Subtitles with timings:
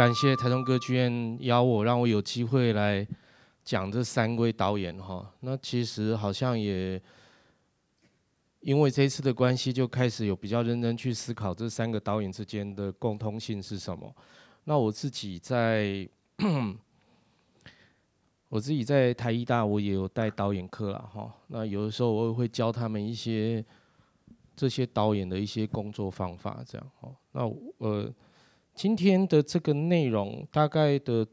[0.00, 3.06] 感谢台中歌剧院邀我，让我有机会来
[3.62, 5.30] 讲这三位导演哈。
[5.40, 6.98] 那其实好像也
[8.60, 14.10] 因为这次的关系，就开始有比较认真去思考这三个导演之间的共通性是什么。
[14.64, 16.08] 那我自己在
[18.48, 21.30] 我自己在台艺大，我也有带导演课了哈。
[21.48, 23.62] 那有的时候我也会教他们一些
[24.56, 27.10] 这些导演的一些工作方法，这样哈。
[27.32, 27.42] 那
[27.86, 28.10] 呃。
[28.74, 31.26] 今天的这个内容大概的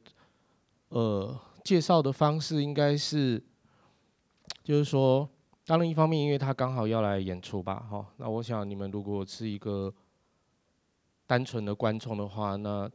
[0.90, 3.42] 呃介绍的方式应该是，
[4.64, 5.30] 就是说，
[5.66, 9.94] 当然一方面因为他刚好要来演出吧，哈，那我想你们如果是一个
[11.26, 12.90] 单纯的观众的话，那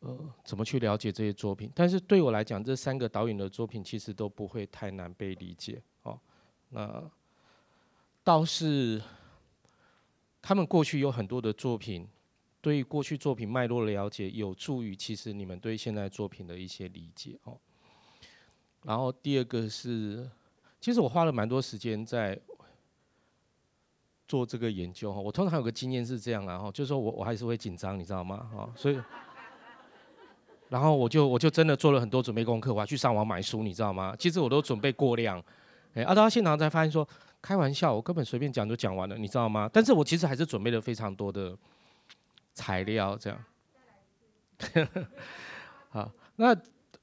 [0.00, 1.70] 呃怎么去了解这些作品？
[1.74, 6.18] 但是对我来讲，这三个导演的作品其实都不会太难被理解，哦，
[6.70, 7.08] 那
[8.24, 9.00] 倒是
[10.40, 12.08] 他们过去有很多的作品。
[12.62, 17.58] 对于过去作品脉络的了解，有助于其实你们对现在作品的一些理解哦。
[18.84, 20.30] 然后第二个是，
[20.80, 22.38] 其实我花了蛮多时间在
[24.28, 25.20] 做这个研究哈。
[25.20, 28.48] 我通常有个经验是这样啊哈，就是说我我还是会紧张，你知道吗？
[28.54, 28.98] 哈，所以，
[30.68, 34.14] 然后我就我就真的做了很多准备功课，我还去上网买书，你知道吗？
[34.16, 35.42] 其实我都准备过量，
[35.94, 37.06] 哎，啊，到现场才发现说，
[37.40, 39.68] 开玩笑，我根本随便讲就讲完了，你知道吗？
[39.72, 41.58] 但是我其实还是准备了非常多的。
[42.54, 43.44] 材料这样，
[45.88, 46.54] 好，那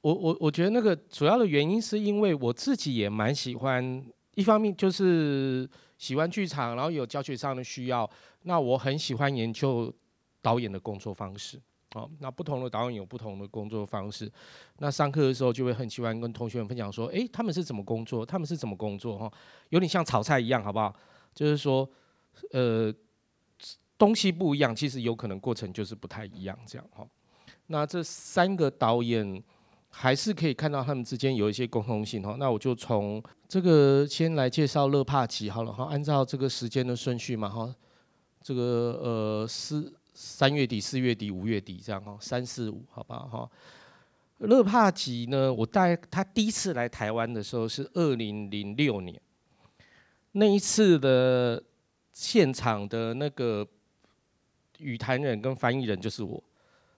[0.02, 8.09] 我我我觉得那个主要的原因是因为我自己也蛮喜欢，一方面就是喜欢剧场，然后有教学上的需要，
[8.44, 9.94] 那我很喜欢研究
[10.41, 11.59] 导演的工作方式，
[11.95, 14.31] 哦，那不同的导演有不同的工作方式，
[14.78, 19.31] 那上课的时候就会很喜欢跟同学们分享说，诶，他们是怎么工作，他们是怎么工作，哈，
[19.69, 20.95] 有点像炒菜一样，好不好？
[21.34, 21.89] 就是说，
[22.52, 22.94] 呃。
[24.00, 27.06] 东西不一样，其实有可能过程就是不太一样，这样哈。
[27.68, 29.44] 那这三个导演
[29.90, 32.38] 还是可以看到他们之间有一些共同性哈。
[32.40, 37.75] 那我就从这个先来介绍勒帕吉好了哈，按照这个时间的顺序嘛哈。
[38.41, 43.52] 这个呃四三月底、四月底、五月底这样哈，三四五好吧哈。
[44.38, 49.22] 勒帕吉呢，我带他第一次来台湾的时候是二零零六年，
[50.31, 51.62] 那一次的
[52.13, 53.68] 现场的那个。
[54.79, 56.44] 语坛人跟翻译人就是我，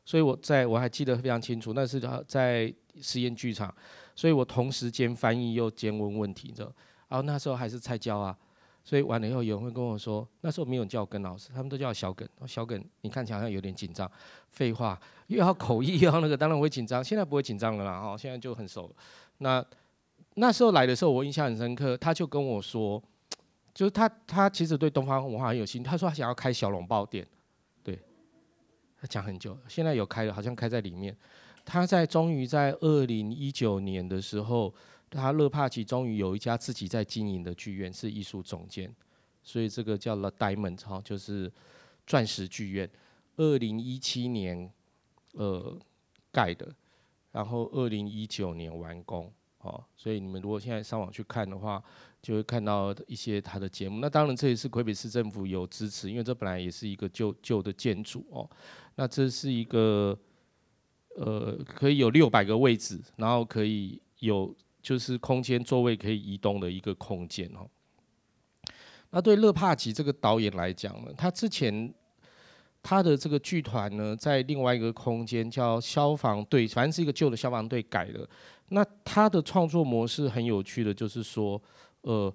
[0.05, 3.73] 所以我在我还记得非常清楚，那是在实验剧场，
[4.15, 6.71] 所以我同时兼翻译又兼问问题，知道？
[7.09, 8.37] 然后那时候还是菜鸟啊，
[8.83, 12.27] 所以完了以后有人会跟我说，那时候没有人叫我耿老师，他们都叫我小耿。
[12.47, 14.09] 小耿，你看起来好像有点紧张。
[14.49, 17.03] 废话，又要口译又要那个，当然会紧张。
[17.03, 18.93] 现在不会紧张了啦，哈，现在就很熟。
[19.39, 19.63] 那
[20.35, 23.01] 那时候来的时候，我印象很深刻，他就跟我说，
[23.73, 27.27] 就是他他其实对东方文化很有兴趣，他说他想要开小笼包店。
[29.01, 31.17] 他讲很久，现在有开了，好像开在里面。
[31.65, 34.71] 他在终于在二零一九年的时候，
[35.09, 38.93] 他勒帕奇终于有一家自己在经营的剧院，是艺术总监，
[39.41, 41.51] 所以这个叫 The Diamond 哈，就是
[42.05, 42.87] 钻石剧院。
[43.37, 44.71] 二零一七年
[45.33, 45.75] 呃
[46.31, 46.71] 盖的，
[47.31, 49.33] 然后二零一九年完工。
[49.59, 51.83] 哦，所以你们如果现在上网去看的话，
[52.19, 53.99] 就会看到一些他的节目。
[53.99, 58.49] 那当然这也是魁北市政府有支持，因为这本来也是一个旧旧的建筑哦。
[59.01, 60.15] 那这是一个
[61.15, 67.67] 呃可以有六百个位置，然后可以有就是空间座位可以移动的一个空间哦。
[69.09, 71.91] 那对勒帕吉这个导演来讲呢，他之前。
[72.83, 78.27] 他的这个剧团呢，在另外一个空间叫消防队，反正是一个旧的消防队改的。
[78.69, 81.61] 那他的创作模式很有趣的，就是说，
[82.01, 82.33] 呃，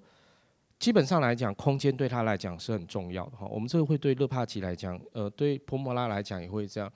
[0.79, 3.47] 基本上来讲，空间对他来讲是很重要的哈。
[3.47, 6.91] 我们这个会对勒帕吉来讲，呃，对波莫拉来讲也会这样。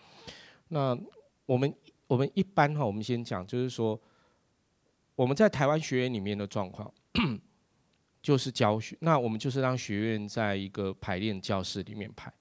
[0.68, 0.98] 那
[1.46, 1.74] 我们
[2.08, 4.00] 我们一般哈，我们先讲，就是说，
[5.16, 6.94] 我们在台湾学院里面的状况，
[8.22, 12.32] 就是教学，那我们就是让学院在一个排练教室里面排。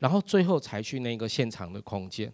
[0.00, 2.32] 然后最后才去那个现场的空间，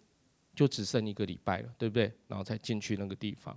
[0.55, 2.11] 就只剩一个礼拜了，对不对？
[2.27, 3.55] 然后才进去那个地方。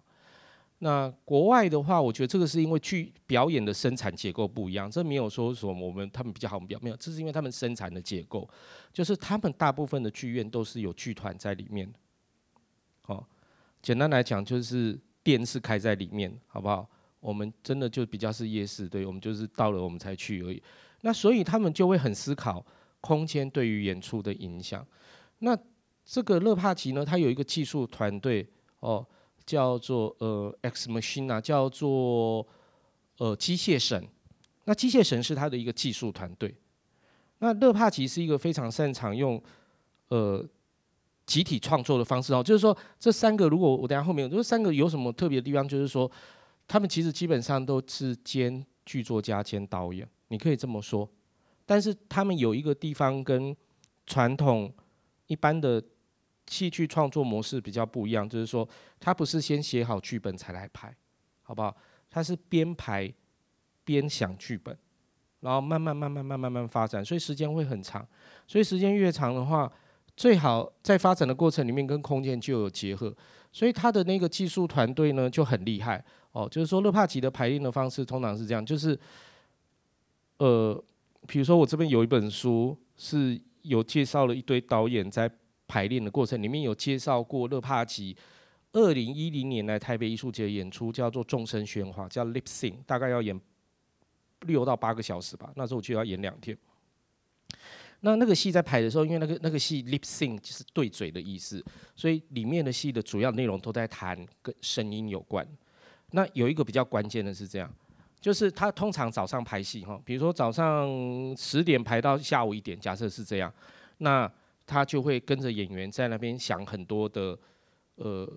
[0.84, 8.50] 那国外的话，我觉得这个是因为剧表演的生产结构不一样，这没有说什么我们他们比较好，我们比较没有，这是因为他们生产的结构，
[8.92, 11.92] 就是他们大部分的剧院都是有剧团在里面。
[13.04, 13.28] 好，
[13.82, 16.90] 简单来讲就是店是开在里面，好不好？
[17.20, 20.62] 我们真的就比较是夜市，对，我们就是到了我们才去而已。
[21.02, 22.66] 那所以他们就会很思考。
[23.04, 24.86] 空间对于演出的影响，
[25.40, 25.58] 那
[26.06, 28.48] 这个勒帕奇呢，他有一个技术团队
[28.80, 29.04] 哦，
[29.52, 32.48] 叫做呃 Ex Machina，叫做
[33.18, 34.08] 呃机械神。
[34.64, 36.56] 那机械神是他的一个技术团队。
[37.40, 39.42] 那勒帕奇是一个非常擅长用
[40.08, 40.48] 呃
[41.26, 45.68] 集体创作的方式哦，就是说这三个，如果我等下后面，这三个有什么特别的地方？
[45.68, 46.10] 就是说，
[46.66, 51.10] 他们其实基本上都是兼剧作家兼导演，你可以这么说。
[51.66, 53.54] 但是他们有一个地方跟
[54.08, 54.74] 传统
[55.28, 55.84] 一般的
[56.52, 58.68] 戏剧创作模式比较不一样，就是说，
[59.00, 60.94] 他不是先写好剧本才来拍，
[61.44, 61.74] 好不好？
[62.10, 63.10] 他是边排
[63.86, 64.78] 边想剧本，
[65.40, 68.06] 然后慢慢慢慢慢慢慢发展，所以时间会很长。
[68.46, 69.72] 所以时间越长的话，
[70.18, 73.16] 最好在发展的过程里面跟空间就有结合，
[73.54, 76.50] 所以他的那个技术团队呢就很厉害哦。
[76.52, 79.00] 就是说，勒帕吉的排练的方式通常是这样，就是
[80.40, 80.84] 呃，
[81.26, 85.32] 比如说我这边有一本书是有介绍了一堆导演在
[85.72, 88.14] 排练的过程里面有介绍过勒帕吉
[88.74, 93.40] 二零一零年来台北艺术节演出叫做众生喧哗，叫 Lip Sync，大概要演
[94.42, 96.58] 六到八个小时吧，那时候我就要演两天。
[98.02, 101.64] 那那个戏在排的时候，因为那个那个戏 lip sync 就是对嘴的意思，
[101.96, 105.48] 所以里面的戏的主要内容都在谈跟声音有关。
[106.12, 107.74] 那有一个比较关键的是这样，
[108.20, 110.90] 就是他通常早上排戏哈，比如说早上
[111.38, 113.54] 十点排到下午一点，假设是这样，
[114.00, 114.30] 那
[114.72, 117.38] 他就会跟着演员在那边想很多的
[117.96, 118.28] 呃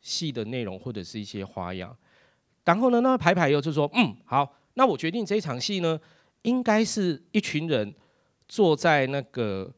[0.00, 1.96] 戏的内容或者是一些花样。
[2.64, 5.98] 然后呢，那排排又就说，嗯，好，那我决定这一场戏呢，
[6.42, 7.94] 应该是一群人。
[8.50, 9.70] 坐在那个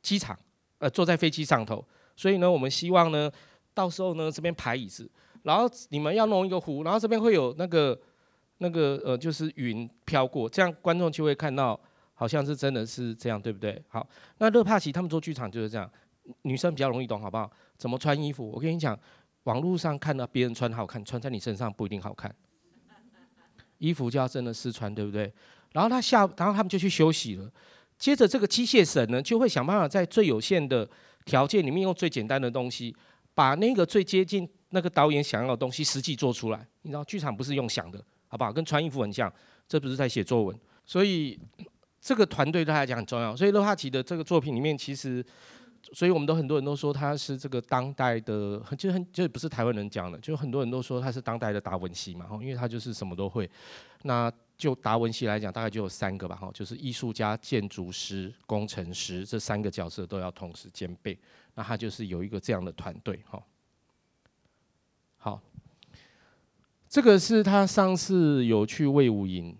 [0.00, 0.38] 机场，
[0.78, 3.30] 呃，坐在飞机上头，所以呢，我们希望呢，
[3.74, 5.06] 到时候呢，这边排椅子，
[5.42, 8.00] 然后你们要弄一个湖，然后这边会有那个
[8.56, 11.78] 那个呃，就是云飘过，这样观众就会看到，
[12.18, 13.80] 好像是真的是这样，对不对？
[13.88, 14.04] 好，
[14.38, 15.88] 那勒帕奇他们做剧场就是这样，
[16.42, 17.48] 女生比较容易懂，好不好？
[17.76, 18.50] 怎么穿衣服？
[18.50, 18.98] 我跟你讲，
[19.44, 22.34] 网络上看到别人穿好看，穿在你身上不一定好看，
[23.78, 25.30] 衣服就要真的试穿，对不对？
[25.72, 27.52] 然后他下，然后他们就去休息了。
[27.98, 30.88] 接着这个机械神呢，就会想办法在最有限的
[31.26, 32.96] 条件里面，用最简单的东西，
[33.34, 36.66] 把那个最接近那个导演想要的东西实际做出来。
[36.82, 38.52] 你知道，剧场不是用想的，好不好？
[38.52, 39.30] 跟穿衣服很像，
[39.68, 40.58] 这不是在写作文。
[40.84, 41.38] 所以
[42.06, 43.34] 这个团队对他来讲很重要。
[43.34, 45.24] 所以勒帕奇的这个作品里面，其实，
[45.92, 53.50] 所以我们都很多人都说他是这个当代的，就很就不是台湾人讲的，就很多人都说他是当代的达文西嘛，因为他就是什么都会。
[54.02, 61.18] 那就达文西来讲，大概就有三个吧，哈，就是艺术家、建筑师、工程师这三个角色都要同时兼备。
[61.56, 63.42] 那他就是有一个这样的团队，哈。
[65.16, 65.40] 好，
[66.88, 69.56] 这个是他上次有去魏武营，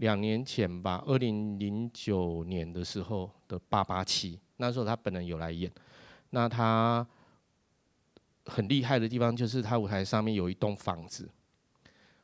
[0.00, 5.70] 两年前吧，二零零九年的时候的八八七，那时候他本人有来演。
[6.30, 7.06] 那他
[8.46, 11.28] 很厉害的地方就是他舞台上面有一栋房子。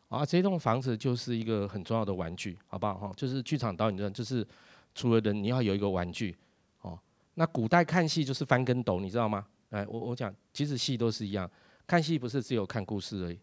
[0.08, 2.94] 啊，这栋房子就是一个很重要的玩具，好不好？
[2.94, 4.46] 哈，就是剧场导演的，就是
[4.94, 6.34] 除了人，你要有一个玩具，
[6.80, 6.98] 哦。
[7.34, 9.46] 那古代看戏就是翻跟斗，你知道吗？
[9.68, 11.50] 哎，我我讲，其实戏都是一样，
[11.86, 13.38] 看戏不是只有看故事而已，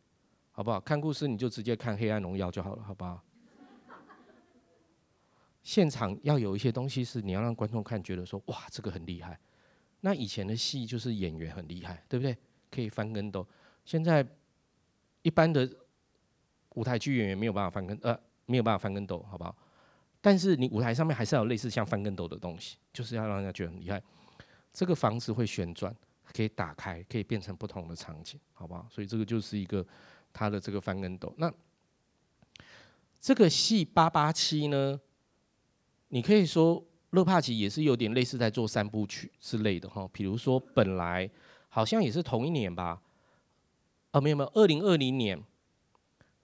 [0.54, 0.80] 好不好？
[0.80, 3.22] 看故事你就直接看《黑暗荣耀》就好了，好不好？
[5.64, 9.40] 现场要有一些东西是你要让观众看，觉得说哇，这个很厉害。
[10.02, 12.38] 那以前的戏就是演员很厉害，对不对？
[12.70, 13.48] 可以翻跟斗。
[13.84, 14.24] 现在
[15.22, 15.68] 一般的。
[16.76, 19.56] 舞台剧演员没有办法翻跟呃，没有办法翻跟斗，好不好？
[20.20, 24.02] 但是你舞台上面还是要有类似像翻跟斗的东西，就是要让人家觉得很厉害。
[24.74, 25.96] 这个房子会旋转，
[26.34, 28.88] 可以打开，可以变成不同的场景，好不好？
[28.90, 29.86] 所以这个就是一个
[30.34, 31.32] 他的这个翻跟斗。
[31.38, 31.54] 那
[33.22, 35.00] 这个戏八八七呢，
[36.14, 40.08] 你可以说勒帕奇也是有点类似在做三部曲之类的哈。
[40.14, 41.28] 比如说本来
[41.70, 43.02] 好像也是同一年吧，
[44.12, 45.44] 啊没有没有，二零二零年。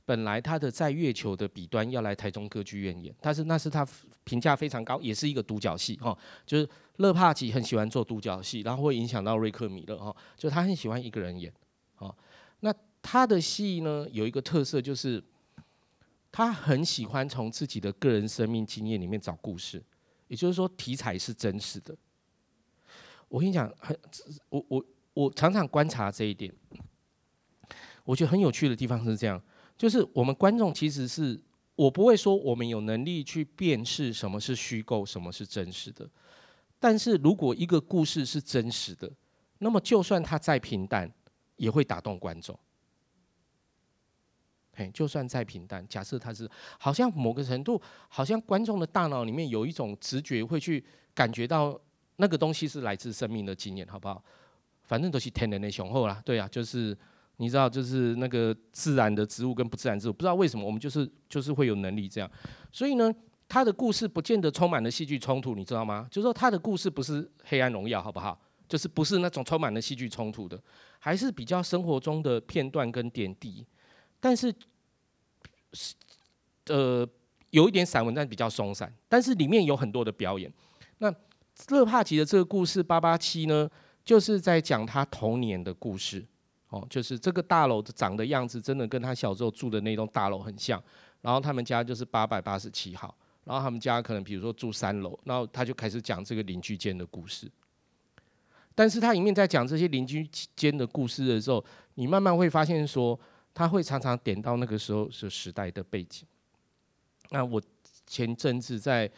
[0.05, 3.88] 本来他的在月球的彼端要来台中歌剧院演，但是那是他
[4.23, 6.17] 评价非常高，也是一个独角戏哈。
[6.47, 10.15] 就是勒帕奇很喜欢做独角戏，然后会影响到瑞克米勒哈。
[10.35, 11.53] 就他很喜欢一个人演，
[11.99, 12.15] 哦。
[12.61, 12.73] 那
[13.03, 15.23] 他的戏呢，有一个特色就是，
[16.31, 19.83] 他很喜欢从自己的个人生命经验里面找故事，
[20.27, 21.95] 也就是说题材是真实的。
[23.27, 23.98] 我跟你讲，很
[24.50, 26.53] 我我我常常观察这一点，
[28.03, 29.41] 我觉得很有趣的地方是这样。
[29.77, 31.39] 就是我们观众其实是，
[31.75, 36.09] 我不会说我们有能力去辨识什么是虚构，什么是真实的。
[36.79, 39.12] 但是如果一个故事是真实的，
[39.59, 41.12] 那么就算它再平淡，
[41.55, 42.57] 也会打动观众。
[44.79, 50.81] 嘿，就算再平淡，假设它是，好像某个程度，好像观众的大脑里面有一种直觉，会去
[51.13, 51.77] 感觉到
[52.15, 54.24] 那个东西是来自生命的经验，好不好？
[54.83, 56.98] 反正都是天然的雄厚啦，对啊，就是。
[57.41, 62.29] 你知道，就是那个自然的植物跟不自然植物，不知道为什么我们就是就是会有能力这样。
[62.69, 63.09] 所以呢，
[63.48, 66.05] 他的故事不见得充满了戏剧冲突，你知道吗？
[66.12, 68.38] 就是说他的故事不是《黑暗荣耀》，好不好？
[68.67, 70.62] 就是不是那种充满了戏剧冲突的，
[71.00, 73.65] 还是比较生活中的片段跟点滴。
[74.19, 74.53] 但是，
[75.73, 75.95] 是
[76.67, 77.07] 呃，
[77.51, 78.93] 有一点散文，但比较松散。
[79.07, 80.51] 但是里面有很多的表演。
[80.99, 81.13] 那
[81.69, 83.69] 勒帕奇的这个故事八八七呢，
[84.03, 86.25] 就是在讲他童年的故事。
[86.69, 90.81] 哦，就是这个大楼的长的样子，真的跟他小时候住的那栋大楼很像。
[91.21, 93.15] 然后他们家就是八百八十七号。
[93.45, 97.49] 然后他们家可能比如说住三楼，然后他就开始讲这个邻居间的故事。
[98.75, 101.63] 但是他一面在讲这些邻居间的故事的时候，
[101.95, 103.19] 你慢慢会发现说，
[103.59, 106.25] 他会常常点到那个时候是时代的背景。
[107.31, 107.61] 那我
[108.07, 109.11] 前阵子在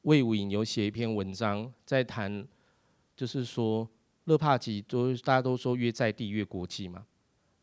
[0.00, 2.48] 魏武营有写一篇文章，在谈，
[3.14, 3.86] 就是说
[4.24, 7.06] 勒帕吉都大家都说越在地越国际嘛。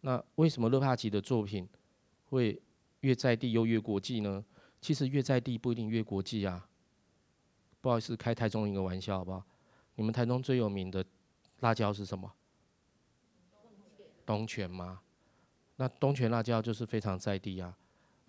[0.02, 1.68] 那为什么勒帕吉的作品
[2.26, 2.62] 会
[3.00, 4.46] 越在地又越国际呢？
[4.80, 6.70] 其实越在地不一定越国际啊。
[7.82, 9.44] 不好意思，开台中一个玩笑好不好？
[9.96, 11.04] 你们台中最有名的
[11.62, 12.32] 辣椒是什么？
[14.28, 15.02] 东泉吗？
[15.78, 17.76] 那东泉辣椒就是非常在地啊。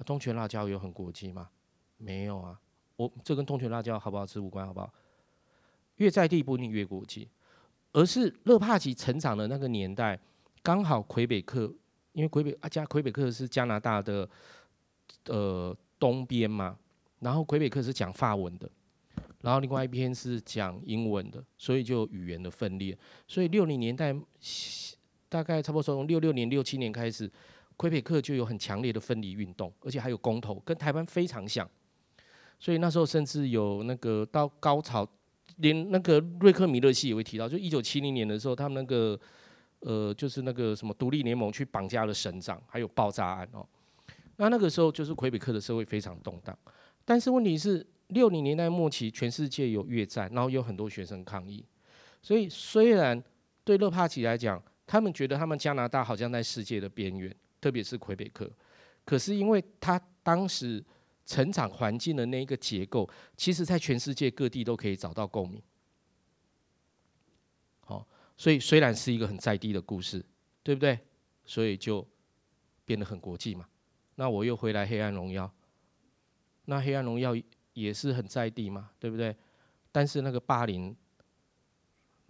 [0.07, 1.51] 东泉辣椒有很国际吗？
[1.97, 2.59] 没有啊。
[2.97, 4.93] 我这跟东泉辣椒好不好吃无关，好不好？
[5.97, 7.29] 越在地不一定越国际，
[7.93, 10.19] 而是勒帕奇成长的那个年代，
[10.63, 11.73] 刚好魁北克，
[12.13, 14.29] 因为魁北啊加魁北克是加拿大的
[15.27, 16.79] 呃东边嘛，
[17.21, 18.71] 然后魁北克是讲法文的，
[19.41, 22.97] 然后另外一边是讲英文的，所以就语言的分裂。
[23.27, 24.15] 所以六零年代
[25.29, 27.31] 大概差不多从六六年六七年开始，
[27.77, 31.69] 魁北克就有很强烈的分离运动，而且还有公投，跟台湾非常像。
[32.59, 35.09] 所以那时候甚至有那个到高潮，
[35.59, 39.19] 连那个瑞克米勒系也会提到，就一九七零年的时候，他们那个
[39.81, 43.65] 呃就是那个什么独立联盟去绑架了省长，还有爆炸案哦。
[44.39, 46.57] 那那个时候就是魁北克的社会非常动荡，
[47.05, 51.65] 但是问题是六零年代末期，全世界有越战，然后有很多学生抗议，
[52.23, 53.23] 所以虽然
[53.63, 58.51] 对勒帕奇来讲，他们觉得他们加拿大好像在世界的边缘，特别是魁北克，
[59.05, 60.83] 可是因为他当时
[61.27, 65.63] 成长环境的那一个结构，其实在全世界各地都可以找到共鸣。
[67.81, 70.25] 好，所以虽然是一个很在地的故事，
[70.63, 70.99] 对不对？
[71.45, 72.07] 所以就
[72.87, 73.69] 变得很国际嘛。
[74.15, 75.45] 那我又回来《黑暗荣耀》，
[76.65, 77.35] 那《黑暗荣耀》
[77.75, 79.37] 也是很在地嘛，对不对？
[79.93, 80.97] 但是那个霸凌，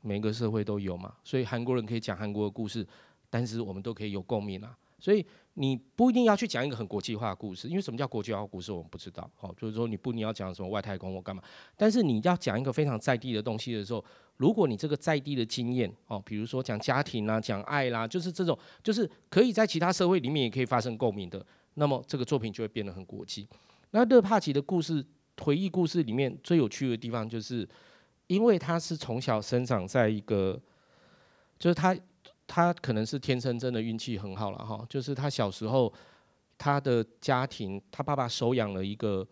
[0.09, 2.87] 每个社会都有嘛，所以韩国人可以讲韩国的故事，
[3.29, 4.75] 但是我们都可以有共鸣啊。
[5.01, 5.25] 所以
[5.55, 9.31] 你不一定要去讲一个很国际化的故事，因为什么叫国际化故事，我们不知道。
[9.37, 11.43] 好，就是说你不你要讲什么外太空或干嘛，
[11.77, 14.05] 但是你要讲一个非常在地的东西的时候，
[14.39, 21.45] 如果你这个在地的经验，哦，比如说讲家庭啦、讲爱啦，就是这种，就是可以在其他社会里面也可以发生共鸣的。
[21.75, 23.47] 那么这个作品就会变得很国际。
[23.93, 25.05] 那勒帕奇的故事，
[25.41, 27.67] 回忆故事里面最有趣的地方，就是
[28.29, 30.59] 因为他是从小生长在一个，
[31.59, 31.95] 就是他
[32.47, 34.87] 他可能是天生真的运气很好了哈。
[34.89, 35.93] 就是他小时候
[36.57, 39.27] 他的家庭，他爸爸收养了一个，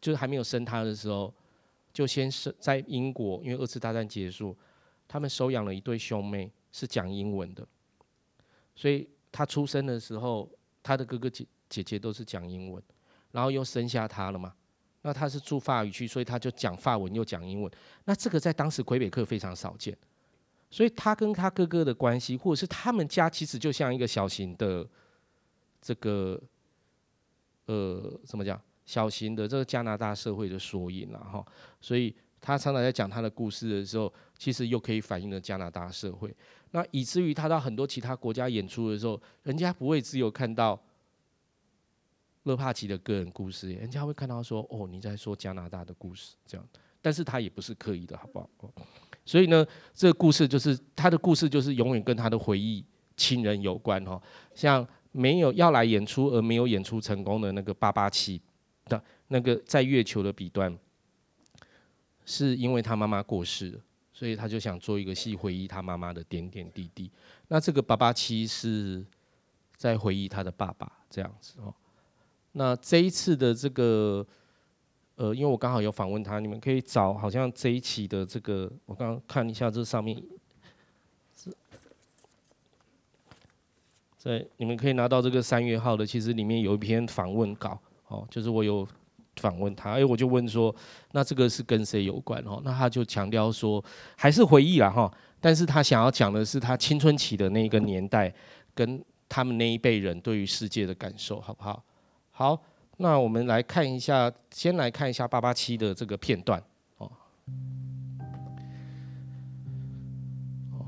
[0.00, 1.32] 就是还没有生他的时候，
[1.92, 4.56] 就先生在英国，因为二次大战结束，
[5.06, 7.64] 他们收养了一对兄妹，是讲英文的，
[8.74, 10.50] 所以他出生的时候，
[10.82, 11.46] 他的哥哥姐。
[11.66, 12.80] 姐姐都是讲英文，
[13.32, 14.54] 然后又生下他了嘛，
[15.06, 17.70] 那他是住法语区，所以他就讲法文又讲英文。
[18.06, 19.94] 那这个在当时魁北克非常少见，
[20.70, 24.88] 所以他跟他哥哥的关系，或者是他们家其实就像一个小型的
[25.82, 26.40] 这个
[27.66, 31.44] 呃怎么讲，小型的这个加拿大社会的缩影了哈。
[31.82, 36.34] 所以他常常在讲他的故事的时候，其实又可以反映了加拿大社会。
[36.70, 40.82] 那以至于他到很多其他国家演出的时候，人家不会只有看到。
[42.44, 46.66] 勒帕奇的个人故事，人家会看到说：“哦，你在说加拿大的故事。”这样，
[47.02, 48.48] 但是他也不是刻意的，好不好？
[49.24, 52.84] 所以呢，这个故事就是他的故事，就是永远跟他的回忆、
[53.16, 54.20] 亲人有关哈。
[54.54, 58.40] 像没有要来演出而没有演出成功的那个八八七
[58.86, 60.76] 的那个在月球的彼端，
[62.26, 63.80] 是因为他妈妈过世了，
[64.12, 67.10] 所以他就想做一个戏回忆他妈妈的点点滴滴。
[67.48, 69.02] 那这个八八七是
[69.78, 71.74] 在回忆他的爸爸，这样子哦。
[72.56, 74.24] 那这一次的这个，
[75.16, 80.16] 呃，因为我刚好有访问他，你们可以找，好像这一期的这个，我刚刚看一下这上面，
[81.36, 81.50] 是，
[84.16, 88.86] 在你们可以拿到这个三月号的，其实里面有一篇访问稿，哦，就是我有
[89.38, 90.72] 访问他，哎，我就问说，
[91.10, 92.40] 那这个是跟谁有关？
[92.44, 93.84] 哦，那他就强调说，
[94.16, 98.32] 还是回忆啦，哈，但是他想要讲的是他青春期的那个年代，
[98.72, 101.82] 跟他们那一辈人对于世界的感受，好不好？
[102.36, 102.60] 好，
[102.96, 106.60] 那我们来看一下，先来看一下八八七的这个片段
[106.98, 107.08] 哦。
[110.72, 110.84] 哦，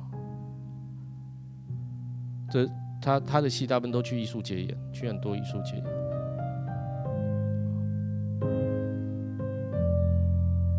[2.51, 2.69] 这
[3.01, 5.85] 他他的戏大部分都去艺术节演，去很多艺术节演。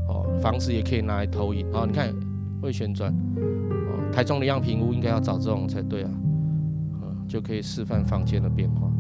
[0.09, 1.65] 哦，房子也可以拿来投影。
[1.71, 2.13] 哦，你看
[2.61, 3.09] 会旋转。
[3.13, 6.11] 哦，台中的样品屋应该要找这种才对啊。
[6.11, 8.91] 嗯，就可以示范房间的变化。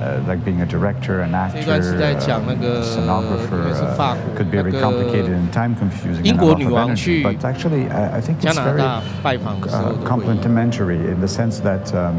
[0.00, 5.52] uh, like being a director, an actor, a cenographer, uh, could be very complicated and
[5.52, 6.40] time confusing and
[6.88, 7.22] energy.
[7.22, 12.16] But actually, I, I think it's very uh, complementary in the sense that um,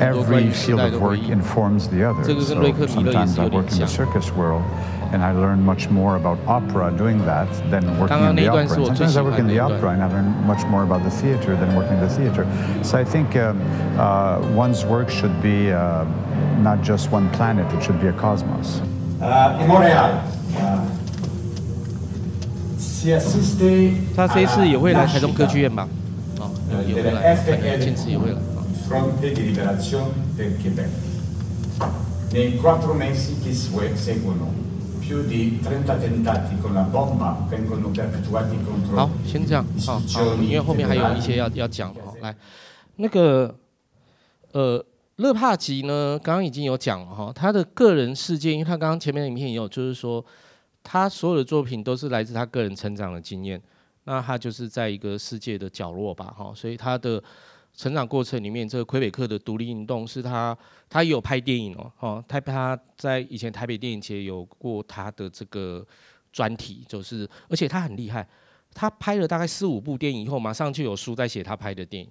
[0.00, 2.24] every field of work informs the other.
[2.24, 4.64] So sometimes I work in the circus world
[5.12, 8.68] and I learned much more about opera doing that than working in the opera.
[8.68, 11.74] Sometimes I work in the opera and I learn much more about the theater than
[11.74, 12.46] working in the theater.
[12.84, 13.60] So I think um,
[13.98, 16.04] uh, one's work should be uh,
[16.58, 18.80] not just one planet, it should be a cosmos.
[19.60, 20.22] in Montreal.
[28.86, 30.12] Fronte di Liberazione.
[32.32, 34.69] Nei quattro mesi che seguono
[35.10, 42.14] più di 30 attentati con la bomba vengono perpetuati contro 好，先这样，好好，因为后面还有一些要要讲哦。
[42.20, 42.34] 来，
[42.96, 43.52] 那个，
[44.52, 44.84] 呃。
[45.16, 50.24] 勒帕吉呢，刚刚已经有讲了哈，他的个人事件，因为他刚刚前面的影片也有，就是说
[50.82, 53.60] 他所有的作品都是来自他个人成长的经验，
[54.04, 57.22] 那他就是在一个世界的角落吧，哈，所以他的
[57.74, 60.56] 成长过程里面，这个魁北克的独立运动是他，
[60.88, 65.86] 他也有拍电影哦，哦，他他在以前台北电影节有过他的这个
[66.32, 68.28] 专题，就是而且他很厉害，
[68.74, 72.10] 他拍了大概四五部电影以后，马上就有书在写他拍的电影，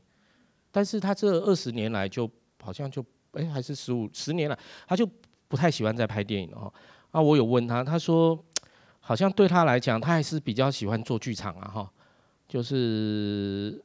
[0.71, 2.29] 但是他这二十年来就。
[2.61, 5.09] 好像就哎、还是十五十年了，他就
[5.47, 6.73] 不太喜欢再拍电影了哈。
[7.11, 8.37] 啊，我有问他，他说
[8.99, 11.89] 好像对他来讲，他还是比较喜欢做剧场啊哈。
[12.49, 13.81] 就是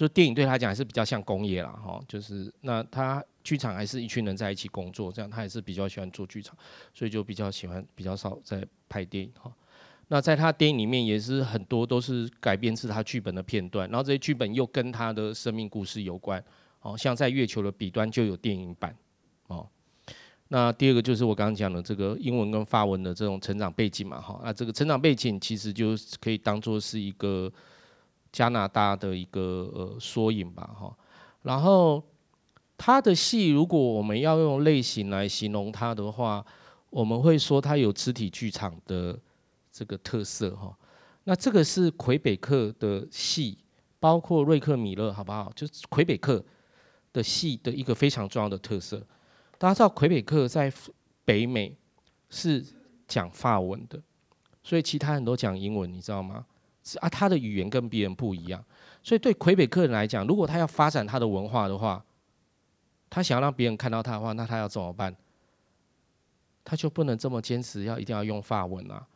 [0.00, 2.00] 就电影对他讲还是比较像工业啦哈。
[2.08, 6.56] 就是那他剧场还是一群人在一起工作，这样他还是比较喜欢做剧场，
[6.94, 9.52] 所以就比较喜欢比较少在拍电影哈。
[10.08, 16.42] 那在他电影里面也是很多都是改编自他剧本的片段，然后这些剧本又跟他的生命故事有关。
[16.80, 18.96] 哦，像在月球的彼端就有电影版，
[19.48, 19.68] 哦，
[20.48, 27.52] 那第二个就是我刚刚讲的这个英文跟法文的这种成长背景嘛，哈，那这个成长背景其实就可以当做是一个
[28.32, 30.96] 加拿大的一个呃缩影吧，哈，
[31.42, 32.02] 然后
[32.76, 36.44] 他的戏如果我们要用类型来形容他的话，
[36.90, 39.18] 我们会说他有肢体剧场的
[39.70, 40.76] 这个特色，哈，
[41.24, 43.58] 那这个是魁北克的戏，
[43.98, 45.52] 包括瑞克米勒，好不好？
[45.54, 46.44] 就是魁北克。
[47.12, 49.04] 的戏的一个非常重要的特色，
[49.58, 50.72] 大家知道魁北克在
[51.24, 51.76] 北美
[52.28, 52.64] 是
[53.08, 54.00] 讲法文的，
[54.62, 56.46] 所以其他人都讲英文，你知道吗？
[56.98, 58.64] 啊，他的语言跟别人不一样，
[59.02, 62.04] 所以对魁北克人来讲，如果他要发展他的文化的话，
[63.08, 65.14] 他想要让别人看到他的话，那他要怎么办？
[66.64, 69.06] 他就不能这么坚持要一定要用法文啊，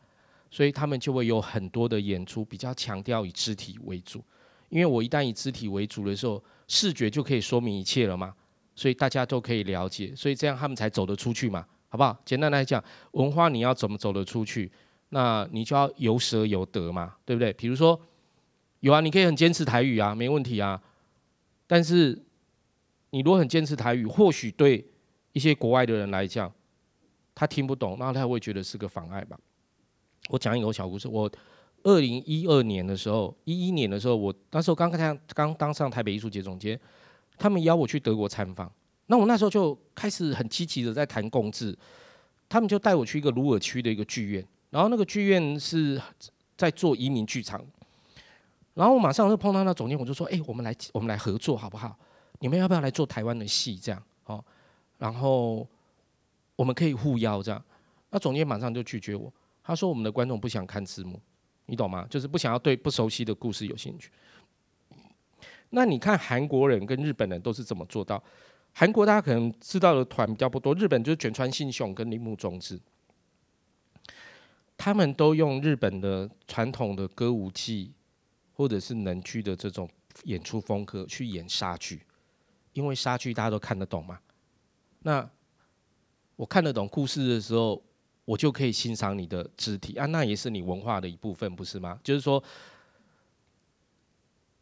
[0.49, 4.23] 所以他们就会有很多的演出比较强调以肢体为主，
[4.69, 6.43] 因为我一旦以肢体为主的时候。
[6.67, 8.33] 视觉就可以说明一切了嘛，
[8.75, 12.17] 所以大家都可以了解，所以这样他们才走得出去嘛，好不好？
[12.25, 14.71] 简单来讲，文化你要怎么走得出去？
[15.09, 17.51] 那你就要有舍有得嘛，对不对？
[17.53, 17.99] 比如说，
[18.79, 20.81] 有啊，你可以很坚持台语啊，没问题啊。
[21.67, 22.21] 但是
[23.09, 24.85] 你如果很坚持台语，或许对
[25.33, 26.51] 一些国外的人来讲，
[27.33, 29.37] 他听不懂，那他会觉得是个妨碍吧。
[30.29, 31.31] 我讲一个小故事，我。
[31.87, 36.79] 二零一二年的时候，一一年的时候，我那时候刚刚刚当上台北艺术节总监，
[37.37, 38.73] 他们邀我去德国参访，
[39.05, 41.77] 那我那时候就开始很积极的在谈共治，
[42.49, 46.01] 他们就带我去一个鲁尔区的一个剧院，然后那个剧院是
[46.57, 47.65] 在做移民剧场，
[48.73, 51.97] 然后我马上就碰到那总监，我就说：“哎，我们来我们来合作好不好？
[52.39, 53.77] 你们要不要来做台湾的戏？
[53.77, 54.43] 这样哦，
[54.97, 55.65] 然后
[56.57, 57.63] 我们可以互邀这样。”
[58.11, 59.31] 那总监马上就拒绝我，
[59.63, 61.17] 他说：“我们的观众不想看字幕，
[61.67, 62.05] 你懂吗？
[62.09, 64.11] 就是不想要对不熟悉的故事有兴趣。”
[65.71, 68.21] 那你看韩国人跟日本人都是怎么做到？
[68.73, 72.77] 韩国大家可能知道的团比较不多，日本就是卷川信雄跟铃木忠志，
[74.77, 77.93] 他们都用日本的传统的歌舞伎
[78.53, 79.89] 或者是能剧的这种
[80.23, 82.01] 演出风格去演莎剧，
[82.73, 84.19] 因为莎剧大家都看得懂嘛。
[84.99, 85.29] 那
[86.35, 87.81] 我看得懂故事的时候，
[88.25, 91.99] 我就可以欣赏你的肢体啊，那也是你文化的一部分，不是吗？
[92.03, 92.43] 就是说。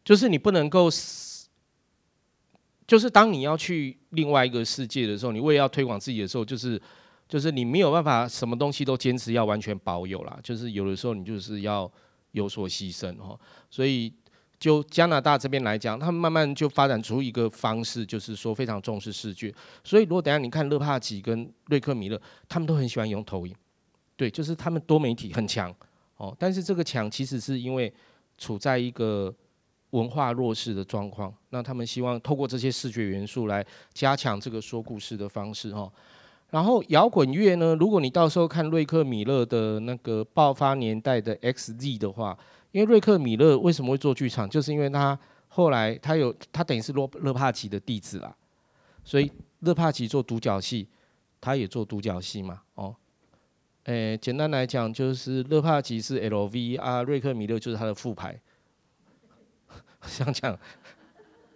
[0.04, 0.90] 就是你不能够，
[2.86, 6.78] 就是当你要去另外一个世界的时候，你为了要推广自己的时候，就是
[7.34, 11.90] 就是你没有办法什么东西都坚持要完全保有啦，就是有的时候你就是要
[12.30, 13.36] 有所牺牲哈。
[13.68, 14.14] 所以
[14.56, 19.52] 就加拿大这边来讲，他们慢慢就发展出一个方式，就是说非常重视视觉。
[19.82, 23.52] 所以如果等下你看勒帕吉跟瑞克米勒，他们都很喜欢用投影，
[24.14, 25.74] 对，就是他们多媒体很强
[26.16, 26.32] 哦。
[26.38, 27.92] 但是这个强其实是因为
[28.38, 29.34] 处在一个。
[29.90, 35.88] 文化弱势的状况，那他们希望透过这些视觉元素来加强这个说故事的方式哈。
[36.54, 42.38] 然后摇滚乐呢，如果你到时候看瑞克米勒的那个爆发年代的 XZ 的话，
[42.70, 48.32] 因为瑞克米勒为什么会做剧场，就是因为他后来他有他等于是洛勒帕奇的弟子啦，
[49.02, 49.28] 所以
[49.62, 50.86] 勒帕奇做独角戏，
[51.40, 52.94] 他也做独角戏嘛哦。
[53.86, 58.40] 诶，简单来讲就是勒帕奇是 LV 啊，瑞克米勒就是他的副牌。
[60.06, 60.56] 想讲，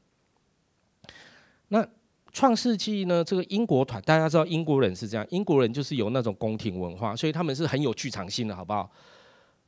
[1.67, 1.87] 那
[2.31, 3.23] 创世纪呢？
[3.23, 8.89] 这个英国团大家知道，英国人是这样，英国人就是有那种宫廷文化，所以他们是很有剧场性的，好不好？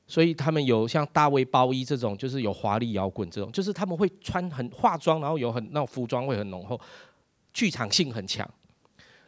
[0.07, 6.81] 所以他们有像大卫鲍伊这种，就是有华丽摇滚这种，就是他们会穿很化妆，然后有很那种服装会很浓厚，
[7.53, 8.49] 剧场性很强。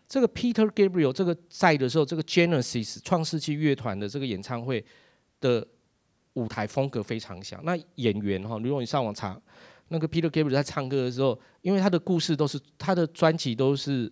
[0.08, 4.84] 这个 Peter Gabriel 这个在的时候，这个 Genesis 创世纪乐团的这个演唱会
[5.42, 5.66] 的
[6.34, 7.60] 舞台风格非常像。
[7.64, 9.40] 那演员哈，如果你上网查，
[9.90, 14.12] 那个 Peter Gabriel 在唱歌的时候，因为他的故事都是他的专辑都是。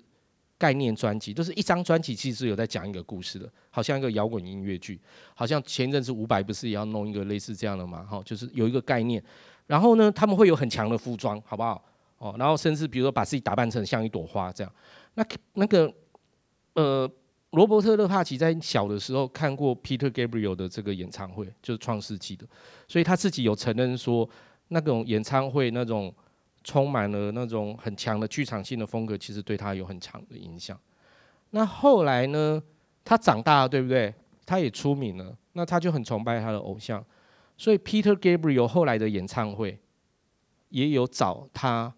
[0.59, 4.99] 概念专辑就是一张专辑，其实有在讲一个故事的，好像一个摇滚音乐剧，
[5.35, 8.01] 好像前阵子伍佰不是也要弄一个类似这样的嘛？
[8.03, 9.23] 哈，就是有一个概念，
[9.67, 11.85] 然后呢，他们会有很强的服装，好不好？
[12.17, 14.73] 哦，然后甚至比如说把自己打扮成像一朵花这样。
[15.13, 15.93] 那那个
[16.73, 17.07] 呃，
[17.51, 22.45] 罗伯特·勒帕奇在小的时候看过 Peter Gabriel 的这个演唱会，就是创世纪的，
[22.87, 24.29] 所以他自己有承认说，
[24.67, 26.13] 那种演唱会那种。
[26.63, 30.77] 充满了那种很强的剧场性的风格，其实对他有很强的影响。
[31.51, 32.61] 那后来呢，
[33.05, 34.13] 他长大了，对不对？
[34.45, 37.01] 他也出名了，那他就很崇拜他的偶像。
[37.55, 39.79] 所以 Peter Gabriel 后来的演唱会
[40.67, 41.95] 也有找他，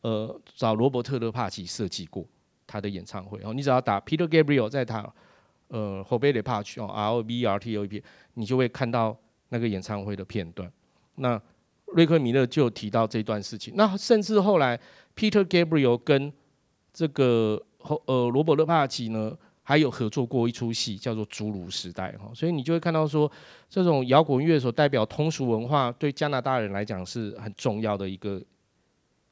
[0.00, 2.24] 呃，找罗伯特·勒帕奇设计过
[2.68, 3.40] 他的演唱会。
[3.42, 5.12] 哦，你只要打 Peter Gabriel 在他，
[5.66, 8.00] 呃，Robert Lepage 哦，R O B E R T O P，
[8.34, 10.70] 你就会看到那个演唱会的片段。
[11.16, 11.40] 那
[11.94, 14.78] 瑞克米勒就提到这段事情，那甚至后来
[15.16, 16.32] ，Peter Gabriel 跟
[16.92, 17.60] 这个
[18.04, 23.30] 呃罗伯勒帕奇呢，还有合作过一出戏，叫做《侏儒时代》哈，所以你就会看到说，
[23.70, 28.42] 这种摇滚乐所代表通俗文化，对加拿大人来讲是很重要的一个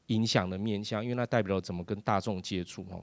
[0.07, 2.99] 影响的面向，因为它代表了怎么跟大众接触哈。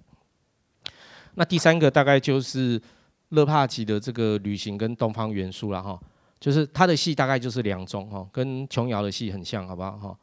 [1.36, 2.82] 那第三个大概就是
[3.30, 6.00] 勒帕奇的这个旅行跟东方元素了哈。
[6.40, 10.18] 就是他的戏大概就是两种哈，跟琼瑶的戏很像，好不好哈？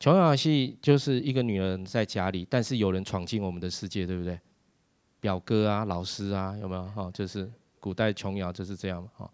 [0.00, 4.36] 琼瑶的戏就是一个女人在家里，但是有人闯进我们的世界，对不对？
[5.20, 7.08] 表哥啊，老师啊，有没有哈？
[7.14, 9.30] 就是古代琼瑶就是这样哈。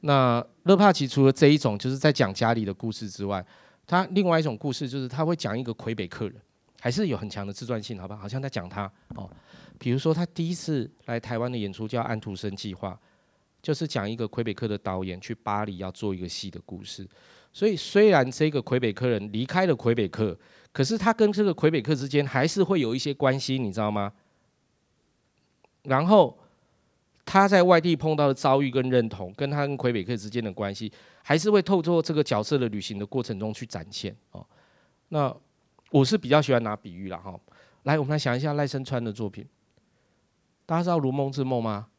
[0.00, 3.42] 那勒帕奇除了这一种就是在讲家里的故事之外，
[3.86, 6.36] 他另外一种故事就是他会讲一个魁北克人，
[6.80, 8.16] 还是有很强的自传性，好吧？
[8.16, 9.28] 好像在讲他哦，
[9.78, 12.90] 比如说他第一次来台湾的演出叫《安徒生计划》，
[13.62, 17.08] 就是讲一个魁北克的导演去巴黎要做一个戏的故事。
[17.52, 20.38] 所以虽然这个魁北克人离开了魁北克，
[20.72, 24.12] 可是他跟这个魁北克之间还是会有一些关系，你知道吗？
[25.84, 26.38] 然后
[27.24, 34.46] 他在外地碰到的遭遇跟认同，跟他跟魁北克之间的关系，还是会透过这个角色的旅行的过程中去展现哦。
[35.08, 35.34] 那
[35.90, 37.38] 我是比较喜欢拿比喻了哈。
[37.84, 39.46] 来，我们来想一下赖声川的作品，
[40.64, 41.88] 大家知道《如梦之梦》吗？《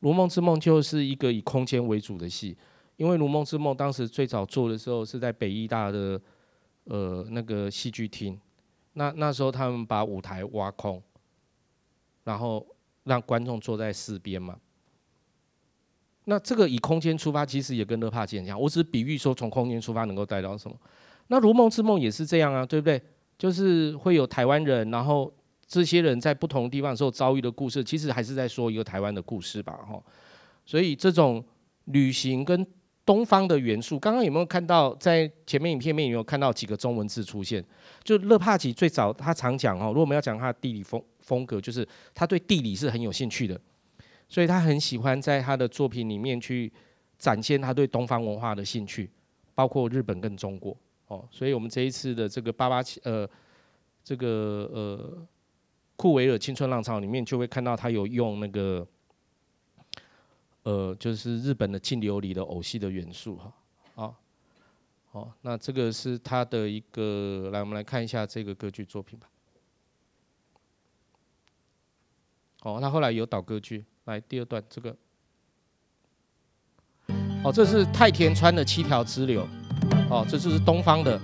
[0.00, 2.56] 如梦之梦》就是一个以空间为主的戏。
[2.96, 6.20] 因为《如梦之梦》当时最早做的时候是在北艺大的
[6.84, 8.40] 呃那个戏剧厅，
[8.94, 11.00] 那那时候他们把舞台挖空，
[12.24, 12.66] 然后
[13.04, 14.58] 让观众坐在四边嘛。
[16.24, 18.60] 那这个以空间出发，其实也跟勒帕剑一样。
[18.60, 20.76] 我只是比喻说从空间出发能够带到什么。
[21.28, 23.00] 那《如梦之梦》也是这样啊，对不对？
[23.38, 25.32] 就是会有台湾人，然后
[25.66, 30.02] 这些人在不同地方的时候遭遇的故事，其实还是在说一个台湾的故事吧，哈。
[30.66, 31.44] 所以这种
[31.84, 32.66] 旅行跟
[33.06, 37.64] 东方的元素，刚刚有没有看到在前面影片面有没有看到几个中文字出现？
[38.02, 43.58] 就勒帕吉最早他常讲哦，如果我们要讲他的地理风风格，就是他对地理是很有兴趣的，
[44.28, 46.70] 所以他很喜欢在他的作品里面去
[47.18, 49.08] 展现他对东方文化的兴趣，
[49.54, 50.76] 包括日本跟中国
[51.08, 51.28] 哦。
[51.30, 53.28] 所以我们这一次的这个八八七呃
[54.02, 55.26] 这个呃
[55.96, 58.86] 库维尔青春浪潮里面，就会看到他有用那个。
[60.64, 63.54] 呃，就是日本的净琉璃的偶戏的元素哈，
[63.94, 64.14] 啊，
[65.10, 69.30] 好，那这个是他的一个，来，我们来看一下这个歌剧作品吧。
[72.64, 74.94] 哦，他后来有导歌剧，来第二段这个，
[77.42, 79.48] 哦，这是太田川的七条支流，
[80.08, 81.20] 哦，这就是东方的，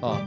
[0.00, 0.20] 哦。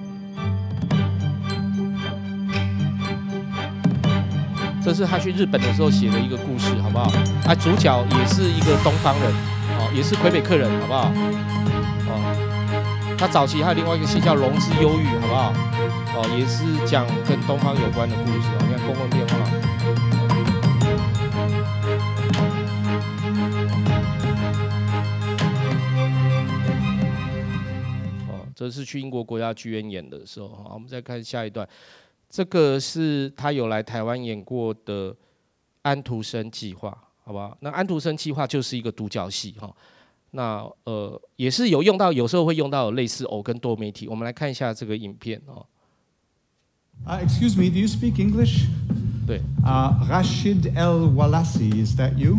[4.83, 7.09] 这是他去日本的时候写的一个故事，好不好？
[7.47, 9.31] 啊，主角也是一个东方人，
[9.79, 11.11] 哦，也是魁北克人，好不好？
[12.09, 15.53] 哦，他早期还有另外一个戏叫《龙之忧郁》，好不好？
[16.15, 18.59] 哦，也是讲跟东方有关的故事哦。
[18.59, 19.42] 你看公共电话。
[28.65, 30.47] 这是去英国国家剧院演的时候。
[30.49, 31.67] 好，我们再看下一段。
[32.29, 35.11] 这个是他有来台湾演过的
[35.83, 36.89] 《安徒生计划》，
[37.23, 37.55] 好不好？
[37.59, 39.71] 那《安徒生计划》就是一个独角戏哈。
[40.31, 44.07] 那呃也是有用到，有时候会用到类似偶跟多媒体。
[44.07, 45.63] 我们来看一下这个影片哦。
[47.05, 48.65] Uh, excuse me, do you speak English?
[49.27, 49.41] 对。
[49.63, 52.37] Uh, Rashid El Walasi, is that you?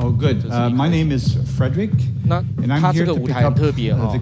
[0.00, 0.44] Oh, good.
[0.74, 1.90] My name is Frederick.
[2.28, 2.42] 那
[2.80, 4.12] 他这个舞台很特别哦。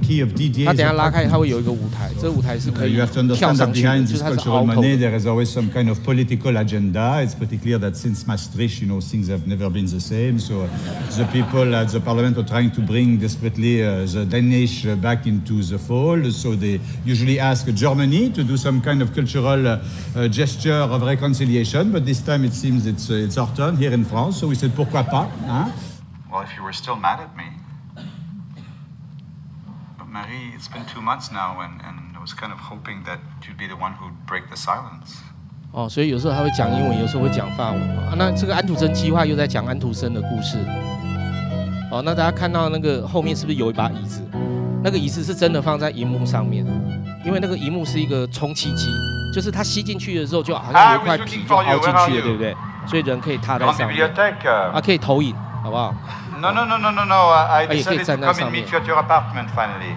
[0.65, 2.95] 他等下拉开，他会有一个舞台，这个舞台是可以
[3.35, 4.89] 跳上去的，就是它是凹透的。
[4.89, 7.25] There is always some kind of political agenda.
[7.25, 10.39] It's pretty clear that since Maastricht, you know, things have never been the same.
[10.39, 10.69] So
[11.17, 15.79] the people at the parliament are trying to bring desperately the Danish back into the
[15.79, 16.31] fold.
[16.33, 19.81] So they usually ask Germany to do some kind of cultural
[20.31, 21.91] gesture of reconciliation.
[21.91, 24.37] But this time it seems it's it's our turn here in France.
[24.37, 25.27] So we said, pourquoi pas?
[26.32, 27.46] Well, if you were still mad at me.
[29.98, 33.20] But Marie, it's been two months now, and, and I was kind of hoping that
[33.42, 35.24] you'd be the one who'd break the silence.
[35.72, 37.82] 哦，所以有时候他会讲英文，有时候会讲法文。
[37.98, 40.58] 啊，那这个安徒生计划又在讲安徒生的故事。
[41.92, 44.22] 哦，那大家看到那个后面是不是有一把椅子？
[44.84, 46.64] 那个椅子是真的放在荧幕上面，
[47.26, 48.88] 因为那个荧幕是一个充气机，
[49.34, 52.56] 就是它吸进去的时候就好像有一块皮就凹进去了，对不对？
[52.86, 54.08] 所以人可以踏在上面，
[54.72, 55.95] 啊，可以投影，好不好？
[56.41, 57.31] No no no no no no.
[57.33, 59.97] I decided to come and meet you at your apartment finally.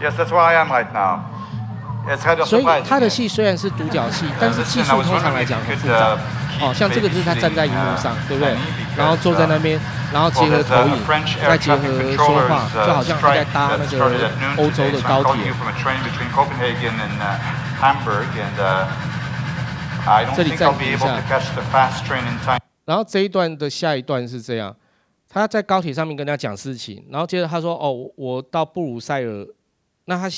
[0.00, 1.20] Yes, that's where I am right now.
[2.44, 6.18] 所以他的戏虽然是独角戏，但是技术通常来讲很复杂。
[6.60, 8.54] 哦，像这个就是他站在荧幕上，对不对？
[8.94, 9.80] 然后坐在那边，
[10.12, 11.02] 然后结合投影，
[11.42, 11.80] 再结合
[12.14, 15.50] 说话，就好像他在搭那个欧洲的高铁。
[20.36, 21.18] 这里暂停一下。
[22.89, 24.75] 然后这一段的下一段是这样，
[25.27, 29.47] 他在高铁上面跟他讲事情，然后接着他说：“哦，我到布鲁塞尔。”
[30.05, 30.35] 那他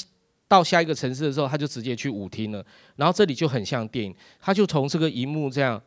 [0.50, 2.62] 到下一个城市的时候，他就直接去舞厅了。
[2.98, 5.82] 然后这里就很像电影，他就从这个荧幕这样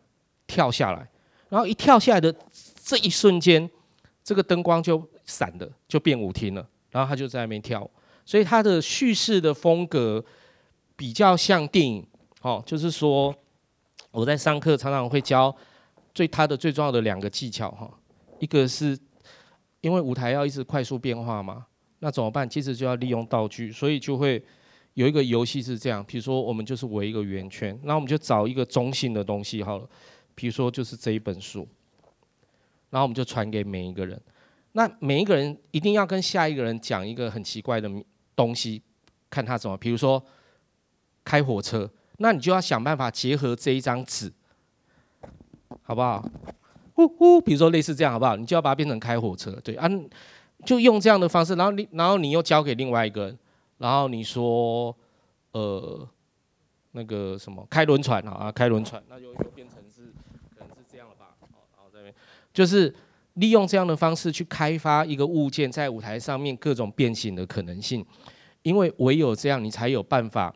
[0.46, 1.06] 跳下来，
[1.50, 2.34] 然后一跳下来的
[2.82, 3.68] 这一瞬间，
[4.22, 6.66] 这个灯光就闪的，就变舞厅了。
[6.90, 7.86] 然后他就在那边跳，
[8.24, 10.24] 所以他的叙事的风格
[10.96, 12.06] 比较像电影。
[12.40, 13.34] 哦，就是说。
[14.10, 15.52] 我在上课常常会教
[16.14, 17.90] 最他的最重要的两个技巧哈，
[18.38, 18.96] 一个是
[19.80, 21.66] 因为舞台要一直快速变化嘛，
[21.98, 22.48] 那怎么办？
[22.48, 24.42] 其实就要利用道具，所以就会
[24.94, 29.88] 有一个游戏是这样，比如说我们就是围一个圆圈，那我们就找一个中性的东西好了，
[30.34, 31.68] 比如说就是这一本书，
[32.90, 34.20] 然后我们就传给每一个人。
[34.76, 37.88] 那每一个人一定要跟下一个人讲一个很奇怪的
[38.34, 38.82] 东西，
[39.30, 39.76] 看他怎么。
[39.76, 40.24] 比如说
[41.24, 44.32] 开火车，那你就要想办法结合这一张纸，
[45.82, 46.24] 好不好？
[46.94, 48.36] 呼呼，比如说类似这样，好不好？
[48.36, 49.88] 你就要把它变成开火车，对啊，
[50.64, 53.34] 就用这样的方式，然后你，然后你又交给另外一个，
[53.78, 54.94] 然后你说，
[55.52, 56.08] 呃，
[56.92, 60.12] 那个什么开轮船啊，开轮船，那就又变成是
[60.56, 61.34] 可能是这样了吧？
[61.40, 62.14] 好，然后这边
[62.52, 62.94] 就是。
[63.34, 68.06] 利用这样的方式去开发一个物件在舞台上面各种变形的可能性，
[68.62, 70.54] 因为唯有这样，你才有办法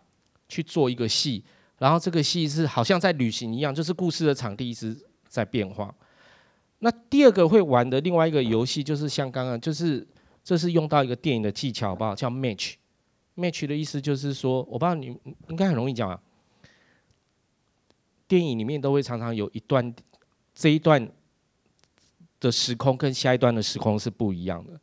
[0.49, 1.45] 去做一个戏，
[1.79, 4.97] 然后这个戏是好像在旅行一样，就是故事的场地一直
[5.29, 5.95] 在变化。
[6.81, 10.07] 那第二个会玩的另外一个游戏，就是像刚刚，就是
[10.43, 12.15] 这是用到一个电影的技巧，好不好？
[12.15, 12.75] 叫 match。
[13.37, 15.17] match 的意思就是说，我不知道你
[15.49, 16.21] 应该很容易讲啊。
[18.27, 19.95] 电影里面都会常常有一段，
[20.55, 21.09] 这一段。
[22.41, 24.81] 的时空跟下一段的时空是不一样的，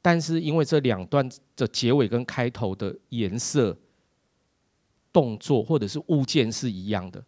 [0.00, 3.76] 但是因为这两段的结尾跟开头的颜色、
[5.12, 7.20] 动作或者是物件是一样的，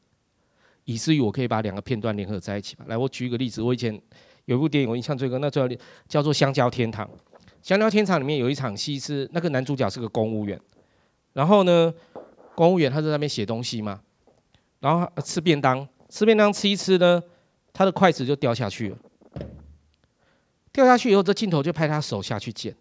[0.86, 2.84] 以至于我可以把两个片段联合在一起吧。
[2.88, 4.00] 来，我举一个例子，我以前
[4.46, 5.68] 有部电影我印象最深，那叫
[6.08, 7.04] 叫做《香蕉天堂》。
[7.60, 10.58] 《香蕉天堂》里面有一场戏是那个男主角是个公务员，
[11.32, 11.92] 然后呢，
[12.54, 14.00] 公务员他在那边写东西嘛，
[14.78, 17.20] 然后吃便当，吃便当吃一吃呢，
[17.72, 18.98] 他的筷子就掉下去了。
[20.72, 22.72] 掉下去以后，这镜头就拍他手下去捡，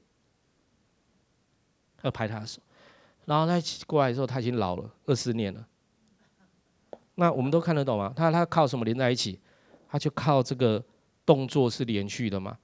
[2.04, 2.62] 要拍他的手，
[3.26, 5.66] 然后他过来的时候，他已经老了二十年了。
[7.16, 8.14] 那我们都看得懂吗？
[8.16, 9.40] 他他靠什么连在一起？
[9.90, 10.84] 他就靠这个
[11.26, 12.58] 动作是连续的嘛。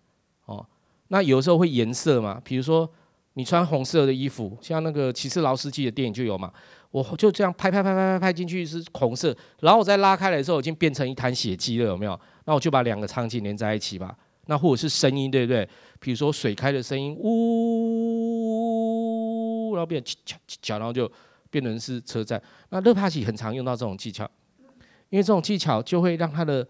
[0.45, 0.65] 哦，
[1.07, 2.89] 那有时候会颜色嘛，比如说
[3.33, 6.51] 你穿红色的衣服，像那个《骑士劳斯基》的电影就有嘛。
[6.91, 12.19] 我就这样拍拍拍拍拍拍进去是红色，然后我再拉开来的时候，已经变成一滩血迹了，有没有？
[12.43, 14.13] 那我就把两个场景连在一起吧。
[14.47, 15.65] 那或者是声音，对不对？
[16.01, 17.31] 比如说水开的声音，呜，
[19.75, 21.09] 然后变成嘁嘁嘁，然后就
[21.49, 22.43] 变成是车站。
[22.71, 24.29] 那勒帕奇很常用到这种技巧，
[25.12, 26.67] 因为这种技巧就会让他的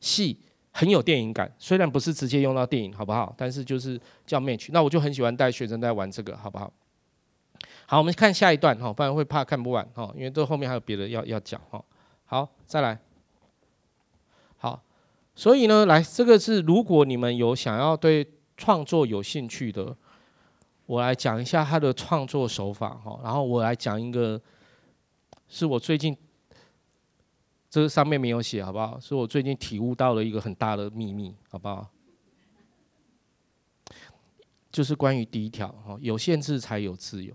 [0.00, 1.52] 戏很有电影感。
[1.58, 3.34] 虽然不是直接用到电影，好不好？
[3.36, 4.70] 但是就是叫 match。
[4.72, 6.72] 那我就很喜欢带学生在玩这个，好不好？
[7.86, 11.84] 好，我们看下一段哈，不然会怕看不完哈，因为这后面还有别的要要讲哈。
[12.24, 12.98] 好，再来。
[14.56, 14.80] 好
[15.34, 18.26] 所以呢，来这个是如果你们有想要对
[18.56, 19.96] 创作有兴趣的，
[20.86, 23.18] 我来讲一下他的创作手法哈。
[23.24, 24.40] 然后我来讲一个，
[25.48, 26.16] 是我最近
[27.70, 28.98] 这上面没有写，好不好？
[29.00, 31.88] 是我最近体悟到了一个很大的秘密，好不好？
[34.72, 37.34] 就是关于第一条哈，有限制才有自由。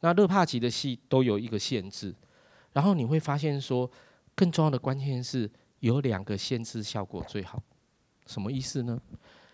[0.00, 2.14] 那勒帕奇的戏都有一个限制，
[2.72, 3.90] 然后你会发现说，
[4.34, 5.50] 更重要的关键是。
[5.80, 7.62] 有两个限制效果最好，
[8.26, 9.00] 什么意思呢？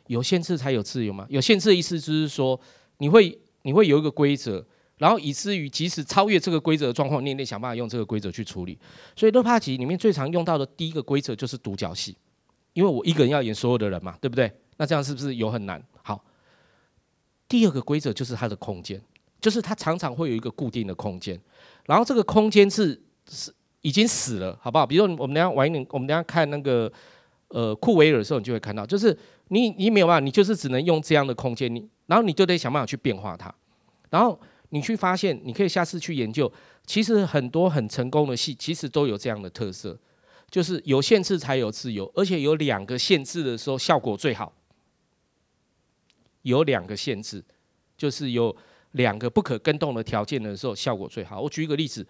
[0.07, 1.27] 有限制才有自由嘛。
[1.29, 2.59] 有限制的意思就是说，
[2.97, 4.67] 你会你会有一个规则，
[4.99, 8.79] 然后以至于即使超越这个规则的状况，你也得想办法用这个规则去处理。
[9.17, 12.17] 所以勒帕奇里面最常用到的第一个规则就是独角戏，
[12.73, 14.51] 因为我一个人要演所有的人嘛，对不对？
[14.77, 15.83] 那这样是不是有很难？
[16.03, 16.25] 好，
[17.49, 19.01] 第二个规则就是它的空间，
[19.41, 21.41] 就是它常常会有一个固定的空间，
[21.87, 23.53] 然后这个空间是是。
[23.87, 24.87] 已经死了，好不好？
[24.87, 26.91] 比如说，我们等下晚一点，我们等下看那个
[27.49, 29.15] 呃库维尔的时候，你就会看到，就是
[29.49, 33.55] 你你没有办法，你就是只能用这样的空间，你然后你就得想办法去变化它，
[34.09, 34.41] 然后
[34.75, 36.53] 你去发现，你可以下次去研究，
[36.85, 39.97] 其实很多很成功的戏，其实都有这样的特色，
[40.51, 44.53] 就是有限制才有自由，而且有两个限制的时候效果最好，
[46.43, 47.45] 有两个限制，
[47.97, 48.55] 就是有
[48.91, 51.41] 两个不可更动的条件的时候效果最好。
[51.41, 52.07] 我举一个例子。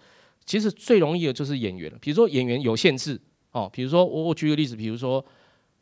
[0.46, 3.18] 其实最容易的就是演员了，比如说演员有限制
[3.52, 5.24] 哦，比如说我我举个例子，比如说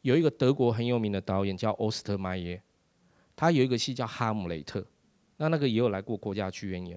[0.03, 2.63] 有一个德国很有名的导演叫欧斯特迈耶，
[3.35, 4.79] 他有一个戏叫《哈姆雷特》，
[5.43, 6.97] 那那个也有来过国家剧院演，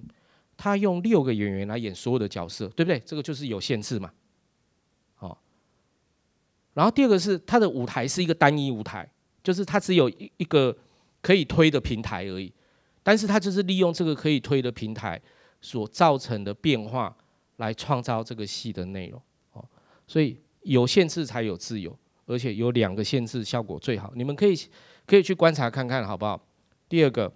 [0.56, 3.00] 他用六个演员来演所有的角色，对不对？
[3.00, 4.14] 这个就是有限制嘛，
[5.16, 5.42] 好。
[6.76, 9.10] 然后第二个是他的舞台是一个单一舞台，
[9.44, 10.78] 就是他只有一一个
[11.22, 12.54] 可以推的平台而已，
[13.02, 15.20] 但是他就是利用这个可以推的平台
[15.60, 17.16] 所造成的变化。
[17.58, 19.22] 来创造这个戏的内容，
[19.54, 19.66] 哦，
[20.06, 24.12] 所以有限制才有自由，而且有两个限制效果最好。
[24.14, 24.54] 你们可以
[25.06, 26.38] 可以去观察看看，好不好？
[26.90, 27.32] 第二个，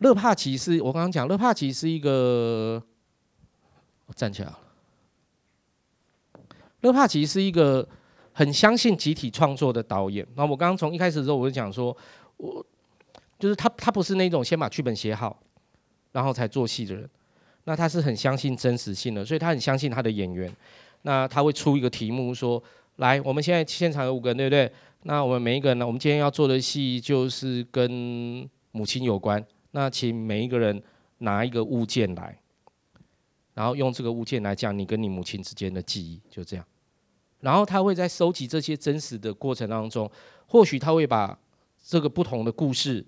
[0.00, 2.82] 勒帕奇是我刚刚讲，勒帕奇是一个，
[4.04, 4.58] 我站起来了。
[6.80, 7.88] 勒帕奇是一个
[8.34, 10.26] 很相信集体创作的导演。
[10.34, 11.96] 那我刚刚从一开始的时候我就讲说，
[12.36, 12.64] 我
[13.38, 15.38] 就是他他不是那种先把剧本写好。
[16.12, 17.08] 然后才做戏的人。
[17.62, 20.52] 那他是很相信真实性的，所以他很相信他的演员。
[21.02, 22.60] 那他会出一个题目说
[22.98, 24.72] ：“来，我们现在现场有五个人，对不对？
[25.04, 29.40] 那我们每一个人呢，我们今天要做的戏就是跟母亲有关。
[29.72, 30.82] 那请每一个人
[31.18, 32.38] 拿一个物件来，
[33.54, 36.64] 然后用这个物件来讲你跟你母亲之间的记忆，就这样。
[37.40, 40.10] 然后他会在收集这些真实的过程当中，
[40.46, 41.38] 或许他会把
[41.84, 43.04] 这个不同的故事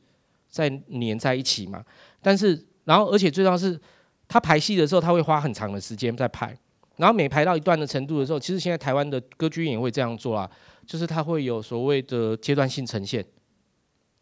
[0.48, 1.84] 再连在一起嘛。
[2.20, 3.80] 但是，然后而且最重要是。
[4.28, 6.56] 他排戏的时候，他会花很长的时间在排，
[6.96, 10.50] 然后每排到一段的程度的时候，其实现在台湾的歌剧也会这样做啊，
[10.86, 13.22] 就是他会有所谓的阶段性呈现，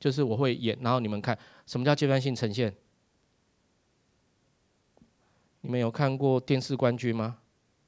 [0.01, 1.38] 就是我会演，然后你们看
[1.70, 2.74] 什么叫阶段性呈现？
[5.60, 7.38] 你们有看过电视冠军吗？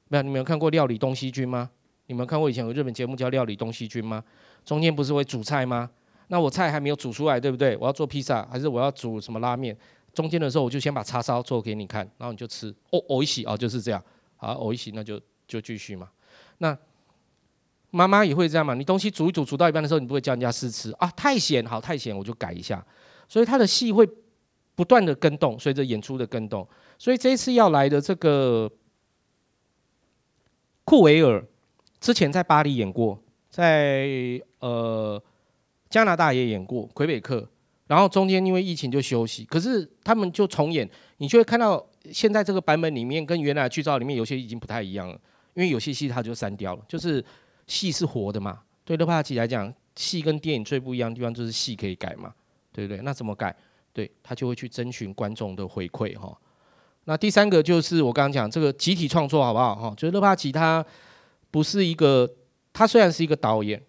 [0.07, 1.69] 没有，你们有看过料理东西军吗？
[2.05, 4.23] 你们看过以前有日本节目叫料理东西军吗？
[4.63, 5.91] 中间不是会煮菜吗？
[6.27, 7.75] 那我菜还没有煮出来，对不对？
[7.75, 9.77] 我要做披萨，还是我要煮什么拉面？
[10.13, 12.73] 中间的时候，我就先把叉烧做给你看，然后你就吃。
[12.91, 14.01] 哦，偶一起哦，就是这样。
[14.37, 16.09] 好，偶一起，那就就继续嘛。
[16.59, 16.77] 那
[17.89, 18.73] 妈妈也会这样嘛？
[18.73, 21.11] 你东西煮一煮，煮到一半的时候，你不会叫人家试吃啊？
[21.17, 22.81] 太咸，好，太咸，我就改一下。
[23.33, 24.07] 所以他的戏会
[24.75, 26.67] 不断的更动，随着演出的更动。
[26.99, 28.71] 所以这一次要来的这个
[30.83, 31.43] 库维尔，
[31.99, 33.19] 之前在巴黎演过，
[33.49, 35.19] 在呃
[35.89, 37.49] 加拿大也演过，魁北克。
[37.87, 45.19] 然后中间因为疫情就休息，可是他们就重演，你就会看到现在这个版本里面跟原来的剧照里面有些已经不太一样了，
[45.55, 47.25] 因为有些戏它就删掉了，就是
[47.65, 48.61] 戏是活的嘛。
[48.85, 52.31] 对勒帕奇来讲，戏跟电影最不一样的地方就是戏可以改嘛，
[52.73, 53.01] 对不对？
[53.03, 53.55] 那怎么改？
[53.93, 56.37] 对，他就会去征询观众的回馈哈。
[57.05, 59.93] 那第三个就是我刚刚讲这个集体创作好不好哈？
[59.95, 60.85] 就是乐帕奇他
[61.51, 62.29] 不是一个，
[62.73, 63.81] 他虽然是一个导演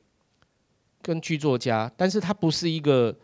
[1.03, 3.17] 跟剧作家，但是他不是一个。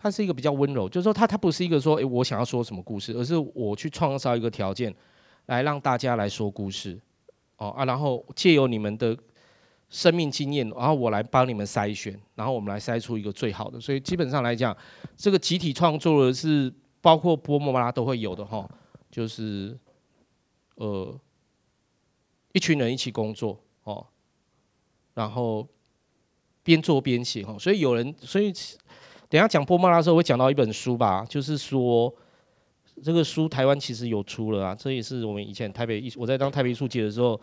[0.00, 4.94] 他是一个比较温柔，就是说他他不是一个说，诶，我想要说什么故事，而是我去创造一个条件，
[5.46, 6.96] 来让大家来说故事，
[7.56, 9.18] 哦啊，然后借由你们的
[9.90, 13.80] 生命经验，然后我来帮你们筛选，然后我们来筛出一个最好的。
[13.80, 14.76] 所以基本上来讲，
[15.16, 18.68] 这个集体创作的是包括波莫拉都会有的哈，
[19.10, 19.78] 就是
[20.76, 21.18] 呃
[22.52, 24.06] 一群人一起工作哦，
[25.14, 25.66] 然后
[26.62, 28.52] 边做边写哈，所以有人所以。
[29.30, 32.10] 等下讲波莫拉的时候会讲到一本书吧，就是说
[33.04, 37.38] 这个书台湾其实有出了啊，这也是我们以前台北艺我在当台北艺术节的时候，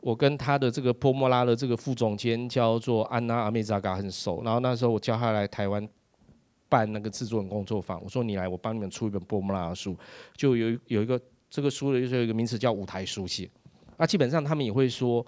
[0.00, 5.88] 我跟他的这个波莫拉的这个副总监叫做安娜阿梅扎嘎很熟，然后那时候我叫他来台湾
[6.68, 9.96] 办那个制作人工作坊，我说你来我帮你们出一本波莫拉的书，
[10.36, 11.20] 就有有一个
[11.50, 13.50] 这个书的就是有一个名词叫舞台书写，
[13.96, 15.24] 那基本上他们也会说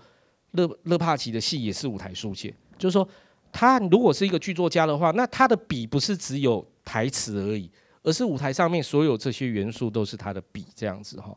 [0.53, 3.09] 勒勒帕奇的戏也是舞台书写，就是说。
[3.53, 7.69] 他如果是一个剧作家的话，那他的笔不是只有台词而已，
[8.05, 11.37] 而是舞台上面所有这些元素都是他的笔这样子哈。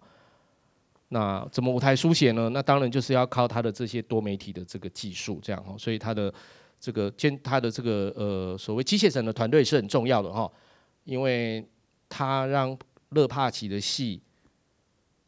[1.14, 2.50] 那怎么舞台书写呢？
[2.50, 5.76] 那当然就是要靠他的这些多媒体的这个技术这样哈。
[5.78, 6.34] 所以他的
[6.80, 10.52] 这个兼他的这个呃所谓机械神的团队是很重要的哈，
[11.04, 11.66] 因为
[12.10, 12.78] 他让
[13.10, 14.22] 勒帕奇的戏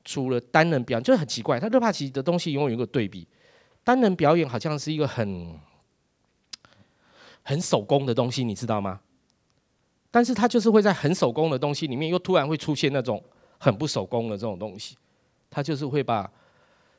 [0.03, 3.27] 除了单人表演，就是很奇怪，他勒帕奇的东西永远有一个对比，
[3.83, 5.57] 单人表演好像是一个很。
[7.47, 8.99] 很手工的东西，你知道吗？
[10.09, 13.23] 但是他就是会在很手工的东西里面，又突然会出现那种
[13.59, 14.97] 很不手工的这种东西。
[15.56, 16.30] 他就是会把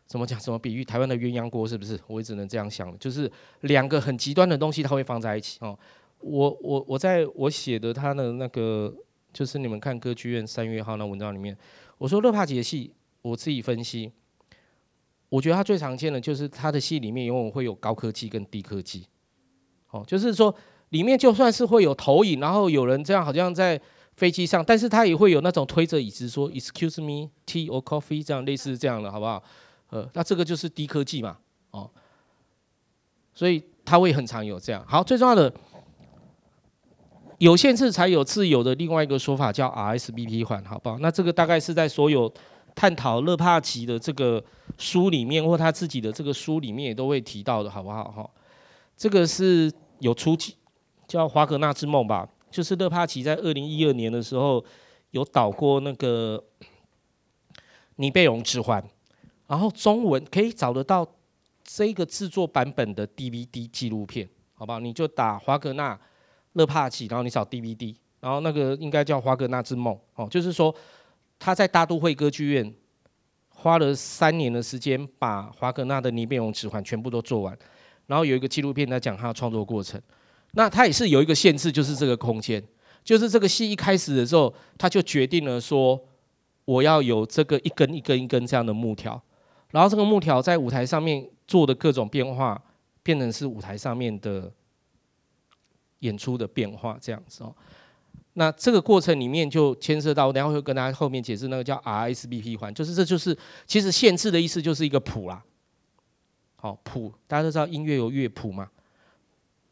[0.06, 0.40] 怎么讲？
[0.40, 0.82] 怎么比喻？
[0.82, 2.00] 台湾的鸳鸯锅是不是？
[2.06, 3.30] 我也只能这样想，就是
[3.60, 5.78] 两个很极端的东西，它会放在一起哦。
[6.20, 8.90] 我我我在我写的他的那个，
[9.30, 11.54] 就是你们看歌剧院三月号那文章里面，
[11.98, 14.10] 我说勒帕奇的戏，我自己分析，
[15.28, 19.04] 我觉得他最常见的就是他的戏里面永远会有高科技跟低科技。
[19.90, 20.54] 哦，就是说，
[20.88, 23.78] 里面就算是会有投影，然后有人这样好像在
[24.16, 29.42] 飞机上，但是他也会有那种推着椅子说 “excuse me, tea or coffee” 这样类似这样的，好不好？
[29.90, 31.38] 呃，那这个就是低科技嘛，
[31.70, 31.88] 哦，
[33.34, 34.84] 所以他会很常有这样。
[34.88, 35.52] 好，最重要的，
[37.38, 40.98] 有限制才有自由的另外一个说法叫 RSVP 环，好不好？
[40.98, 42.32] 那这个大概是在所有
[42.74, 44.42] 探讨勒帕奇的这个
[44.78, 48.10] 书里面，或他自己的这个书里面也都会提到的，好不好？
[48.10, 48.28] 哈。
[48.96, 50.54] 这个是有出记，
[51.06, 54.64] 叫《华格纳之梦》吧，就是勒帕奇在二零一二年的时候
[55.10, 56.42] 有导过那个
[57.96, 58.82] 《尼贝龙之环》，
[59.46, 61.06] 然后中文可以找得到
[61.64, 64.78] 这个制作版本的 DVD 纪录片，好不好？
[64.78, 65.98] 你就打华格纳
[66.52, 70.74] 勒帕奇，然后你找 DVD，然后那个应该叫《华格纳之梦》哦，就是说
[71.38, 72.74] 他在大都会歌剧院
[73.48, 77.58] 花了三年的时间，把华格纳的《尼贝龙之环》全部都做完。
[78.06, 80.00] 然后有一个纪录片在讲他的创作过程，
[80.52, 82.62] 那它也是有一个限制，就是这个空间，
[83.04, 86.00] 就是这个戏一开始的时候，他就决定了说，
[86.64, 89.22] 我要有这个一根一根一根这样的木条，
[89.70, 92.60] 然后这个木条在舞台上面做的各种变化，
[93.02, 94.50] 变成是舞台上面的
[96.00, 97.54] 演出的变化这样子哦。
[98.38, 103.36] 那这个过程里面就牵涉到，等下会跟大家后面解释那个叫 RSBP 环，就是这就是
[103.66, 105.42] 其实限制的意思就是一个谱啦。
[106.56, 108.68] 好，谱大家都知道音乐有乐谱嘛，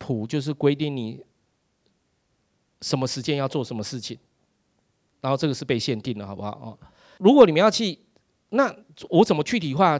[0.05, 1.24] 谱就是规定你。
[2.82, 4.18] 什么时间要做什么事情，
[5.22, 6.50] 然后这个是被限定的，好不好？
[6.50, 6.78] 哦，
[7.18, 7.98] 如果你们要去，
[8.50, 8.70] 那
[9.09, 9.98] 我怎么具体化，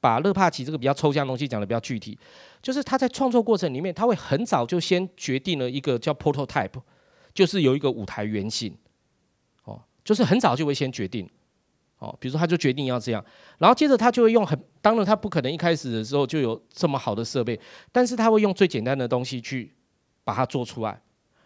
[0.00, 2.18] 把勒帕奇这个比较抽象的东西讲得比较具体，
[2.60, 6.82] 就是他在创作过程里面，他会很早就先决定了一个叫 prototype，
[7.32, 8.76] 就是有一个舞台原型，
[9.62, 11.30] 哦，就是很早就会先决定，
[12.04, 13.24] 哦，比如说他就决定要这样，
[13.58, 17.58] 然后接着他就会用很，当然他不可能一开始的时候就有这么好的设备，
[17.90, 19.74] 但是他会用最简单的东西去
[20.22, 21.00] 把它做出来。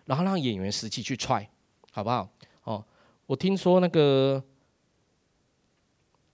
[0.06, 1.46] 然后让演员实际去踹，
[1.92, 2.26] 好不好？
[2.64, 2.82] 哦，
[3.26, 4.42] 我听说那个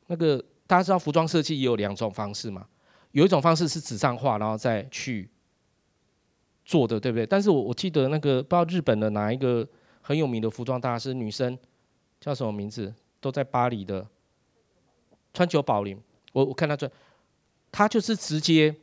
[0.07, 2.69] 那个大家知道服装设计也有两种方式嘛，
[3.11, 5.29] 有一种方式是纸上画，然后再去
[6.65, 7.27] 做的，对不对？
[7.27, 9.69] 但是我我记得那个不知道日本的哪一个
[10.01, 11.59] 很有名的服装大师女生
[12.21, 14.07] 叫什么名字，都在巴黎的
[15.35, 16.01] 川久保玲，
[16.33, 16.91] 我我看他这，
[17.71, 18.75] 他就是直接，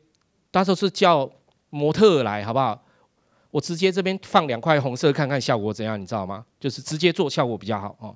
[0.52, 1.28] 到时候是叫
[1.72, 2.80] 模特来，好不好？
[3.50, 6.46] 我直接这边放两块红色，看看效果怎样，你知道吗？
[6.60, 8.16] 就是直接做效果比较好哦。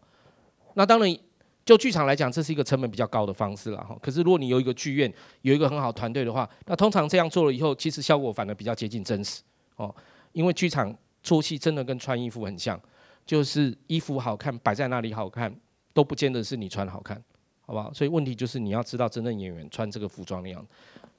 [0.75, 1.17] 那当然，
[1.65, 3.97] 就剧场来讲，这是一个成本比较高的方式了哈。
[4.01, 9.41] 可是如果你有一个剧院，有一个很好团队的话，那通常这样做了以后，其实效果反而比较接近真实
[9.77, 9.93] 哦。
[10.33, 12.79] 因为剧场做戏真的跟穿衣服很像，
[13.25, 15.53] 就是衣服好看摆在那里好看，
[15.93, 17.21] 都不见得是你穿好看，
[17.66, 17.91] 好不好？
[17.93, 20.68] 所以问题就是你要知道真正演员穿这个服装的样子。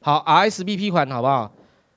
[0.01, 1.51] 好，RSVP 环好不好？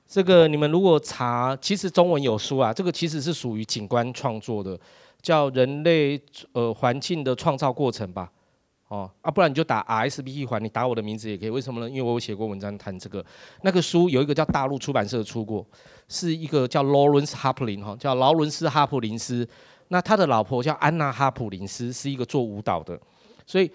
[0.06, 4.76] 这个你们如果查，其实中文有书啊，这个其实是属于景观创作的，
[5.22, 6.20] 叫人类
[6.52, 8.28] 呃环境的创造过程吧，
[8.88, 11.48] 哦啊，不然你就打 RSVP 环，你打我的名字也可以。
[11.48, 11.88] 为什么呢？
[11.88, 13.24] 因为我有写过文章谈这个。
[13.62, 15.64] 那个书有一个叫大陆出版社出过，
[16.08, 19.48] 是一个叫劳伦斯哈普林哈，叫劳伦斯哈普林斯。
[19.92, 23.00] 那他的老婆叫安娜哈普林斯，是一个做舞蹈的。
[23.46, 23.70] 所以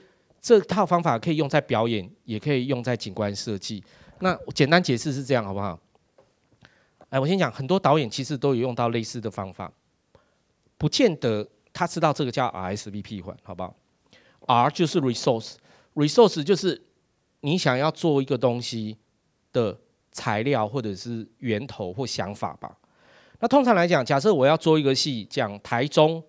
[0.45, 3.83] 这套方法可以用在表演，也可以用在景观设计。
[4.19, 5.79] 那简单解释是这样，好不好？
[7.09, 9.73] 哎，我先讲，很多导演其实都有用到类似的方法，
[10.77, 13.75] 不见得他知道这个叫 RSVP 环，好不好
[14.45, 16.79] ？R 就是 resource，resource 就是
[17.39, 18.99] 你想要做一个东西
[19.51, 19.75] 的
[20.11, 22.77] 材料或者是源头或想法吧。
[23.39, 26.23] 那通常来讲，假设我要做一个戏，讲台中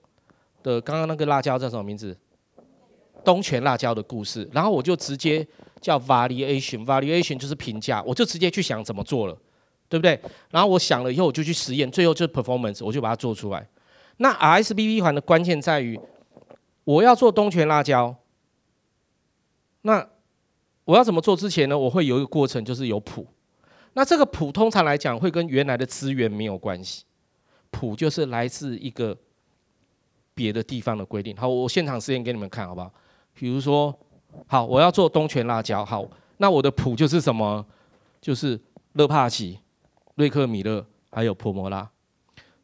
[0.63, 2.17] 的刚刚那个辣椒叫什么名字？
[3.27, 5.45] 东泉辣椒的故事，然后我就直接
[5.83, 9.37] 叫 variation，variation 就是评价，我就直接去想怎么做了。
[9.89, 10.21] 对不对？
[10.51, 13.69] 然后我想了以后，我就去实验，最后就是 performance，我就把它做出来。
[14.17, 15.97] 那 RSVP 环的关键在于，
[16.83, 18.17] 我要做东泉辣椒。
[19.83, 20.09] 那
[20.85, 21.79] 我要怎么做之前呢？
[21.79, 23.29] 我会有一个过程，就是有谱。
[23.93, 27.05] 那这个谱通常来讲会跟原来的资源没有关系，
[27.71, 29.17] 谱就是来自一个
[30.35, 31.37] 别的地方的规定。
[31.37, 32.93] 好，我现场实验给你们看好不好？
[33.39, 33.97] 比如说，
[34.49, 35.85] 好，我要做东泉辣椒。
[35.85, 36.05] 好，
[36.39, 37.65] 那我的谱就是什么？
[38.21, 38.61] 就是
[38.95, 39.61] 勒帕奇。
[40.17, 41.87] 瑞克米勒还有普摩拉，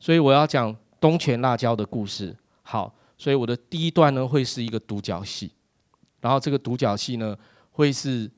[0.01, 2.35] 所以我要讲东泉辣椒的故事。
[2.63, 5.53] 好，所以我的第一段呢会是一个独角戏，
[6.23, 7.37] 然后这个独角戏呢
[7.73, 8.31] 会是，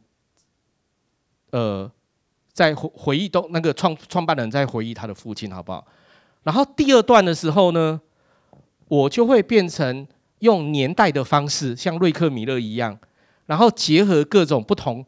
[1.53, 1.89] 呃，
[2.53, 5.87] 在回回忆东那个创创办人在回忆他的父亲，好不好？
[6.43, 8.01] 然后第二段的时候呢，
[8.89, 10.05] 我就会变成
[10.45, 12.97] 用年代的方式，像瑞克米勒一样，
[13.47, 15.05] 然后结合各种不同。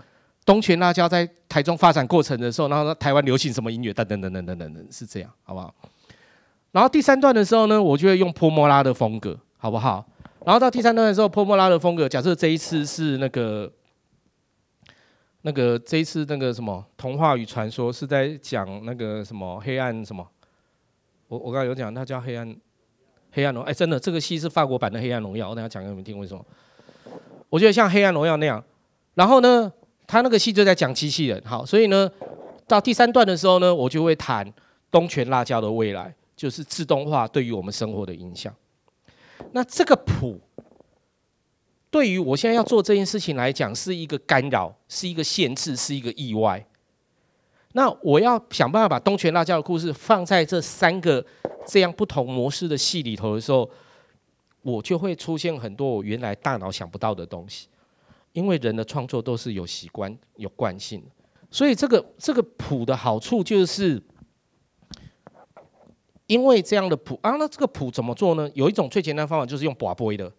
[0.47, 3.93] 东泉辣椒在台中发展过程的时候，然后，台湾流行什么音乐？
[3.93, 5.75] 等等等等等等等，是这样，好不好？
[6.71, 10.07] 然后第三段的时候呢，我就会用泼莫拉的风格，好不好？
[10.45, 13.69] 然后到第三段的时候，泼莫拉的风格，假设这一次是那个
[15.43, 20.25] 那个这一次那个什么童话与传说是在讲那个什么黑暗什么？
[21.27, 22.57] 我我刚才有讲，它叫黑暗
[23.37, 26.43] 黑暗荣，哎，真的这个戏是法国版的黑暗荣耀，我等下讲给你们听为什么？
[27.51, 28.65] 我觉得像黑暗荣耀那样，
[29.13, 29.71] 然后呢？
[30.09, 32.09] 他那个戏就在讲机器人，好，所以呢，
[32.69, 34.51] 到第三段的时候呢，我就会谈
[34.89, 38.55] 东泉辣椒的未来，就是自动化对于我们生活的影响。
[39.51, 40.39] 那这个谱
[41.91, 46.65] 对于我现在要做这件事情来讲，是一个干扰，是一个限制，是一个意外。
[47.73, 51.25] 那我要想办法把东泉辣椒的故事放在这三个
[51.67, 53.71] 这样不同模式的戏里头的时候，
[54.63, 57.69] 我就会出现很多我原来大脑想不到的东西。
[58.33, 61.07] 因为人的创作都是有习惯、有惯性的，
[61.51, 64.03] 所以这个这个谱的好处就是，
[66.27, 68.51] 因为这样的谱啊，那这个谱怎么做呢？
[68.53, 70.31] 有一种最简单的方法就是用拔杯的，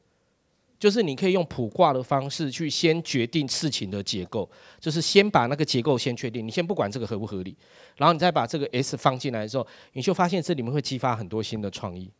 [0.80, 4.50] 就是你可以用卜卦的方式去先决定事情的结构，
[4.80, 7.56] 就是先把那个结构先确定，你先不管这个合不合理，
[7.96, 12.12] 然后你再把这个 S 放进来的时候，你就发现这里面会激发很多新的创意，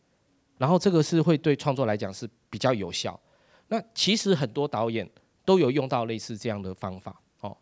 [0.58, 3.20] 然后这个是会对创作来讲是比较有效。
[3.68, 5.10] 那其实很多导演
[5.46, 7.58] 都有用到类似这样的方法哦，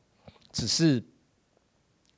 [0.52, 1.04] 只是。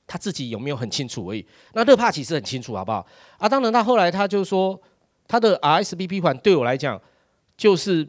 [0.09, 1.45] 他自己有没有很清楚而已？
[1.73, 3.05] 那热帕齐是很清楚，好不好？
[3.37, 4.81] 啊，当然，他后来他就说，
[5.27, 6.97] 他的 RSBP 环对我来讲，
[7.57, 8.07] 就是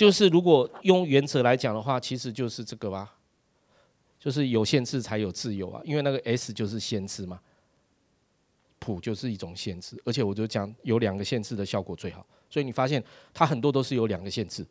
[0.00, 3.12] 就是如果用原则来讲的话，其实就是这个吧，
[4.18, 7.38] 就是有限制才有自由啊，因为那个 S 就是限制嘛，
[8.78, 14.66] 谱就是一种限制，而且我就讲有两个限制的效果最好，所以你发现它很多都是有两个限制，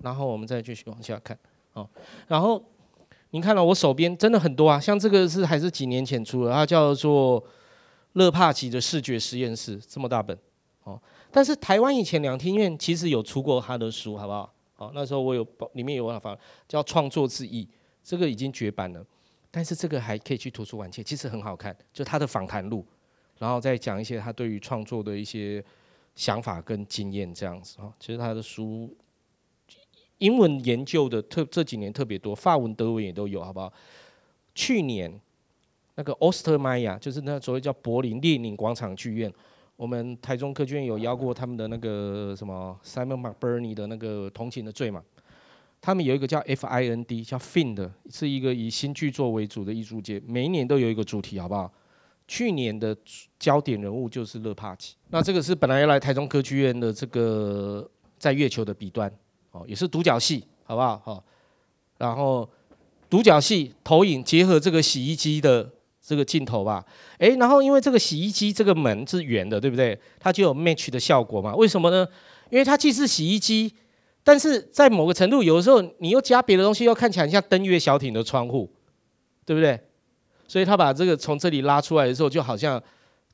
[0.00, 1.38] 然后我们再继续往下看，
[1.74, 1.86] 哦，
[2.26, 2.64] 然后。
[3.32, 7.44] 您看到我手边真的很多啊，像这个是还是几年前出的，它叫做
[8.12, 10.38] 勒帕齐的视觉实验室，这么大本
[10.84, 10.98] 哦。
[11.32, 14.53] 但是台湾以前两厅院其实有出过他的书，好不好？
[14.94, 16.36] 那时候我有里面有办法
[16.68, 17.68] 叫创作之翼，
[18.02, 19.06] 这个已经绝版了，
[19.50, 22.84] 但是这个还可以去图书馆借，其实很好看，就他的访谈录，
[23.38, 25.64] 然后再讲一些他对于创作的一些
[26.14, 27.92] 想法跟经验这样子啊。
[27.98, 28.94] 其实他的书。
[30.18, 33.70] 英文研究的特这几年特别多，法文、德文也都有，好不好？
[34.54, 35.20] 去年
[35.96, 39.30] 那个 Ostermeyer 就是那所谓叫柏林列宁广场剧院，
[39.76, 45.02] 我们台中歌剧院有邀过他们的那个什么 Simon McBurney 的那个同情的罪嘛，
[45.80, 51.72] 他们有一个叫 FIND 叫 Find，是一个以新剧作为主的艺术节，每一年都有一个主题，好不好？
[52.26, 52.96] 去年的
[53.38, 57.86] 焦点人物就是勒帕齐，那这个是本来要来台中歌剧院的这个
[58.18, 59.12] 在月球的彼端。
[59.50, 60.98] 哦，也是独角戏，好不好？
[61.04, 61.24] 好，
[61.98, 62.48] 然后
[63.08, 65.70] 独角戏投影结合这个洗衣机的
[66.04, 66.84] 这个镜头吧。
[67.18, 69.98] 诶，然后因为这个洗衣机这个门是圆的，对不对？
[70.20, 71.54] 它就有 match 的效果嘛？
[71.56, 72.06] 为什么呢？
[72.50, 73.72] 因为它既是洗衣机，
[74.22, 78.70] 但是在某个程度，有的时候你又加别的东西，又看起来像登月小艇的窗户，
[79.46, 79.80] 对不对？
[80.46, 82.80] 所以他把这个从这里拉出来的时候，就好像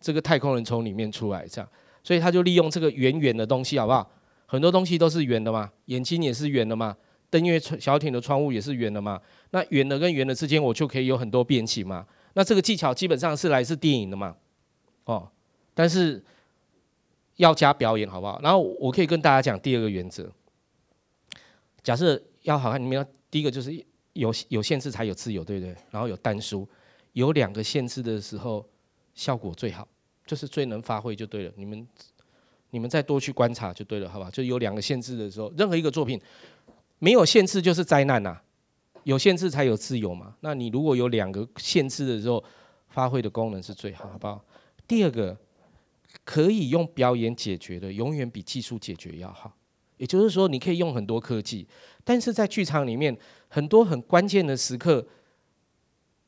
[0.01, 1.68] 这个太空人从里面出来这样。
[2.03, 4.09] 所以他就利用这个圆圆的东西，好不好？
[4.47, 6.97] 很多东西都是圆的嘛，眼睛也是圆的嘛，
[7.29, 9.21] 登月小艇的窗户也是圆的嘛。
[9.51, 12.07] 那圆的跟圆的之间，我就可以有很多变形嘛。
[12.35, 14.37] 那这个技巧基本上是来自电影的嘛，
[15.05, 15.28] 哦，
[15.74, 16.22] 但是
[17.37, 18.41] 要加表演，好不好？
[18.43, 20.31] 然后我可以跟大家讲第二个原则，
[21.83, 23.72] 假设要好看，你们要第一个就是
[24.12, 25.74] 有有限制才有自由，对不对？
[25.91, 26.68] 然后有单书，
[27.12, 28.66] 有两个限制的时候，
[29.14, 29.87] 效果最好，
[30.26, 31.53] 就是最能发挥就对了。
[31.57, 31.87] 你们。
[32.72, 34.31] 你们再多去观察就对了，好吧？
[34.31, 36.20] 就有两个限制的时候，任何一个作品
[37.01, 38.41] 没有限制就是灾难呐，
[39.05, 40.34] 有限制才有自由嘛。
[40.40, 42.42] 那你如果有两个限制的时候，
[42.88, 44.44] 发挥的功能是最好，好不好？
[44.86, 45.36] 第二个，
[46.24, 49.53] 可以用表演解决的，永远比技术解决要好。
[49.96, 51.66] 也就是说，你可以用很多科技，
[52.05, 53.16] 但是在剧场里面，
[53.48, 55.07] 很多很关键的时刻，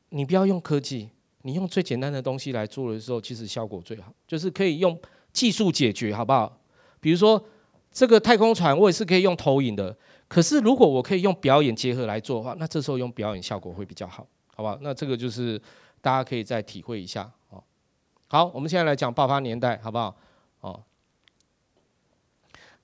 [0.09, 1.09] 你不要用科技，
[1.41, 4.99] 你用最简单的东西来做的时候，其实效果最好，就是可以用。
[5.33, 6.61] 技术解决好不好？
[7.01, 7.43] 比如说
[7.91, 9.97] 这个太空船，我也是可以用投影的。
[10.33, 14.25] 可是如果我可以用表演结合来做的话，那这时候用表演效果会比较好，
[14.55, 14.75] 好不好？
[14.81, 15.61] 那这个就是
[16.01, 17.63] 大家可以再体会一下哦。
[18.27, 20.15] 好，我们现在来讲爆发年代，好不好？
[20.61, 20.83] 哦，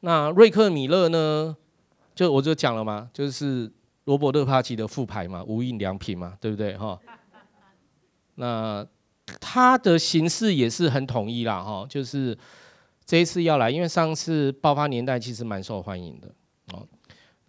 [0.01, 1.57] 那瑞克米勒呢？
[2.13, 3.71] 就我就讲了嘛，就是
[4.03, 6.77] 罗伯特·帕奇的副牌嘛，无印良品嘛，对不对？
[6.77, 6.99] 哈，
[8.35, 8.85] 那。
[9.39, 12.35] 他的形式也是很统一啦，哈，就是
[13.05, 16.27] 这一次要来，因为上次爆发年代其实蛮受欢迎的
[16.73, 16.81] 哦。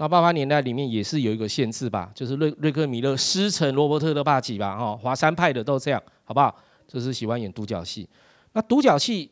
[0.01, 6.57] 那八八年代里面也是有一个限制吧，就是瑞瑞克米勒师承罗伯特的霸气吧，哈，华山派的都这样，好不好？
[6.89, 8.09] 就是喜欢演独角戏。
[8.55, 9.31] 那独角戏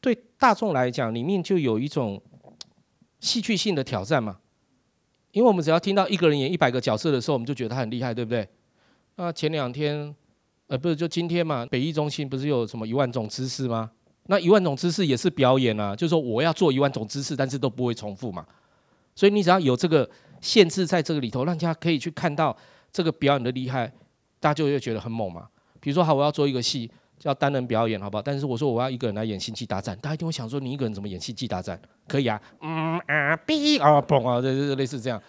[0.00, 2.22] 对大众来讲，里面就有一种
[3.18, 4.38] 戏剧性的挑战嘛，
[5.32, 8.48] 因为我们只要听到一个人演一百个角色的时候，我们就觉得他很厉害，对不对？
[9.16, 10.14] 那前两天。
[10.66, 13.90] 呃，不是，就今天嘛，北艺中心不是有什么一万种姿势吗？
[14.28, 18.46] 那一万种姿势也是表演啊，就是说我要做一万种姿势，但是都不会重复嘛。
[19.14, 20.08] 所以你只要有这个
[20.40, 22.56] 限制在这个里头，让大家可以去看到
[22.92, 23.86] 这个表演的厉害，
[24.40, 25.48] 大家就会觉得很猛嘛。
[25.80, 28.22] 比如说，好，我要做一个戏叫单人表演，好不好？
[28.22, 31.80] 但是我说我要一个人来演星际大战，大家一定会想说，你一个人怎么演星际大战？
[32.08, 35.22] 可以啊，嗯啊，哔啊，嘣啊，这这类似这样。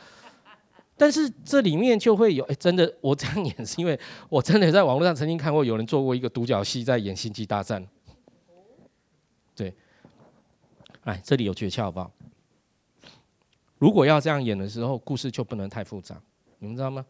[0.97, 7.83] 但是这里面就会有，哎，真的，我这样演是因为我真的在网络上曾经看过有人做过一个独角戏在演《星际大战》。
[9.53, 9.73] 对，
[11.03, 12.09] 哎，这里有诀窍，好不好？
[13.77, 16.19] 如果要这样演的时候，故事就不能太复杂，
[16.59, 17.05] 你们知道吗？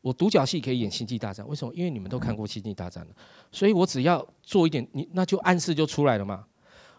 [0.00, 1.74] 我独角戏可以演《星际大战》，为什么？
[1.74, 3.14] 因为你们都看过《星际大战》了，
[3.50, 6.44] 所以我只要做一点，你那就暗示就出来了嘛。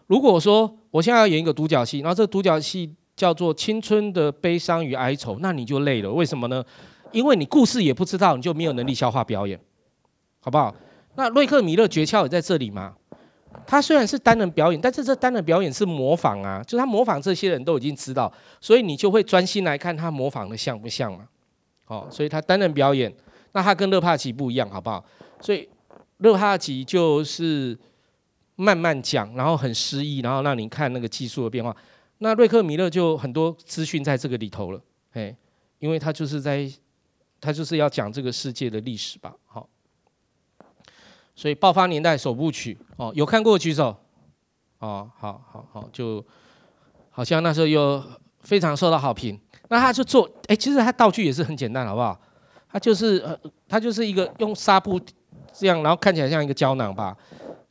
[0.06, 6.12] 如果说我现在要演一个独角戏，然后这个独角戏叫做《青春的悲伤与哀愁》，那你就累了。
[6.12, 6.62] 为什么呢？
[7.10, 9.58] 因为你故事也不知道，你就没有能力消化表演，
[10.40, 10.74] 好不好？
[11.14, 12.94] 那瑞克米勒诀窍也在这里嘛。
[13.66, 21.28] 他虽然是单人表演，但是这单人表演是模仿啊，就他模仿这些人都已经知道，所以你就会专心来看他模仿的像不像嘛。
[21.86, 23.12] 哦，所以他单人表演，
[23.52, 25.04] 那他跟勒帕奇不一样，好不好？
[25.40, 25.68] 所以
[26.18, 27.78] 勒帕奇就是
[28.56, 31.74] 慢慢讲，然后很诗意，然后让你看那个技术的变化。
[32.18, 34.80] 那瑞克米勒就很多资讯在这个里头了，
[35.12, 35.34] 哎，
[35.78, 36.70] 因为他就是在，
[37.40, 39.68] 他就是要讲这个世界的历史吧，好。
[41.38, 43.96] 所以爆发年代首部曲哦，有看过举手，
[44.80, 46.24] 哦，好好好，就
[47.10, 48.02] 好像那时候又
[48.40, 49.38] 非常受到好评。
[49.68, 52.20] 那他就做，哎，其实他道具也是很简单，好不好？
[52.68, 55.00] 他就是呃，他就是一个用纱布
[55.52, 57.16] 这样，然后看起来像一个胶囊吧。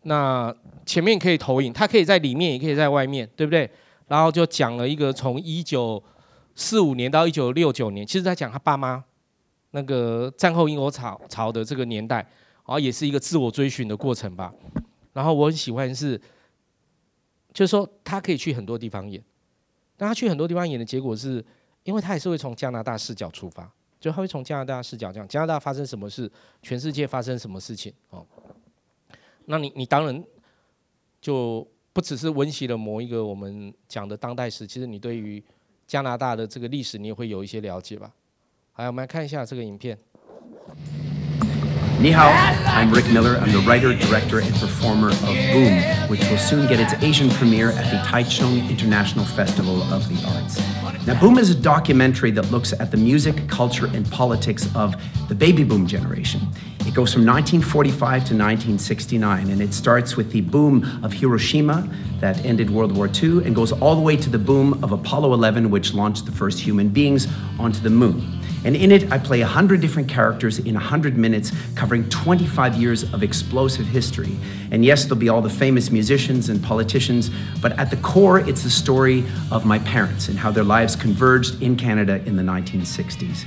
[0.04, 0.56] 那
[0.86, 3.70] 前面可以投影，它可以在里面，也可以在外面，对不对？
[4.08, 6.02] 然后就讲了一个从一九
[6.56, 9.04] 四五年到一九六九年，其实在讲他爸妈
[9.72, 12.26] 那个战后英国潮潮的这个年代。
[12.68, 14.54] 然后也是一个自我追寻的过程吧。
[15.14, 16.22] 然后我很喜欢是，
[17.54, 19.24] 就是说他可以去很多地方演，
[19.96, 21.44] 但他去很多地方演的结果是，
[21.84, 28.24] 因为他也是会从加拿大视角出发，就他会从加拿大视角讲加拿大发生什么事，全世界发生什么事情哦。
[29.46, 30.24] 那你你当然
[31.22, 35.44] 就不只是温习了某一个我们讲的当代史，其实你对于
[35.88, 38.14] 加拿大的这个历史你也会有一些了解吧。
[38.74, 39.98] 好，我们来看一下这个影片。
[42.00, 42.30] Ni hao,
[42.68, 43.38] I'm Rick Miller.
[43.38, 47.72] I'm the writer, director, and performer of Boom, which will soon get its Asian premiere
[47.72, 50.62] at the Taichung International Festival of the Arts.
[51.08, 54.96] Now, Boom is a documentary that looks at the music, culture, and politics of
[55.28, 56.42] the baby boom generation.
[56.82, 61.90] It goes from 1945 to 1969, and it starts with the boom of Hiroshima
[62.20, 65.34] that ended World War II and goes all the way to the boom of Apollo
[65.34, 67.28] 11, which launched the first human beings
[67.58, 68.40] onto the moon.
[68.68, 73.24] And in it, I play 100 different characters in 100 minutes, covering 25 years of
[73.24, 74.36] explosive history.
[74.72, 78.64] And yes, there'll be all the famous musicians and politicians, but at the core, it's
[78.64, 83.46] the story of my parents and how their lives converged in Canada in the 1960s.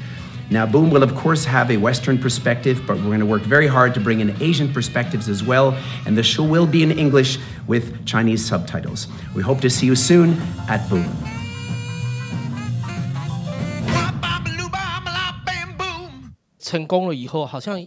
[0.48, 3.66] Now, Boom will, of course, have a Western perspective, but we're going to work very
[3.66, 5.78] hard to bring in Asian perspectives as well.
[6.06, 9.06] And the show will be in English with Chinese subtitles.
[9.34, 11.39] We hope to see you soon at Boom.
[16.70, 17.84] 成功了以后，好像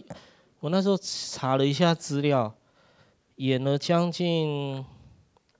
[0.60, 2.54] 我那时候查了一下资料，
[3.36, 4.84] 演了将近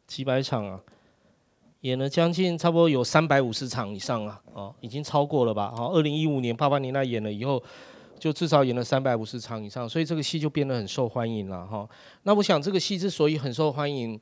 [0.06, 0.78] 几百场啊，
[1.80, 5.72] 演了将近差不多有三百五十场以上啊，哦，已经超过了吧？
[5.74, 7.62] 好，二零一五年八八年那演了以后，
[8.18, 11.88] 就至少演了三百五十场以上，所以这个戏就变得很受欢迎了哈。
[12.24, 14.20] 那我想这个戏之所以很受欢迎，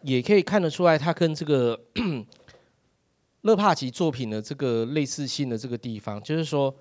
[0.00, 1.78] 也可以看得出来，它跟这个
[3.42, 6.74] 勒帕奇作品的这个类似性的这个地方，就是说。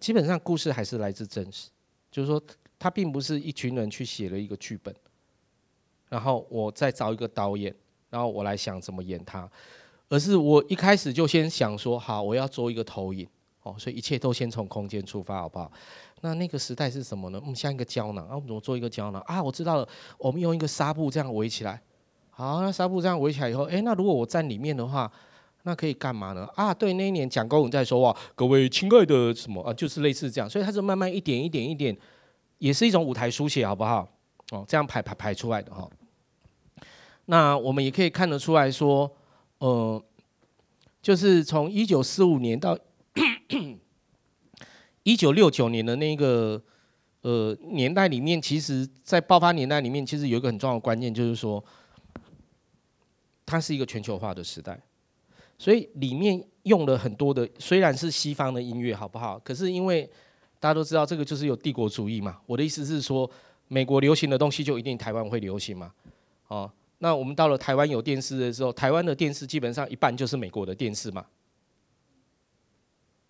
[0.00, 1.68] 基本上故事还是来自真实，
[2.10, 2.42] 就是说
[2.78, 4.92] 他并不是一群人去写了一个剧本，
[6.08, 7.72] 然后我再找一个导演，
[8.08, 9.48] 然后我来想怎么演他，
[10.08, 13.28] 而是我一开始就先想说好，我要做一个投影，
[13.62, 15.70] 哦，所以一切都先从空间出发，好不好？
[16.22, 17.40] 那那个时代是什么呢？
[17.46, 19.42] 嗯，像一个胶囊，啊，我们怎么做一个胶囊啊？
[19.42, 19.86] 我知道了，
[20.16, 21.82] 我们用一个纱布这样围起来，
[22.30, 25.12] 好，那纱布这样围起来以后，诶，那如果我站里面的话。
[25.62, 26.48] 那可以干嘛呢？
[26.54, 31.96] 啊，对，那一年蒋公文在说哇，各位亲爱的什么啊，就是类似这样，所以他是慢慢一点一点一点，
[32.58, 34.08] 也是一种舞台书写，好不好？
[34.52, 35.88] 哦，这样排排排出来的哈。
[37.26, 39.14] 那我们也可以看得出来说，
[39.58, 40.02] 呃，
[41.02, 42.76] 就是从一九四五年到
[45.04, 46.60] 一九六九年的那个
[47.20, 51.62] 呃年代里面，其实在爆发年代里面，其实有一个很重要的关键，就是说，
[53.46, 54.80] 它是一个全球化的时代。
[55.60, 59.38] 所以里面用了很多的，虽然是西方的音乐，好不好？
[59.40, 60.08] 可是因为
[60.58, 62.40] 大家都知道，这个就是有帝国主义嘛。
[62.46, 63.30] 我的意思是说，
[63.68, 65.92] 美国流行的东西就一定台湾会流行嘛？
[66.48, 71.26] 哦，那我们到了台湾有电视的时候，台湾的电视基本上一半就是美国的电视嘛。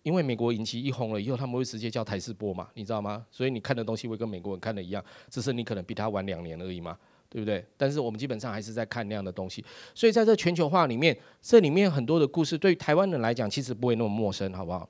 [0.03, 3.25] 因为美国引起一红了以后，他们会直接叫台视播嘛，你知道吗？
[3.29, 6.97] 所以你看的东西会跟美国人看的一样，只是你可能比他晚两年而已嘛。
[7.31, 7.65] 对不对？
[7.77, 9.63] 但是我们基本上还是在看那样的东西，
[9.95, 14.89] 所以在这全球化里面，这里面很多的故事对台湾人来讲，其实不会那么陌生，好不好？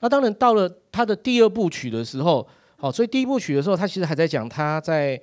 [0.00, 5.18] 那当然到了他的第二部曲的时候，好，所以第一部曲的时候，他其实还在讲他在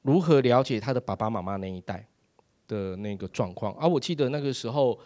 [0.00, 2.08] 如何了解他的爸爸妈妈那一代
[2.66, 3.74] 的那个状况。
[3.74, 4.98] 而我记得那个时候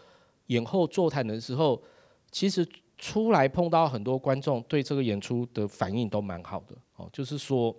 [0.47, 1.83] 演后座谈的时候，
[2.31, 2.65] 其实
[2.97, 7.11] 出来碰到很多观众，对这个演出的反应都蛮好的哦。
[7.13, 7.75] 就是说，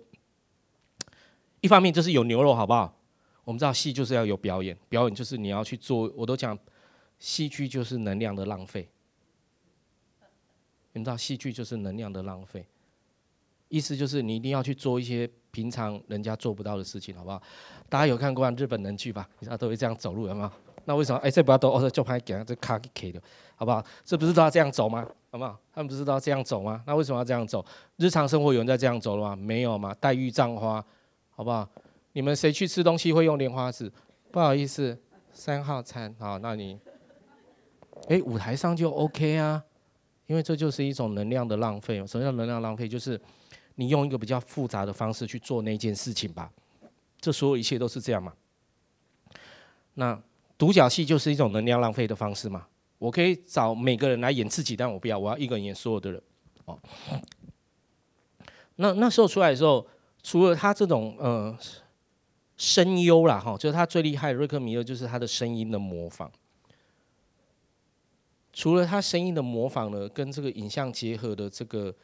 [1.66, 2.96] 一方面就是有牛肉，好不好？
[3.42, 6.08] 我们知道戏就是要有表演，表演就是你要去做。
[6.14, 6.56] 我都讲，
[7.18, 8.88] 戏剧就是能量的浪费。
[10.92, 12.64] 你知道，戏剧就是能量的浪费，
[13.68, 17.42] 意思就是你一定要去做一些平常人家做不到的事情，好不好？
[17.88, 19.28] 大家有看过日本人剧吧？
[19.40, 20.50] 你知道都会这样走路，有没有？
[20.84, 21.18] 那为什么？
[21.18, 23.20] 哎，这不要抖，哦，就拍给他这卡给 K 的，
[23.56, 23.84] 好不好？
[24.04, 25.04] 这不是都要这样走吗？
[25.32, 25.58] 好不好？
[25.74, 26.80] 他们不是都要这样走吗？
[26.86, 27.64] 那为什么要这样走？
[27.96, 29.36] 日常生活有人在这样走了吗？
[29.36, 29.92] 没有吗？
[30.00, 30.84] 黛玉葬花，
[31.36, 31.68] 好不好？
[32.14, 33.92] 你们谁去吃东西会用莲花指？
[34.32, 34.98] 不好意思，
[35.32, 36.76] 三号餐，好，那你，
[38.08, 39.62] 哎，舞台上就 OK 啊，
[40.26, 42.04] 因为这就是一种能量的浪费。
[42.06, 42.88] 什么叫能量浪费？
[42.88, 43.20] 就是
[43.76, 46.50] 你用一个比较复杂的方式去做那件事情吧。
[47.20, 48.32] 这所有一切都是这样嘛？
[49.94, 50.20] 那。
[50.58, 52.66] 独角戏就是一种能量浪费的方式嘛？
[52.96, 56.22] 我可以找每个人来演自己，但我不要，我要一个人演所有的人。
[56.64, 56.78] 哦，
[58.76, 59.86] 那那时候出来的时候，
[60.26, 61.56] 除了他这种呃
[62.56, 66.28] 声优啦，哈，就是他最厉害的瑞克米勒，就是他的声音的模仿。
[68.52, 71.94] 除了他声音的模仿呢，跟这个影像结合的这个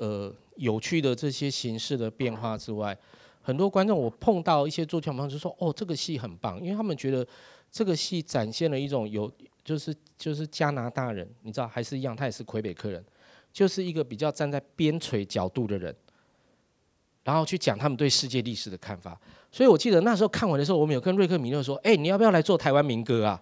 [0.00, 2.94] 呃有趣的这些形式的变化之外。
[3.40, 7.26] 很多观众，我碰到一些做剧场就说：“哦，这个戏很棒，因为他们觉得
[7.70, 9.32] 这个戏展现了一种有，
[9.64, 13.02] 就是就是加拿大人，你知道还是一样，他也是魁北克人，
[13.50, 15.96] 就是一个比较站在边陲角度的人，
[17.24, 19.18] 然后去讲他们对世界历史的看法。
[19.50, 23.40] 所以我记得那时候看完的时候，我们有跟瑞克米勒说：‘哎，你要不要来做台湾民歌啊？’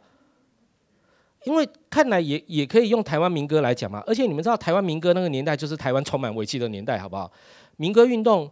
[1.44, 4.02] 因为看来也也可以用台湾民歌来讲嘛。
[4.06, 7.30] 而且你们知道，台湾民歌那个年代就是台湾充满危机的年代，好不好？
[7.76, 8.50] 民歌运动。”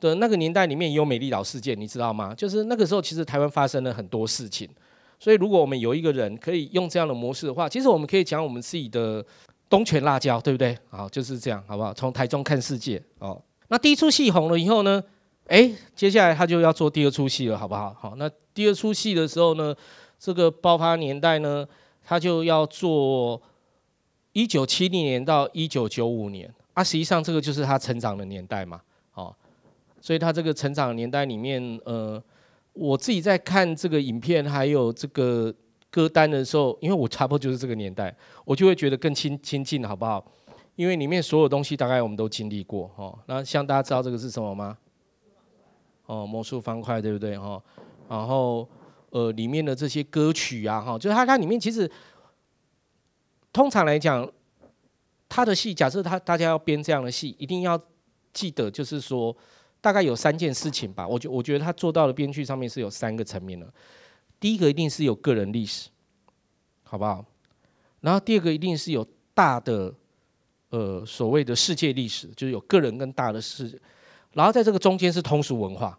[0.00, 2.34] 的那个年代里面也有美丽岛事件，你知道吗？
[2.34, 4.66] 就是那个时候，其实台湾发生了很多事情。
[5.18, 9.22] 所以，如果我们有一个人可以用这样的模式的话，其实我们可以讲我们自己的
[9.68, 10.74] 东泉辣椒，对不对？
[10.88, 11.92] 好，就是这样，好不好？
[11.92, 13.38] 从台中看世界哦。
[13.70, 15.02] 那第一出戏红了以后呢？
[15.46, 17.96] 诶，接下来他就要做第二出戏了，好不好？
[17.98, 19.74] 好，那第二出戏的时候呢，
[20.18, 21.66] 这个爆发年代呢，
[22.04, 23.40] 他就要做
[24.32, 26.84] 一九七零年到一九九五年啊。
[26.84, 28.80] 实际上，这个就是他成长的年代嘛。
[29.14, 29.34] 哦
[30.00, 32.22] 所以他这个成长年代里面，呃，
[32.72, 35.52] 我自己在看这个影片还有这个
[35.90, 38.14] 歌单的时候，因为我差不多就是这个年代，
[38.44, 40.24] 我就会觉得更亲亲近，好不好？
[40.80, 43.18] 因为里面所有东西大概我们都经历过，哦。
[43.26, 44.78] 那像大家知道这个是什么吗？
[46.06, 47.36] 哦，魔术方块，对不对？
[47.36, 47.62] 哈，
[48.08, 48.66] 然后
[49.10, 51.90] 呃，里面的这些歌曲啊，哈，就是它它里面其实
[53.52, 54.26] 通常来讲，
[55.28, 57.78] 他的戏，假设他大家要编这样的戏，一定要
[58.32, 59.36] 记得就是说。
[59.82, 63.66] 大概有三件事情吧，我觉我觉得他做到的编剧上面是有三个层面的。
[64.38, 65.88] 第一个一定是有个人历史，
[66.82, 67.24] 好不好？
[68.02, 69.02] 然后第二个一定是有
[69.32, 69.94] 大的
[70.70, 73.80] 呃所谓的世界历史，就是有个人跟大的事。
[74.32, 75.98] 然后在这个中间是通俗文化，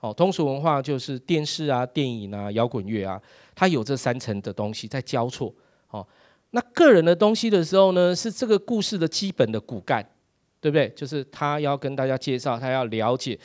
[0.00, 3.20] 哦，通俗文化就是电视啊、电影啊、摇滚乐啊，
[3.54, 5.54] 它有这三层的东西在交错。
[5.90, 6.06] 哦，
[6.50, 10.04] 那个人的东西的时候呢，是这个故事的基本的骨干。
[10.62, 10.88] 对不对？
[10.90, 13.36] 就是他要跟大家介绍，他要了解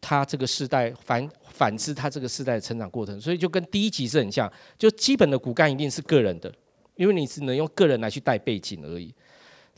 [0.00, 6.50] 他这个时代反反之他这个时代的成长过程，所以就跟第一集是很像，就基本的骨干一定是个人的，
[6.94, 9.14] 因为你只能用个人来去带背景而已。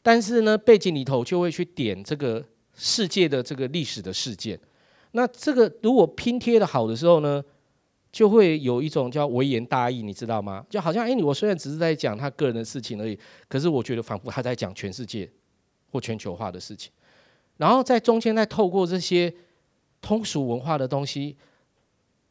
[0.03, 2.45] 但是呢，背景里头就会去点这个
[2.75, 4.59] 世界的这个历史的事件。
[5.13, 7.43] 那这个如果拼贴的好的时候呢，
[8.13, 10.65] 就会有一种叫微言大义，你知道吗？
[10.69, 13.19] 就好像哎，我虽然只是在讲他个人的事情而已，
[13.49, 15.31] 可是我觉得仿佛他在讲全世界。
[15.91, 16.93] 或全球化的事情，
[17.57, 19.33] 然后在中间再透过这些
[20.03, 21.35] 通俗文化的东西，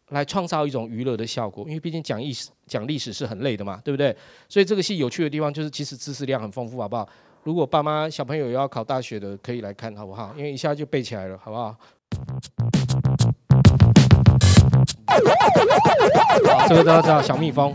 [0.10, 1.66] 来创造一种娱乐的效果。
[1.68, 4.16] 因为毕竟讲历史、讲历史是很累的嘛，对不对？
[4.48, 7.10] 所以这个戏有趣的地方就是，其实知识量很丰富，好不好？
[7.47, 10.33] 如果爸妈小朋友要考大学的，可以来看，好不好？
[10.37, 11.77] 因为一下就背起来了，好不好？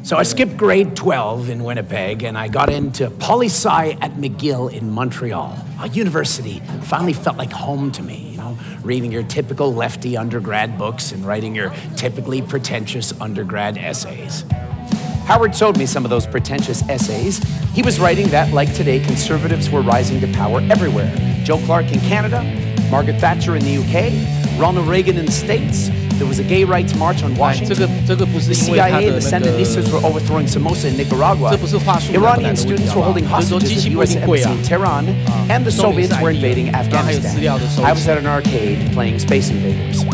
[0.03, 4.69] So I skipped grade 12 in Winnipeg and I got into poli sci at McGill
[4.71, 5.53] in Montreal.
[5.81, 10.77] A university finally felt like home to me, you know, reading your typical lefty undergrad
[10.77, 14.43] books and writing your typically pretentious undergrad essays.
[15.26, 17.38] Howard showed me some of those pretentious essays.
[17.72, 21.12] He was writing that, like today, conservatives were rising to power everywhere.
[21.44, 22.42] Joe Clark in Canada,
[22.90, 26.94] Margaret Thatcher in the UK, Ronald Reagan in the States, there was a gay rights
[26.94, 27.78] march on Washington.
[28.48, 31.50] The CIA and the Sandinistas were overthrowing Somoza in Nicaragua.
[32.14, 34.14] Iranian students were holding hostages at the U.S.
[34.14, 35.08] Embassy in Tehran.
[35.50, 37.34] And the Soviets were invading Afghanistan.
[37.84, 40.04] I was at an arcade playing Space Invaders.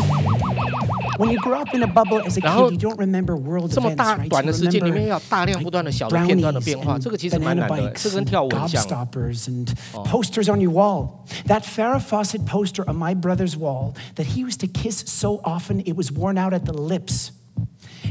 [1.17, 3.89] When you grow up in a bubble as a kid, you don't remember world 这么
[3.91, 4.29] events, 大 right?
[4.29, 8.83] 短的 You 时间里 remember 面要大量不断的小的片段的 brownies 变化， and 这个其实蛮 banana 难的， bikes 这跟 and 跳舞很像。
[8.83, 9.67] gobstoppers and
[10.05, 11.25] posters on your wall.
[11.45, 15.81] That Farrah Fawcett poster on my brother's wall that he used to kiss so often
[15.81, 17.31] it was worn out at the lips.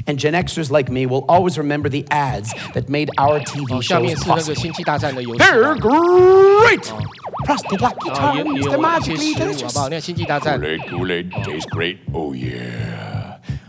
[0.07, 3.81] And Gen Xers like me will always remember the ads that made our 哦 TV
[3.83, 4.55] 下 shows 面是那个 possible.
[4.61, 5.81] 星际大战的游戏 They're 嘛。
[5.81, 6.93] great!
[7.46, 7.78] Magically
[8.72, 9.74] 食物，好 delicious.
[9.74, 9.90] 不好？
[9.90, 11.98] 那个星际大战，Kool-Aid, Kool-Aid tastes great.
[12.14, 13.17] Oh yeah.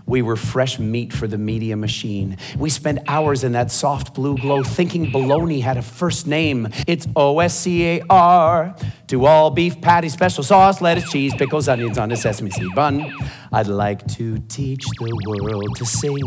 [0.09, 2.39] We were fresh meat for the media machine.
[2.57, 6.69] We spent hours in that soft blue glow thinking bologna had a first name.
[6.87, 8.75] It's O S C A R.
[9.09, 13.13] To all beef patty, special sauce, lettuce, cheese, pickles, onions on a sesame seed bun.
[13.53, 16.19] I'd like to teach the world to sing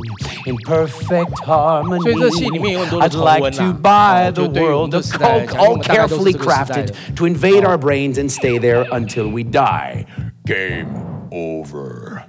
[0.45, 2.13] in perfect harmony.
[3.01, 8.17] I'd like to buy the world a Coke, all carefully crafted to invade our brains
[8.17, 10.05] and stay there until we die.
[10.45, 12.20] Game over.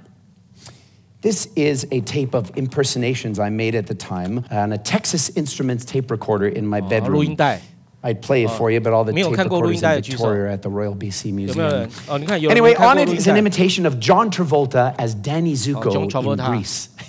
[1.22, 5.84] This is a tape of impersonations I made at the time on a Texas Instruments
[5.84, 7.36] tape recorder in my 录音 bedroom.
[7.36, 7.60] 带
[8.00, 10.24] I'd play it for you, but all the 没有 tape 看过录音 recorders 带的 in 举手。
[10.28, 11.90] Victoria at the Royal BC 有没有人 Museum.？
[12.06, 15.56] 哦，你看有人 Anyway, 没看 on 过 it 录音 is an 带 imitation of John Travolta as Danny
[15.56, 16.46] Zuko John in Travolta.
[16.50, 16.86] Greece.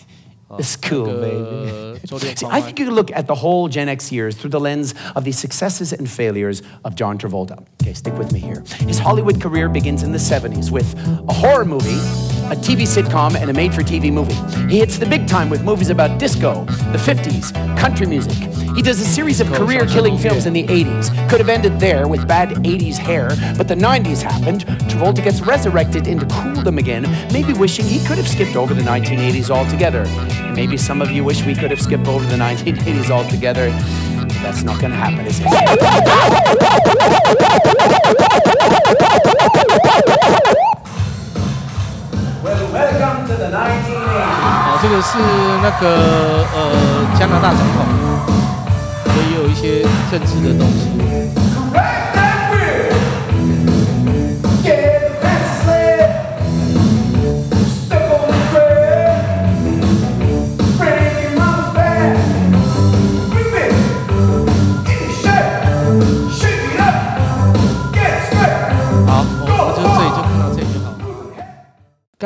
[0.57, 1.99] It's cool, 那 baby.
[1.99, 4.49] 个周润 See, 发 I think you could look at the whole Gen X years through
[4.49, 7.59] the lens of the successes and failures of John Travolta.
[7.83, 8.63] Okay, stick with me here.
[8.87, 10.95] His Hollywood career begins in the 70s with
[11.29, 11.99] a horror movie,
[12.50, 14.34] a TV sitcom, and a made for TV movie.
[14.70, 18.36] He hits the big time with movies about disco, the 50s, country music.
[18.74, 21.10] He does a series of career killing films in the 80s.
[21.30, 24.64] Could have ended there with bad 80s hair, but the 90s happened.
[24.90, 29.50] Travolta gets resurrected into cooldom again, maybe wishing he could have skipped over the 1980s
[29.50, 30.04] altogether.
[30.54, 33.70] Maybe some of you wish we could have skipped over the 1980s altogether.
[34.18, 35.44] But that's not going to happen, is it?
[42.74, 42.82] 啊，
[44.82, 45.16] 这个是
[45.62, 46.56] 那个呃
[47.18, 47.78] 加拿大总统，
[49.04, 50.90] 所以有一些政治的东西。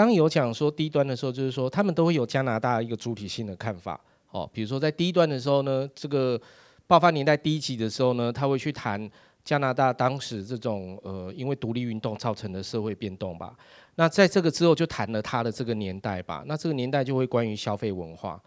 [0.05, 4.01] 刚有讲说低端的时候，就是说他们都会有加拿大一个主体性的看法。
[4.31, 6.39] 哦，比如说在低端的时候呢，这个
[6.87, 9.11] 爆发年代第一集的时候呢，他会去谈
[9.43, 13.57] 加拿大当时这种呃因为独立运动造成的社会变动吧。
[13.95, 16.45] 那在这个之后就谈了他的这个年代吧。
[16.47, 18.39] 那这个年代就会关于消费文化，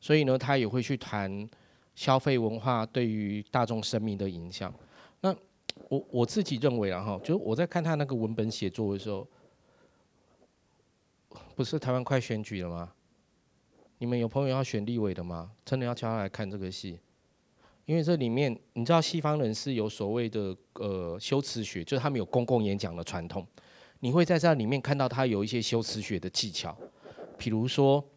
[0.00, 1.48] 所以呢，他也会去谈
[1.94, 4.74] 消费文化对于大众生命的影响。
[5.20, 5.34] 那
[5.88, 9.26] 我我自己认为啊哈，就是我在看他那个文本写作的时候，
[11.58, 12.92] 不是台湾快选举了吗？
[13.98, 15.50] 你们有朋友要选立委的吗？
[15.64, 17.00] 真的要叫他来看这个戏，
[17.84, 23.44] 因为这里面你知道西方人是有所谓的呃修辞学，就是他们有公共演讲的传统，
[23.98, 26.78] 你会在这里面看到他有一些修辞学的技巧，
[27.36, 28.08] 比如说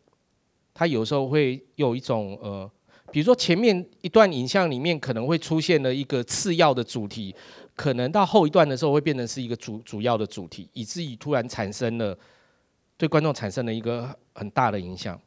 [0.71, 2.71] 他有时候会有一种呃，
[3.11, 7.35] 比如说前面一段影像里面可能会出现了一个次要的主题，
[7.75, 12.15] 可能到后一段的时候会变成是一个主主要的主题，以至于突然产生了
[13.01, 15.19] 对观众产生了一个很大的影响。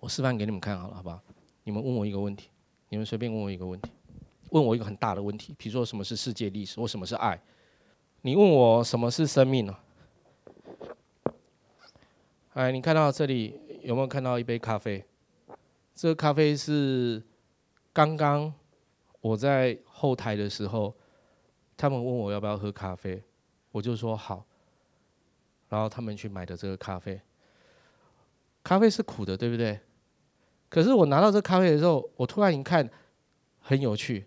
[0.00, 1.20] 我示范给你们看好了，好不好？
[1.62, 2.48] 你们问我一个问题，
[2.88, 3.92] 你们随便问我一个问题，
[4.50, 7.40] 问我一个很大的问题，比如说什么是世界历史或什么是爱？
[8.22, 9.76] 你问我什么是生命呢？
[12.54, 15.04] 哎，你看到这里有没有看到一杯咖啡？
[15.94, 17.22] 这个咖啡是
[17.92, 18.52] 刚刚
[19.20, 20.92] 我在后台的时候，
[21.76, 23.22] 他们问我要不要喝咖啡，
[23.70, 24.44] 我就说好，
[25.74, 27.20] 然后他们去买的这个咖啡。
[28.62, 29.80] 咖啡是苦的，对不对？
[30.68, 32.88] 可是我拿到这咖啡的时候，我突然一看，
[33.58, 34.24] 很有趣，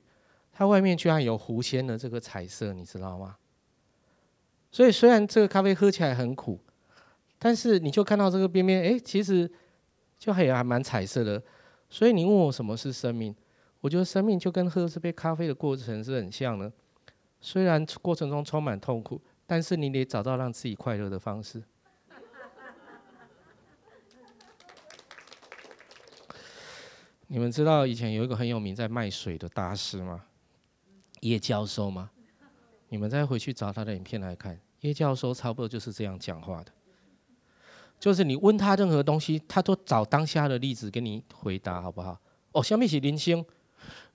[0.52, 3.38] 它外面居然有狐仙的这个彩色，你知道吗？
[4.70, 6.60] 所以虽然这个咖啡喝起来很苦，
[7.40, 9.50] 但是你就看到这个边边，哎，其实
[10.20, 11.42] 就还还蛮彩色的。
[11.90, 13.34] 所以你问我什么是生命，
[13.80, 16.70] 我觉得生命就跟喝这杯咖啡的过程是很像的。
[17.40, 21.64] 虽然过程中充满痛苦，但是你得找到让自己快乐的方式。
[27.28, 30.26] 你们知道以前有一个很有名在卖水的大师吗？
[31.22, 32.12] 叶教授吗？
[32.90, 36.72] 你们再回去找他的影片来看，叶教授差不多就是这样讲话的，
[38.00, 42.20] 就是你问他任何东西，他都找当下的例子给你回答，好不好？
[42.52, 43.44] 哦，什么是人生？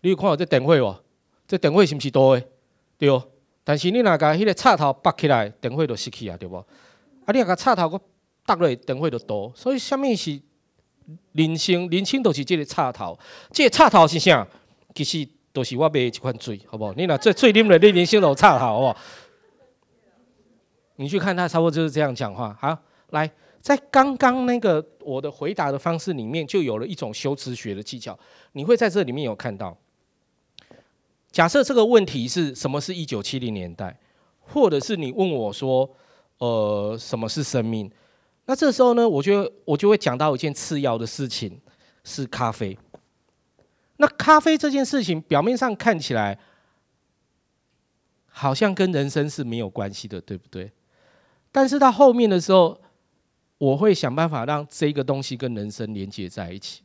[0.02, 1.02] 你有看到这电火哦？
[1.46, 2.46] 这电火是不是多的？
[2.96, 3.28] 对哦。
[3.64, 6.56] 但是你若甲迄个插头拔起来，电火就熄去啊，对不？
[6.56, 6.66] 啊，
[7.32, 8.00] 你若甲插头搁
[8.44, 10.40] 大瑞等会就多，所以下面是
[11.32, 13.18] 人生，人生就是这个插头，
[13.50, 14.46] 这个插头是啥？
[14.94, 16.92] 其实都是我买这款水，好不好？
[16.94, 18.96] 你若这水啉了，你人生就插头，好不好？
[20.96, 22.56] 你去看他，差不多就是这样讲话。
[22.60, 22.76] 好，
[23.10, 23.28] 来，
[23.60, 28.16] 在刚刚那个我的回答的方式里面，就有了一种修辞学的技巧。
[28.52, 29.76] 你会在这里面有看到，
[31.32, 33.98] 假设这个问题是什么是一九七零年代，
[34.38, 35.90] 或者是你问我说，
[36.38, 37.90] 呃，什么是生命？
[38.44, 41.58] 那这时候呢，我就我就会讲到一件次要的事情，
[42.04, 42.78] 是咖啡。
[43.96, 46.38] 那咖啡这件事情，表面上看起来
[48.26, 50.70] 好像跟人生是没有关系的，对不对？
[51.50, 52.78] 但是到后面的时候，
[53.58, 56.82] 我会想办法让这个东西跟人生连接在一起。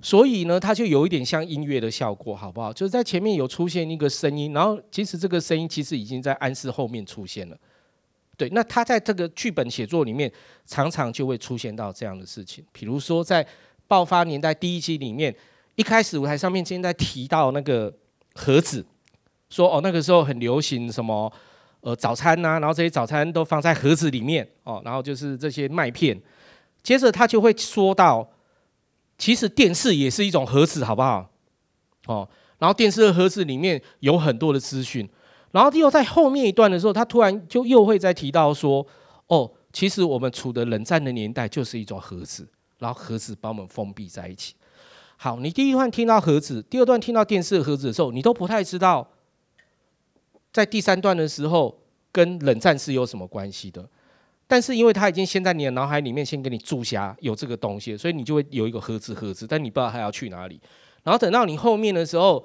[0.00, 2.72] 所以呢，它就有一点像音乐的效果，好不好？
[2.72, 7.56] 就是在前面有出现一个声音，然后其实这个声音其实已经在暗示后面出现了。
[8.36, 10.30] 对，那它在这个剧本写作里面，
[10.66, 12.64] 常常就会出现到这样的事情。
[12.72, 13.46] 比如说在
[13.86, 15.34] 爆发年代第一集里面，
[15.76, 17.92] 一开始舞台上面现在提到那个
[18.34, 18.84] 盒子，
[19.48, 21.32] 说哦，那个时候很流行什么。
[21.80, 26.18] 呃，早餐呐、然后这些早餐都放在盒子里面哦，然后就是这些麦片。
[26.82, 28.26] 接着他就会说到，
[29.16, 31.30] 其实电视也是一种盒子，好不好？
[32.06, 35.08] 哦，然后电视的盒子里面有很多的资讯。
[35.52, 38.84] 然后又在后面一段的时候，他突然就又会再提到说，
[39.28, 42.48] 哦，其实我们处的冷战的年代就是一种盒子，
[42.78, 44.54] 然后盒子把我们封闭在一起。
[45.16, 49.08] 好，你第一段听到盒子，第二段听到电视的盒子的时候，你都不太知道。
[50.52, 53.88] 在第三段的时候，跟冷战是有什么关系的？
[54.46, 60.60] 但是因为他已经先在你的脑海里面先给你注下有这个东西，所以你就会有一个盒子盒子，但你不知道它要去哪里。
[61.02, 62.44] 然后等到你后面的时候，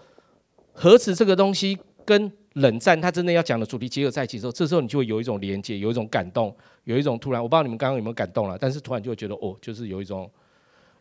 [0.74, 10.30] 盒子这个东西跟冷战它真的要讲的主题结合在一起的时候，这时候你就会有一种连接，有一种感动，有一种突然，我不知道你们刚刚有没有感动了，但是突然就会觉得哦，就是有一种，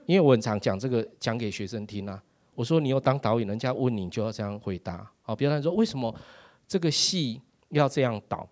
[0.06, 2.20] 因为我很常讲这个讲给学生听啊，
[2.54, 6.14] 我说你要当导演，人家问你就要这样回答，好，别人说为什么？
[6.66, 7.40] 这个戏
[7.70, 8.46] 要这样导，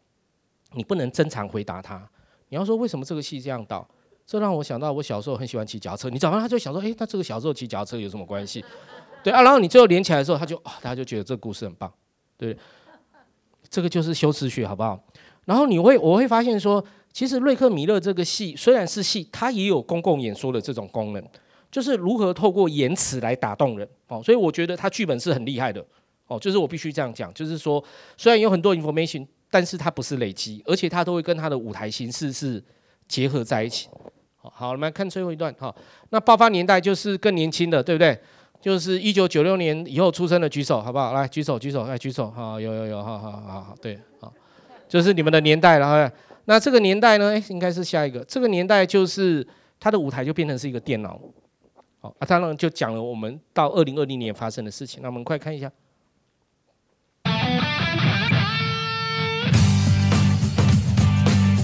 [0.72, 2.08] 你不能正常回答他。
[2.48, 3.86] 你要说为什么这个戏这样导？
[4.26, 6.10] 这让我想到我小时候很喜欢骑脚车。
[6.10, 8.64] 你早上他就想说，诶，那这个小时候骑脚车有什么关系？
[9.22, 11.92] 对啊，然后你最后连起来的时候，他就啊，大家就觉得这故事很棒。
[12.36, 12.56] 对，
[13.68, 15.00] 这个就是修辞学，好不好？
[15.44, 21.24] 然后你会我会发现说，其实瑞克米勒这个戏虽然是戏，它也有公共演说的这种功能，
[21.70, 23.88] 就是如何透过言辞来打动人。
[24.08, 25.84] 哦，所以我觉得他剧本是很厉害的。
[26.26, 27.82] 哦，就是我必须这样讲，就是说，
[28.16, 32.62] 虽然有很多 information，但是它不是累积，而且它都会跟它的舞台形式是
[33.06, 33.88] 结合在一起。
[34.38, 35.52] 好，我们来看最后一段。
[35.54, 35.74] 哈，
[36.10, 38.18] 那爆发年代就是更年轻的，对不对？
[38.60, 41.12] 就是一九九六年以后出生的举手，好不好？
[41.12, 42.30] 来举手，举手，来举手。
[42.30, 44.32] 好，有有有，好好好好，对，好，
[44.88, 46.10] 就是你们的年代了。
[46.46, 47.30] 那这个年代呢？
[47.30, 48.20] 诶，应该是下一个。
[48.24, 49.46] 这个年代就是
[49.78, 51.20] 它的舞台就变成是一个电脑。
[52.00, 55.00] 好，啊，当然就讲了我们到二零二零年发生的事情。
[55.02, 55.70] 那我们快看一下。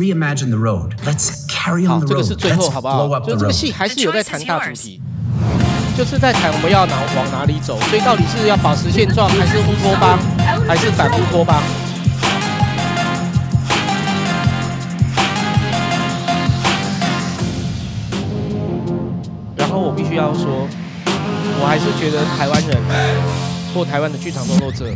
[0.00, 0.94] ？Reimagine the road.
[1.04, 2.08] Let's carry on the road.
[2.08, 3.20] 这个是最后，好不好？
[3.20, 4.98] 就这个戏还是有在谈大主题，
[5.94, 7.78] 就是在谈我们要哪往哪里走。
[7.82, 10.18] 所以到底是要保持现状，还是乌托邦，
[10.66, 11.62] 还是反乌托邦？
[19.58, 20.66] 然后我必须要说，
[21.60, 22.78] 我还是觉得台湾人
[23.74, 24.86] 或台湾的剧场工作者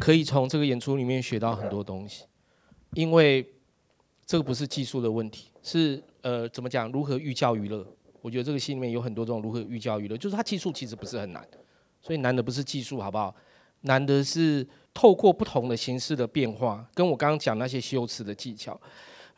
[0.00, 2.22] 可以从这个演出里面学到很多东西，
[2.94, 3.46] 因为。
[4.30, 6.88] 这个不是技术的问题，是呃怎么讲？
[6.92, 7.84] 如何寓教于乐？
[8.22, 11.44] 我觉得这个戏里面有很多这种如何寓教于乐，就是它技术其实不是很难，
[12.00, 13.34] 所以难的不是技术，好不好？
[13.80, 18.80] 难的是透过不同的形式的变化，跟我刚刚讲那些修辞的技巧，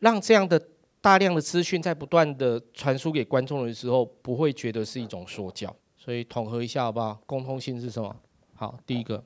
[0.01, 0.60] 让这样的
[1.01, 5.74] 大量的资讯在不断的传输给观众的时候，不会觉得是一种说教。
[5.97, 7.19] 所以统合一下，好不好？
[7.24, 8.14] 共通性是什么？
[8.52, 9.24] 好，第一个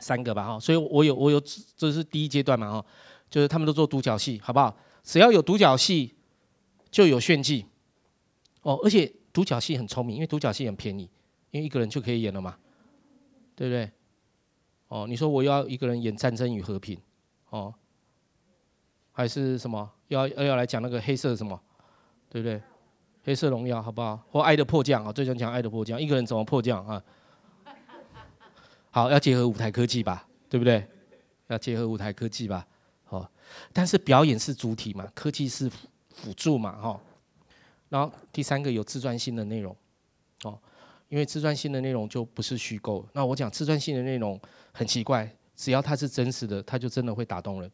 [0.00, 0.58] 三个吧，哈。
[0.58, 1.40] 所以我有我有，
[1.76, 2.86] 这是第一阶段嘛，哈。
[3.28, 4.76] 就是他们都做独角戏，好不好？
[5.02, 6.14] 只要有独角戏，
[6.90, 7.66] 就有炫技。
[8.62, 11.08] 哦，而且独角戏很聪明，因为独角戏很便宜，
[11.50, 12.56] 因为一个人就可以演了嘛，
[13.54, 13.90] 对不对？
[14.88, 16.96] 哦，你说我要一个人演《战争与和平》，
[17.50, 17.74] 哦，
[19.12, 19.90] 还是什么？
[20.08, 21.60] 要要要来讲那个黑色什么
[22.28, 22.62] 对不对？
[23.24, 24.16] 黑色荣耀好不好？
[24.30, 27.02] 或爱的迫降啊，最想讲爱的迫降，一个人怎么迫降啊？
[28.90, 30.86] 好，要结合舞台科技吧，对不对？
[31.48, 32.66] 要结合舞台科技吧，
[33.06, 33.30] 好。
[33.72, 35.70] 但是表演是主体嘛，科技是
[36.10, 37.00] 辅助嘛，哈。
[37.88, 39.74] 然后第三个有自传性的内容，
[40.42, 40.58] 哦，
[41.08, 43.06] 因为自传性的内容就不是虚构。
[43.12, 44.38] 那我讲自传性的内容
[44.72, 47.70] 很奇怪，只要它是真实的，它就真的会打动人。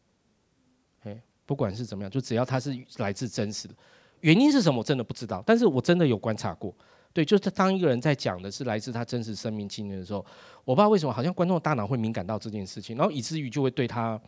[1.01, 3.73] 哎，不管是怎么样，就只要它是来自真实的，
[4.21, 6.73] 原因是什么我真的不知道，但是我真的有观察过。
[7.11, 10.23] 对，就是当一个人在讲的是来自他真实生命经验的时候，
[10.63, 14.19] 我不知道为什么，好像观众的大脑会敏感到这件事情，然后以至于就会对他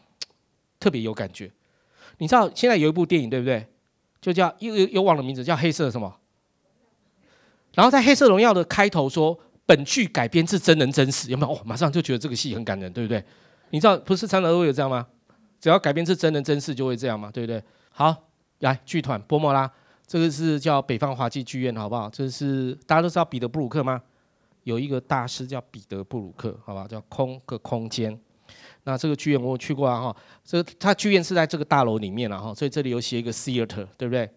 [0.85, 1.51] 特别有感觉。
[2.19, 3.65] 你知道现在有一部电影对不对？
[4.21, 6.15] 就叫又又又忘了名字，叫黑色什么？
[7.73, 9.35] 然后在《黑色荣耀》的开头说，
[9.65, 11.51] 本剧改编自真人真事，有没有？
[11.51, 13.23] 哦，马上就觉得这个戏很感人，对不对？
[13.71, 15.07] 你知道不是常常都会有这样吗？
[15.59, 17.31] 只要改编自真人真事就会这样吗？
[17.33, 17.63] 对不对？
[17.89, 18.15] 好，
[18.59, 19.71] 来剧团波莫拉，
[20.05, 22.07] 这个是叫北方华记剧院，好不好？
[22.11, 23.99] 这是大家都知道彼得布鲁克吗？
[24.63, 26.87] 有一个大师叫彼得布鲁克，好吧？
[26.87, 28.19] 叫空个空间。
[28.87, 34.29] 那这个剧院我有去过啊哈，这个它剧院是在这个大楼里面了哈，所以这里有写一个 theater，对不对？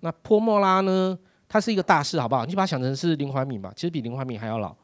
[0.00, 1.18] 那波莫拉呢，
[1.48, 2.44] 他是一个大师，好不好？
[2.44, 4.76] 你把它想成是林怀民吧，其实比林怀民还要老，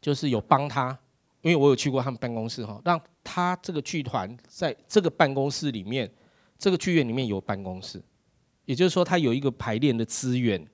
[0.00, 0.98] 就是有帮他，
[1.42, 6.10] 因为我有去过他们办公室哈，让他这个剧团在这个办公室里面，
[6.58, 8.02] 这个剧院里面有办公室，
[8.64, 10.66] 也就是说他有一个排练的资源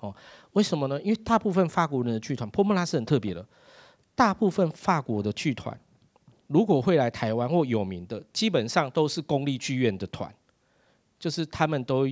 [0.00, 0.14] 哦。
[0.52, 1.00] 为什么呢？
[1.00, 3.44] 因为大部分法国人的剧团，波莫拉是很特别的。
[4.18, 5.78] 大部分法国的剧团，
[6.48, 10.28] 如果会来台湾或有名的，基本上都是公立剧院的团，
[11.20, 12.04] 就是他们都，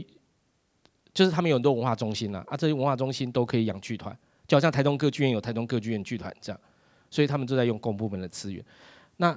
[1.13, 4.17] 就是他们有很多文化中心啦，啊，这些文化中心都可以养剧团，
[4.47, 6.61] 就好像台东歌剧院有台东歌剧院剧团这样，
[7.11, 8.65] 所以他们都在用公部门的资源。
[9.17, 9.37] 那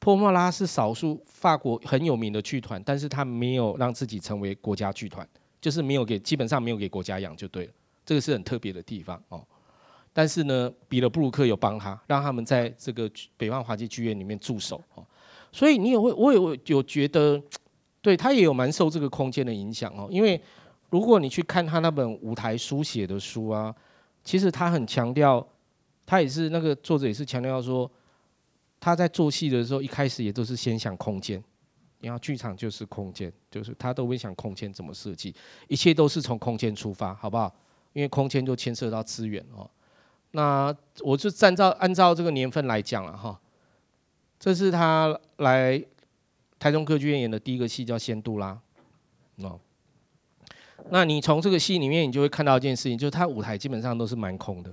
[0.00, 5.24] 波莫拉是少数法国很有名的剧团，但是他没有让自己成为国家剧团，
[5.60, 7.72] 就是没有给，基本上没有给国家养就对了，
[8.04, 9.46] 这个是很特别的地方哦。
[10.12, 15.06] 但是呢，彼得布鲁克有帮他，让他们在这个北方华记剧院里面驻守哦。
[15.52, 17.40] 所以你也会，我有有觉得，
[18.02, 20.08] 对他也有蛮受这个空间的影响哦。
[20.10, 20.40] 因为
[20.90, 23.74] 如果你去看他那本舞台书写的书啊，
[24.24, 25.46] 其实他很强调，
[26.04, 27.90] 他也是那个作者也是强调说，
[28.80, 31.42] 他在做戏的时候一开始也都是先想空间，
[32.00, 35.34] 然后剧场就是空间，就是他都会想空间怎么设计，
[35.68, 37.54] 一切都是从空间出发，好不好？
[37.92, 39.68] 因为空间就牵涉到资源哦。
[40.32, 43.40] 那我就按照按照这个年份来讲了哈，
[44.38, 45.84] 这是他来
[46.58, 48.60] 台中歌剧院演的第一个戏，叫《仙杜拉》
[49.44, 49.58] 哦。
[50.90, 54.72] 那你从这个戏里面，你就会看到一件事情，就是他舞台基本上都是蛮空的，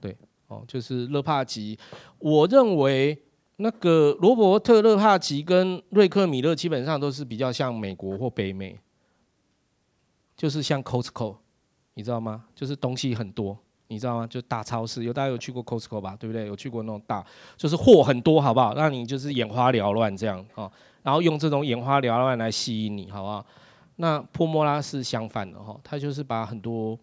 [0.00, 0.16] 对
[0.48, 1.78] 哦，就是勒帕吉。
[2.18, 3.18] 我认为
[3.56, 8.78] 那个罗伯特·勒帕吉跟瑞克·米勒基本上都是比较像美国或北美，
[10.36, 11.36] 就是像 Costco，
[11.94, 12.44] 你知道吗？
[12.54, 13.58] 就是东西很多。
[13.88, 14.26] 你知道吗？
[14.26, 16.16] 就大超市，有大家有去过 Costco 吧？
[16.18, 16.46] 对不对？
[16.46, 17.24] 有去过那种大，
[17.56, 18.74] 就是货很多，好不好？
[18.74, 20.70] 让你就是眼花缭乱这样哦。
[21.02, 23.44] 然后用这种眼花缭乱来吸引你，好不好？
[23.96, 26.98] 那波莫拉是相反的哈，他就是把很多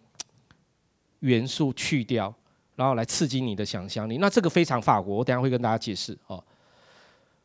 [1.19, 2.33] 元素去掉，
[2.75, 4.17] 然后来刺激你的想象力。
[4.17, 6.43] 那这个非常法国，我等下会跟大家解释哦。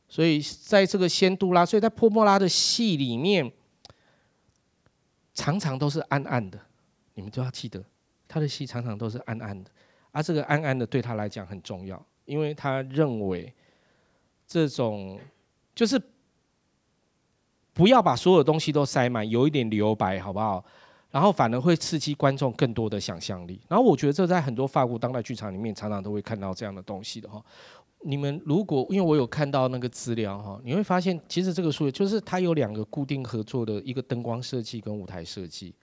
[0.08, 3.52] 所以在这个仙杜拉，所以在波莫拉的戏里面，
[5.34, 6.58] 常常都是暗暗的，
[7.14, 7.84] 你们都要记得。
[8.36, 9.70] 他的戏常常都是暗暗的，
[10.12, 13.50] 而、这个暗暗的对他来讲很重要，因为他认为
[14.46, 15.18] 这种
[15.74, 15.98] 就是
[17.72, 20.62] 不要把所有东西都塞满，有一点留白，好不好？
[21.10, 23.58] 然后反而会刺激观众更多的想象力。
[23.68, 27.42] 然后我觉得这在很多法国当代剧场里面常常都会看到这样的东西的哈。
[28.02, 35.74] 你们如果因为我有看到那个资料哈，你会发现其实这个书就是它有两个固定合作的一个灯光设计跟舞台设计。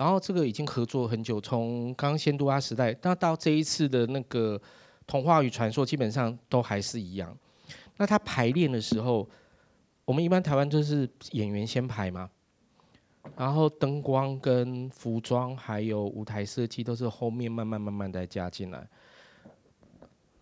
[0.00, 4.58] 然后这个已经合作很久，从刚仙杜拉时代，那到这一次的那个
[5.06, 7.36] 童话与传说，基本上都还是一样。
[7.98, 9.28] 那他排练的时候，
[10.06, 12.30] 我们一般台湾就是演员先排嘛，
[13.36, 18.88] 然后灯光跟服装还有舞台设计都是后面慢慢慢慢再加进来。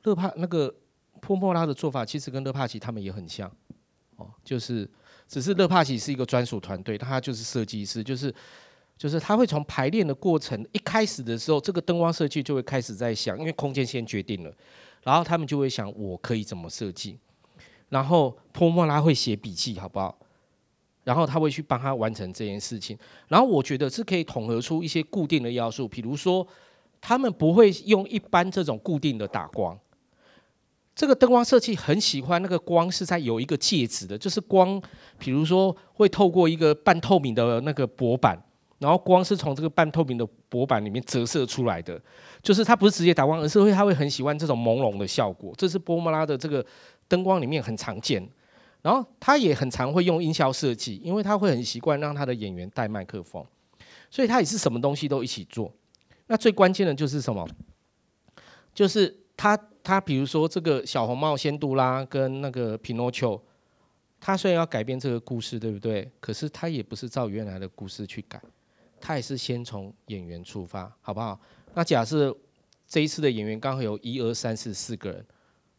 [0.04, 0.72] 勒帕那个
[1.20, 3.50] 波莫拉的做法其实跟勒帕奇他们也很像，
[4.18, 4.88] 哦，就是
[5.26, 8.32] 只是勒帕奇是一个专属团队，他就是设计师，就是。
[8.98, 14.52] 就是他会从排练的过程一开始的时候，这个灯光设计就会开始在想，因为空间先决定了，
[15.04, 17.16] 然后他们就会想我可以怎么设计，
[17.88, 20.18] 然后泼莫拉会写笔记，好不好？
[21.04, 22.98] 然后他会去帮他完成这件事情，
[23.28, 26.46] 然后我觉得是可以统合出一些固定的要素，比如说
[27.00, 29.78] 他们不会用一般这种固定的打光，
[30.94, 34.82] 这个灯光设计很喜欢那个光是在有一个介质的，就是光，
[35.18, 38.38] 比如说会透过一个半透明的那个薄板，
[38.78, 42.00] 然后光是从这个半透明的薄板里面折射出来的，
[42.42, 46.64] 就是它不是直接打光，而是会它会很喜欢这种朦胧的效果，这是波莫拉的这个
[47.08, 48.28] 灯光里面很常见。
[48.80, 53.44] 然后他也很常会用音效设计，因为他会很习惯让他的演员带麦克风，
[54.08, 55.70] 所以他也是什么东西都一起做。
[56.28, 57.46] 那最关键的就是什么？
[58.72, 63.38] 就是他他比如说这个小红帽仙杜拉跟那个皮诺丘，
[64.20, 66.08] 他虽然要改编这个故事，对不对？
[66.20, 68.40] 可是他也不是照原来的故事去改，
[69.00, 71.38] 他也是先从演员出发，好不好？
[71.74, 72.36] 那假设
[72.86, 75.26] 这一次的演员刚好有一二三四四个人，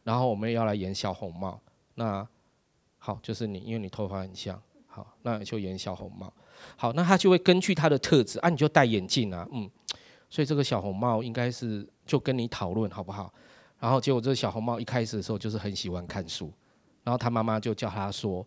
[0.03, 1.59] 然后我们要来演小红帽，
[1.95, 2.27] 那。
[3.01, 6.31] 好，就是你，因为你头发很像，好，那就演小红帽。
[6.75, 9.71] 好，那他就会根据他的特质啊，你就戴眼镜啊，嗯，
[10.29, 13.33] 所以这个小红帽应该是就跟你讨论好不好？
[13.79, 16.51] 然后结果这个小红帽一开始的时候就是很喜欢看书，
[17.05, 18.45] 然后他妈妈就叫他说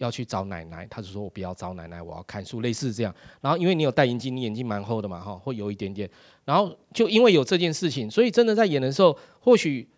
[0.00, 3.14] 要去找奶奶，他就说我不要找奶奶，我要看书，类似这样。
[3.40, 6.10] 然后因为你有戴眼镜，你眼睛蛮厚的嘛，哈，会有一点点。
[6.44, 9.88] 然后就因为有这件事情，所以真的在演的时候，或许。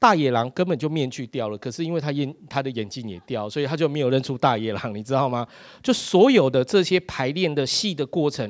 [0.00, 5.44] 大野狼根本就面具掉了，可是因为他眼他的眼镜也掉，所以他就没有认出大野狼，你知道吗？
[5.82, 8.48] 就所有的这些排练的戏的过程，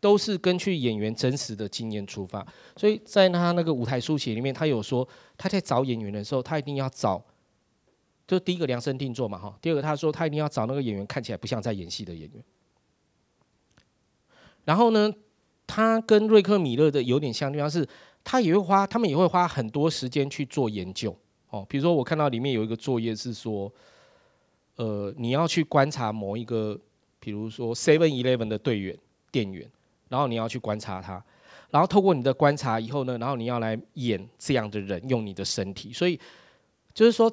[0.00, 2.44] 都是根据演员真实的经验出发。
[2.76, 7.24] 所以在他那个舞台书写里面，他有说他在找演员的时候，他一定要找，
[8.28, 9.58] 就第一个量身定做嘛，哈。
[9.60, 12.44] 第二个他说他一定要找那个演员看起来不像在演戏的演员。
[14.64, 15.12] 然后呢，
[15.66, 17.84] 他跟瑞克米勒的有点像，地方是。
[18.24, 21.16] 他也会花，他们也会花很多时间去做研究
[21.48, 21.64] 哦。
[21.66, 23.72] 比如说，我看到里面有一个作业是说，
[24.76, 26.78] 呃，你要去观察某一个，
[27.18, 28.94] 比如说 Seven Eleven 的队员、
[29.30, 29.66] 店员，
[30.10, 31.24] 然后你要去观察他，
[31.70, 35.90] 然后透过你的观察以后呢，然后你要来演这样的人，用你的身体。
[35.90, 36.20] 所以
[36.92, 37.32] 就是说，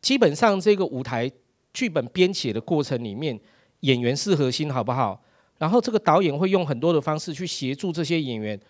[0.00, 1.30] 基本上这个舞台
[1.72, 3.38] 剧本编写的过程里面，
[3.80, 5.22] 演员是核心，好不好？
[5.58, 8.60] 然后这个导演会用很多的方式去协助这些演员。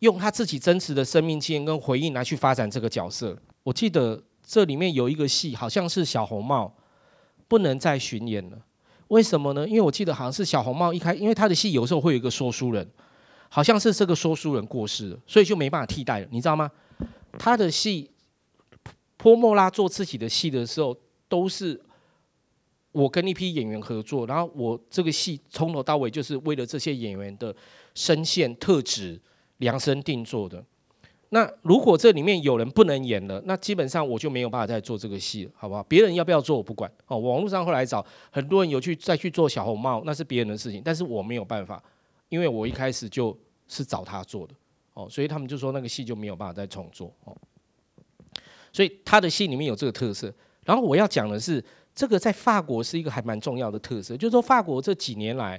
[0.00, 3.34] 用他自己真实的生命经验跟回忆来去发展这个角色。
[3.62, 6.70] 我记得这里面有一个戏，好像是小红帽
[7.48, 8.58] 不能再巡演了。
[9.08, 9.66] 为什么呢？
[9.66, 12.86] 因为我记得好像是小红帽一开，因为他的戏有时候会有一个说书人，
[13.48, 16.26] 好像是这个说书人过世了，所以就没办法替代了。
[16.30, 16.70] 你知道吗？
[17.38, 18.10] 他的戏，
[19.26, 20.96] 波莫拉做自己的戏的时候，
[21.28, 21.80] 都是
[22.92, 27.52] 我跟一批演员合作，然后我这个戏从头到尾就是为了这些演员的
[27.94, 29.20] 声线特质。
[29.58, 30.62] 量身定做的。
[31.30, 35.82] 那如果这里面有人不能演了，那基本上我就没有办法再做这个戏了，好不好？
[35.84, 37.16] 别人要不要做我不管哦。
[37.16, 41.82] 网络上后来找很多人有去再去做小红帽，那是别人的事情，但是我没有办法，
[42.28, 43.34] 因为我一开始就
[43.66, 44.52] 是找他做的
[44.92, 47.34] 哦，所以他们就说那个戏就没有办法再重做哦。
[48.76, 50.30] 所以他的戏里面有这个特色。
[50.64, 55.58] 然后我要讲的是，这个在法国是一个还蛮重要的特色，就是说法国这几年来。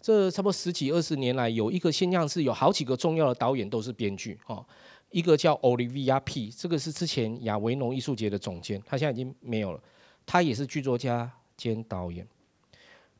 [0.00, 4.64] 这差不多十几二十年来，有一个现象是有好几个重要的导演都是编剧哦。
[5.10, 9.80] 一个叫 Olivier P，这个是之前亚维农艺术节的总监，他现在已经没有了。
[10.24, 12.26] 他也是剧作家兼导演。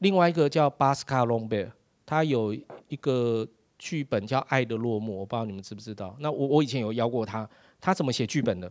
[0.01, 1.73] 另外一个叫巴斯卡隆贝尔，
[2.05, 2.55] 他有
[2.89, 3.47] 一个
[3.79, 6.15] 剧本叫《爱的落幕》，我不知道你们知不知道。
[6.21, 7.49] 那我我以前有邀过他，
[7.81, 8.71] 他怎么写剧本的？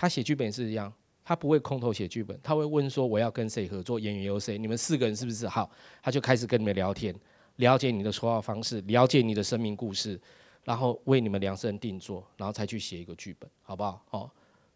[0.00, 0.90] 他写剧本是一样。
[1.22, 5.70] 他不会空头写剧本，他会问说我要跟谁合作，演员有谁，你们四个人是不是好？
[6.02, 7.14] 他就开始跟你们聊天，
[7.56, 10.20] 了解你的说话方式，了解你的生命故事，
[10.64, 14.02] 然后为你们量身定做，然后才去写一个剧本，好不好？
[14.10, 14.30] 哦，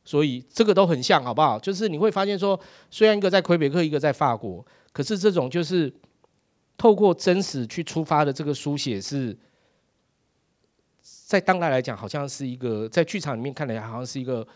[0.05, 1.59] 所以这个都很像，好不好？
[1.59, 5.93] 就是你会发现说，虽然一个在魁北克，一个在法国，可是这种就是
[6.77, 9.37] 透过真实去出发的这个书写，是
[11.03, 14.47] 在当代来讲，好像是一个在剧场里面看来好像是一个。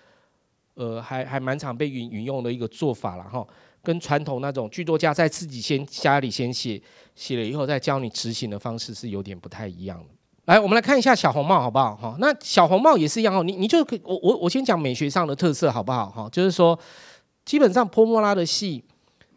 [0.78, 3.44] 呃，还还蛮常被引引用的一个做法了哈，
[3.82, 6.80] 跟传统那种剧作家在自己先家里先写，
[7.16, 10.04] 写了以后再教你执行的方式是有点不太一样的。
[10.44, 11.96] 来，我们来看一下小红帽好不好？
[11.96, 16.08] 哈，那小红帽也是一样哦，你你就可，我我我先讲美学上的特色好不好？
[16.10, 16.78] 哈，就是说，
[17.44, 18.84] 基本上波莫拉的戏，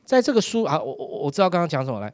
[0.05, 2.13] 在这个书啊，我我我知道刚刚讲什么来，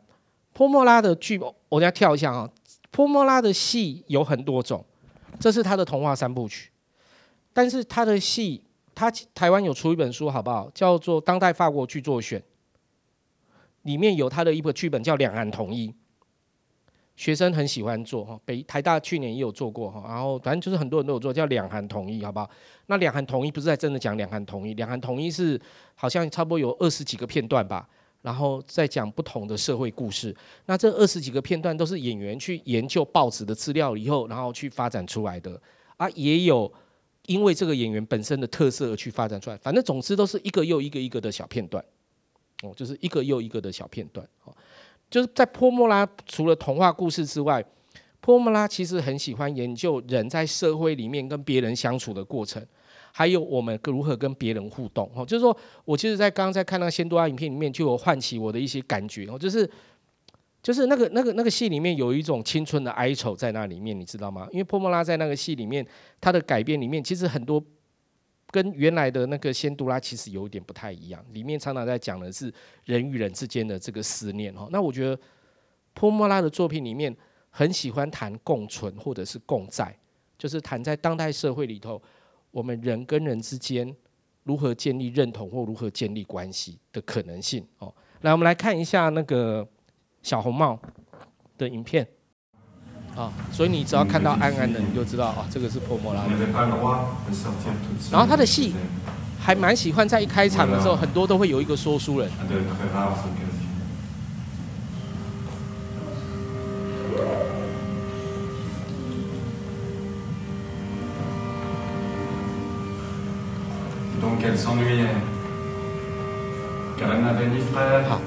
[0.54, 1.38] 波莫拉的剧，
[1.68, 2.50] 我再跳一下啊，
[2.92, 4.86] 波莫拉的戏有很多种，
[5.38, 6.72] 这是他的童话三部曲，
[7.52, 8.64] 但是他的戏。
[8.98, 10.68] 他台湾有出一本书，好不好？
[10.74, 12.40] 叫做《当代法国剧作选》，
[13.84, 15.88] 里面有他的一本剧本叫《两岸统一》，
[17.16, 18.40] 学生很喜欢做哈。
[18.44, 22.50] 北台大去年也有做过哈，然后反正就是很多人都有做，叫《两岸统一》，好不好？
[22.88, 25.62] 那《两岸统一》不是在真的讲两岸统一，《两岸统一》是
[25.94, 27.88] 好像差不多有二十几个片段吧，
[28.24, 30.36] 然后再讲不同的社会故事。
[30.66, 35.62] 那这二十几个片段都是演员去研究报纸的资料以后，然后去发展出来的
[35.98, 36.74] 啊，也有。
[37.28, 39.58] 因为这个演员本身的特色而去发展出来。
[39.58, 41.86] 反正总之都是一个又一个一个的小片段，
[42.64, 44.28] 哦，就是一个又一个的小片段。
[44.44, 44.56] 哦，
[45.12, 47.64] 就是在波莫拉除了童话故事之外，
[48.20, 52.66] 波莫拉其实很喜欢研究人在社会里面跟别人相处的过程。
[53.14, 55.56] 还有我们如何跟别人互动哦，就是说
[55.86, 59.68] 我其实，在刚刚在看那个仙多拉影片里面，就有唤起我的一些感觉哦，就是
[60.62, 64.48] 就是那个那个那个戏里面有一种青春的哀愁在那里面，你知道吗？
[64.52, 65.86] 因为波莫拉在那个戏里面，
[66.20, 67.64] 他的改编里面其实很多
[68.52, 72.54] 跟原来的那个仙杜拉其实有点不太一样，里面常常在讲的是
[72.86, 74.68] 人与人之间的这个思念哦。
[74.72, 75.20] 那我觉得
[75.94, 77.16] 波莫拉的作品里面
[77.50, 79.96] 很喜欢谈共存或者是共在，
[80.38, 82.02] 就是谈在当代社会里头。
[82.50, 83.94] 我们人跟人之间
[84.44, 89.68] 如何建立认同或如何建立关系的可能性哦，来，我们来看一下那个
[90.28, 90.78] 小红帽
[91.58, 92.06] 的影片。
[93.16, 96.22] 啊，所以你只要看到暗暗的，你就知道啊，这个是波莫拉。
[98.12, 98.76] 然后他的戏
[99.40, 102.30] 还蛮喜欢在一开场的时候，很多都会有一个说书人。
[118.08, 118.22] 好，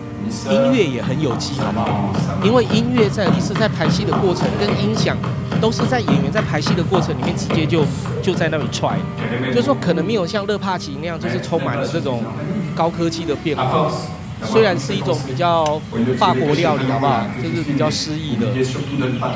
[0.50, 2.12] 音乐也很有机，好不好？
[2.44, 5.16] 因为音乐在一次在排戏的过程跟音响，
[5.60, 7.84] 都是在演员在排戏的过程里面直接就
[8.22, 8.98] 就在那里踹，
[9.48, 12.22] 就是说可能没有像勒帕奇那样，就是充满了这种
[12.74, 13.90] 高科技的变化。
[14.42, 15.78] 虽然是一种比较
[16.16, 17.26] 法国料理，好不好？
[17.42, 18.46] 就是比较诗意的，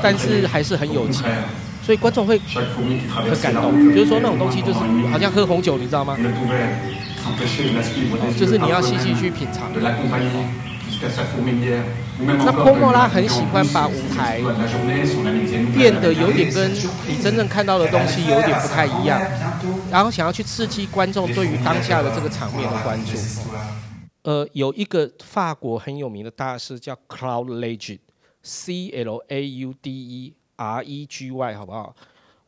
[0.03, 1.23] 但是还是很有机。
[1.85, 4.79] 所以观众会很感动，就是说那种东西就是
[5.13, 6.17] 好像喝红酒，你知道吗？
[8.39, 9.65] 就是你要细细去品尝。
[12.21, 14.41] 那波莫拉很喜欢把舞台
[15.75, 16.73] 变得有点跟
[17.09, 19.21] 你真正看到的东西有点不太一样，
[19.91, 23.19] 然后想要去刺激观众对于当下的这个场面的关注。
[24.23, 27.99] 呃，有一个法国很有名的大师叫 Cloud Legend
[28.43, 31.95] C L A U D E R E G Y，好不好？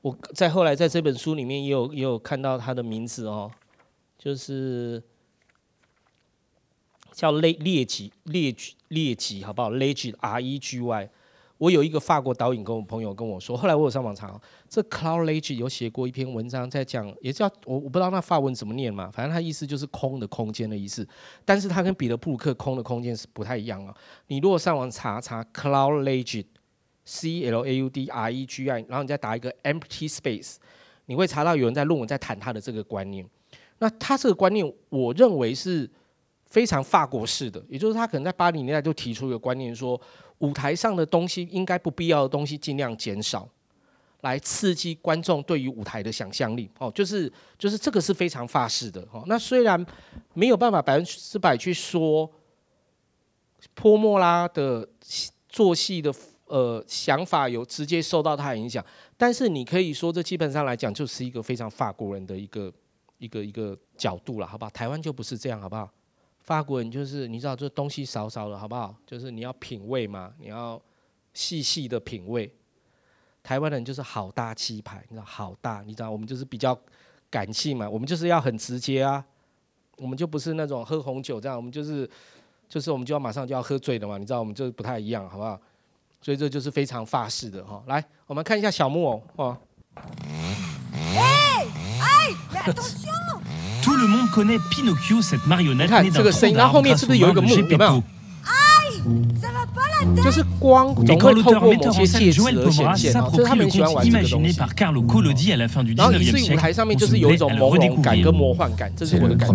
[0.01, 3.51] 我在后来在这本书里面也有也有看到他的名字哦，
[4.17, 5.03] 就是
[7.17, 8.55] 叫列列吉列
[8.89, 11.09] 列吉好不好？Legit R E G Y。
[11.57, 14.39] 我有一个法国导演跟我朋友跟我说，后来我有上网查，
[14.69, 21.09] 这 Claude Legit 有写过一篇文章在讲，也叫我我不知道那法文怎么念嘛，反正他意思就是空的空间的意思。
[21.47, 23.97] 但是他跟彼得布鲁克空的空间是不太一样啊。
[24.27, 26.45] 你如果上网查查 Claude Legit。
[27.09, 30.57] C L A U D R E G I，然后你再打一个 empty space，
[31.05, 33.25] 你会查到有人在论文在谈他的这个观念。
[33.79, 35.89] 那他这个观念，我认为是
[36.57, 40.01] 非常法国式的，也就是他可能在八零年代就提出一个观念，说
[40.39, 43.47] 舞台上的东西应该不必要的东西尽量减少，
[44.23, 46.71] 来刺激观众对于舞台的想象力。
[46.79, 49.07] 哦，就是就是这个是非常法式的。
[49.13, 49.85] 哦，那虽然
[50.33, 52.31] 没有办法百分之百去说
[53.75, 54.89] 波莫拉的
[55.47, 56.11] 做戏的。
[56.49, 58.83] 呃，想法有直接受到他的影响，
[59.17, 62.73] 但是你可以说，这基本上来讲就是一个非常法国人的一个
[63.19, 64.71] 一个一个角度了，好不好？
[64.71, 65.91] 台湾就不是这样，好不好？
[66.47, 68.95] 法国人就是你知道，这东西少少的，好不好？
[69.05, 70.81] 就是你要品味嘛，你要
[71.35, 72.51] 细细的品味。
[73.43, 76.79] 台湾人就是好大气派，你知道，好大，你知道，我们就是比较
[77.29, 79.25] 感性嘛，我们就是要很直接啊，
[79.97, 82.09] 我们就不是那种喝红酒这样，我们就是
[82.69, 85.61] 就是我们就要马上就要喝醉了嘛，你知道，我们就不太一样，好不好？
[86.23, 89.59] 所以这就是非常法式的哈，来，我们看一下小木偶哦。
[95.85, 97.49] 你看这个声音，然后后面是不是有一个木？
[97.73, 98.03] 有没有？
[100.23, 104.59] 就是光总会透过某些介质而显现，就是他们喜欢玩这个东西。
[105.97, 109.47] 然后以至于舞台上面就是有一种朦胧感跟魔幻感，这是我的感觉。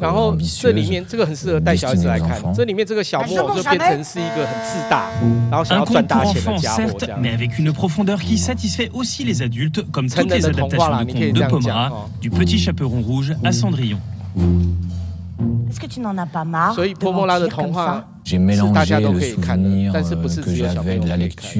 [0.00, 5.10] 然后这里面这个很适合带小孩子来看，这里面这个小木偶就变成是一个很自大，
[5.50, 7.20] 然后想要赚大钱的家伙这样。
[10.08, 11.92] 成人的童话啦，你可以这样讲。
[16.74, 18.38] 所以波莫拉的童话是
[18.72, 21.50] 大家都可以看的，但是不是只有小朋友可以看。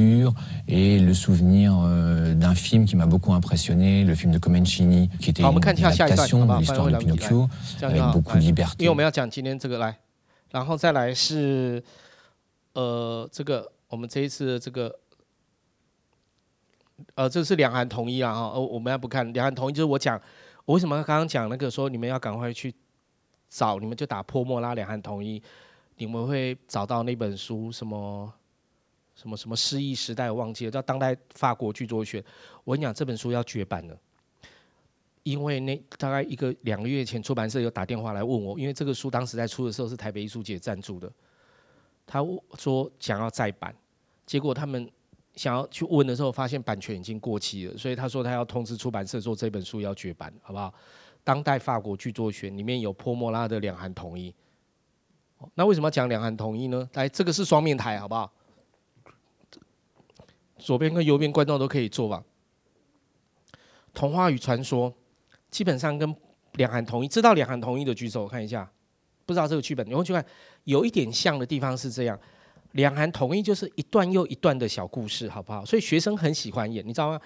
[5.42, 6.60] 好，我们看一下下一段，好不好？
[6.84, 6.98] 欢迎回来，
[7.78, 8.20] 这样好。
[8.78, 9.96] 因为我们要讲今天这个来，
[10.50, 11.82] 然后再来是
[12.74, 14.94] 呃这个我们这一次的这个
[17.14, 20.20] 呃这是两韩统一啊哈，呃我们要不看两韩统一，就是我讲。
[20.64, 22.74] 我为什么刚刚讲那个说你们要赶快去
[23.48, 25.42] 找，你们就打破莫拉两韩统一，
[25.96, 28.32] 你们会找到那本书什么
[29.14, 32.24] 什么什么失忆时代，我忘记了，叫当代法国剧作学。
[32.64, 33.96] 我跟你讲，这本书要绝版了，
[35.22, 41.12] 因为那大概一个两个月前，出版社有打电话来问我，因为这个书当时在出的时候是台北艺术节赞助的，
[42.06, 42.24] 他
[42.58, 43.74] 说想要再版，
[44.24, 44.90] 结果他们
[45.36, 50.72] 想要去问的时候，发现版权已经过期了，所以他说他要通知出版社说这本书要绝版，好不好？
[51.24, 54.34] 当代法国剧作学里面有泼墨拉的两韩统一，
[55.54, 56.88] 那为什么要讲两韩统一呢？
[56.92, 58.32] 来，这个是双面台，好不好？
[60.58, 62.22] 左边跟右边观众都可以坐吧。
[63.92, 64.92] 童话与传说
[65.50, 66.14] 基本上跟
[66.52, 68.70] 两韩统一，知道两韩统一的举手，我看一下。
[69.26, 70.24] 不知道这个剧本，你会去看，
[70.64, 72.20] 有一点像的地方是这样。
[72.74, 75.64] 两韩统一就是一段又一段的小故事，好不好？
[75.64, 77.20] 所以学生很喜欢演，你知道吗？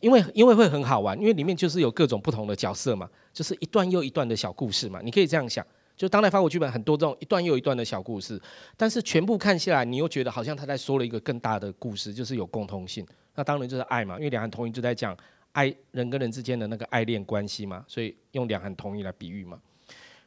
[0.00, 5.00] 因为因为会很好玩，因为里面就是有各种不同的角色嘛，就是一段又一段的小故事嘛。
[5.02, 5.66] 你可以这样想，
[5.96, 8.40] 就当代法国剧本很多这种一段又一段的小故事，
[8.76, 13.04] 但是全部看下来，你又觉得好像他在说了一个更大的故事，就是有共通性。
[13.34, 15.16] 那当然就是爱嘛，因为两韩统一就在讲
[15.52, 19.58] 爱人跟人之间的那个爱恋关系嘛，所以用两韩统一来比喻嘛。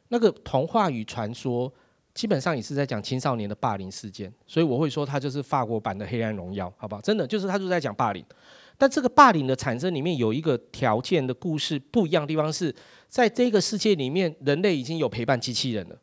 [0.08, 1.72] 那个童话与传说
[2.18, 7.00] 基本上也是在讲青少年的霸凌事件，所以我会说它就是法国版的《黑暗荣耀》，好不好？
[7.00, 8.24] 真的就是他就在讲霸凌。
[8.76, 12.74] 但这个霸凌的产生里面有一个条件的故事不一样的地方是，
[13.08, 15.96] 在这个世界里面，人类已经有陪伴机器人了，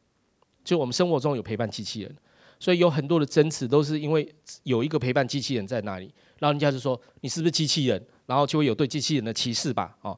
[0.63, 2.15] 就我们生活中有陪伴机器人，
[2.61, 4.33] 所以有很多的争执都是因为
[4.63, 6.05] 有一个陪伴机器人在那里，
[6.39, 10.17] 然后人家就说你是不是机器人，然后就会有对机器人的歧视吧，哦，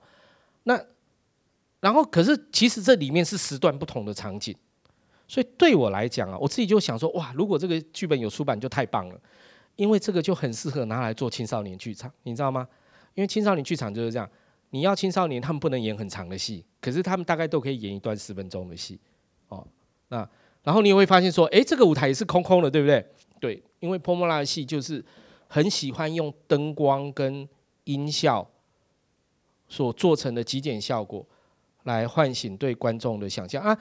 [0.61, 0.79] 那
[1.79, 4.55] 然后可是其实这里面是时段不同的场景，
[5.27, 9.19] 所以对我来讲啊，我自己就想说哇，如果这个剧本有出版就太棒了。
[9.75, 12.67] 因为这个就很适合拿来做青少年剧场，你知道吗？
[13.13, 14.27] 因为青少年剧场就是这样，
[14.71, 18.99] 你要青少年他们不能演很长的戏，可是他们大概都可以演一段十分钟的戏，
[19.49, 19.63] 哦，
[20.07, 20.27] 那
[20.63, 23.05] 然后你会发现说，诶，这个舞台也是空空的，对不对？
[23.39, 25.05] 对，因为泼墨拉的戏就是
[25.47, 27.47] 很喜欢用灯光跟
[27.83, 28.49] 音效
[29.67, 31.23] 所做成的极简效果
[31.83, 33.77] 来唤醒对观众的想象啊。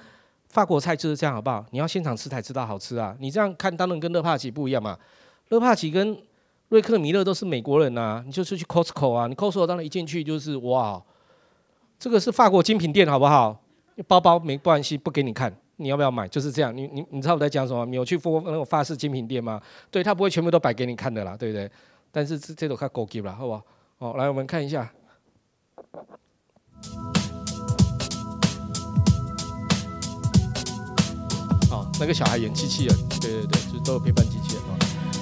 [0.57, 1.62] 法国菜就是这样，好不好？
[1.70, 3.15] 你要现场吃才知道好吃啊。
[3.20, 4.99] 你这样看当然跟勒帕奇不一样嘛。
[5.51, 6.16] 勒帕奇跟
[6.70, 11.03] 瑞克米勒都是美国人呐、你就是去 Costco 啊，你 Costco 当然一进去就是哇，
[11.99, 13.61] 这个是法国精品店好不好？
[14.09, 16.27] 包包没关系，不给你看，你要不要买？
[16.27, 17.85] 就是这样，你你你知道我在讲什么？
[17.85, 19.61] 你有去过那种法式精品店吗？
[19.91, 21.70] 对，他不会全部都摆给你看的啦，对不对？
[22.11, 23.62] 但是这这都看高级了，好不好？
[23.99, 24.91] 好，来我们看一下，
[31.98, 34.62] 那个小孩演机器人，对对对，就都有陪伴机器人。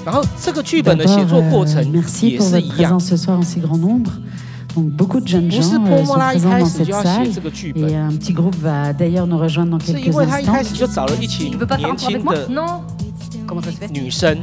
[0.04, 2.98] 然后这个剧本的写作过程也是一样。
[5.56, 7.88] 不是泼墨拉一开始就要写这个剧本，
[9.86, 12.48] 是因为他一开始就找了一群年轻的
[13.90, 14.36] 女生，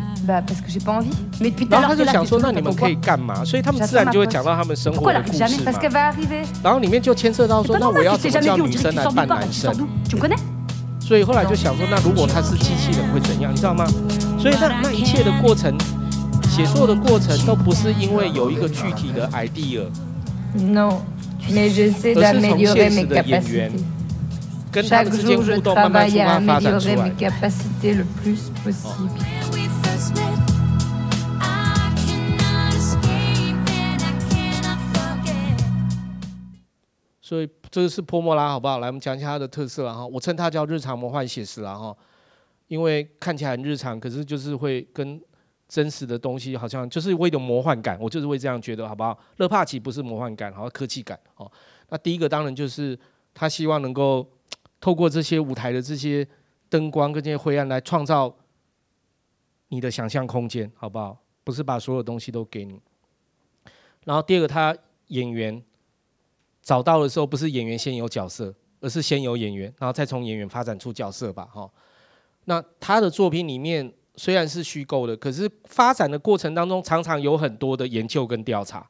[1.70, 3.44] 然后他就想说，那你们可以干嘛？
[3.44, 5.48] 所以他们自然就会讲到他们生活的故事嘛。
[6.64, 9.76] 然后里面就牵涉到说，那我要怎么叫女生来扮男生？
[11.12, 13.52] 所以后来就想说，那如果他是机器人会怎样？
[13.52, 13.86] 你知道吗？
[14.40, 15.78] 所以那那一切的过程，
[16.50, 21.02] 写作的过程都不是因为有一个具体的 idea，No。
[21.44, 23.74] 而是从现实的演员
[24.72, 26.10] 跟他们之间互动，慢慢
[37.32, 38.80] 所以这个是泼墨拉，好不好？
[38.80, 40.06] 来，我们讲一下它的特色了哈。
[40.06, 41.96] 我称它叫日常魔幻写实了哈。
[42.68, 45.18] 因为看起来很日常，可是就是会跟
[45.66, 49.18] 真实的东西好像就是会有魔幻感，我就是会这样觉得，好不好？
[49.38, 51.50] 乐帕奇不是魔幻感，好科技感哦。
[51.88, 53.00] 那第一个当然就是
[53.34, 54.30] 他希望能够
[54.82, 56.28] 透过这些舞台的这些
[56.68, 58.36] 灯光跟这些灰暗来创造
[59.70, 61.18] 你的想象空间，好不好？
[61.46, 62.78] 不是把所有东西都给你。
[64.04, 64.76] 然后第二个，他
[65.08, 65.64] 演员
[66.62, 71.70] 找到的时候，不是演员先有角色，而是先有演员，然后再从演员发展出角色吧，哈。
[72.46, 78.88] 那他的作品里面虽然是虚构的，可是发展的过程当中常常有很多的研究跟调查，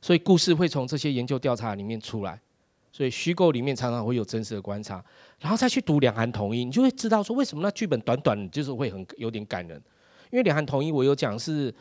[0.00, 2.40] 所以故事会从这些研究调查里面出来。
[2.92, 5.04] 所以虚构里面常常会有真实的观察，
[5.40, 9.76] 然后再去读两韩统一，你就会知道说为什么那剧本短短就是会很有点感人。
[10.30, 11.74] 因为两韩统一我有讲是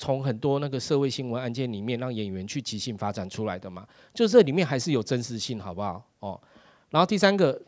[0.00, 6.02] 从很多那个社会新闻案件里面让演员去即兴发展出来的嘛，就这里面还是有真实性，好不好？
[6.20, 6.40] 哦，
[6.88, 7.60] 然后第三个。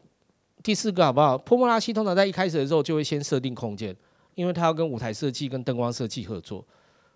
[0.63, 1.37] 第四个好不好？
[1.37, 3.93] 泼墨拉西通常在一开始的时候就会先设定空间，
[4.37, 6.65] 因为他要跟舞台设计、跟灯光设计合作，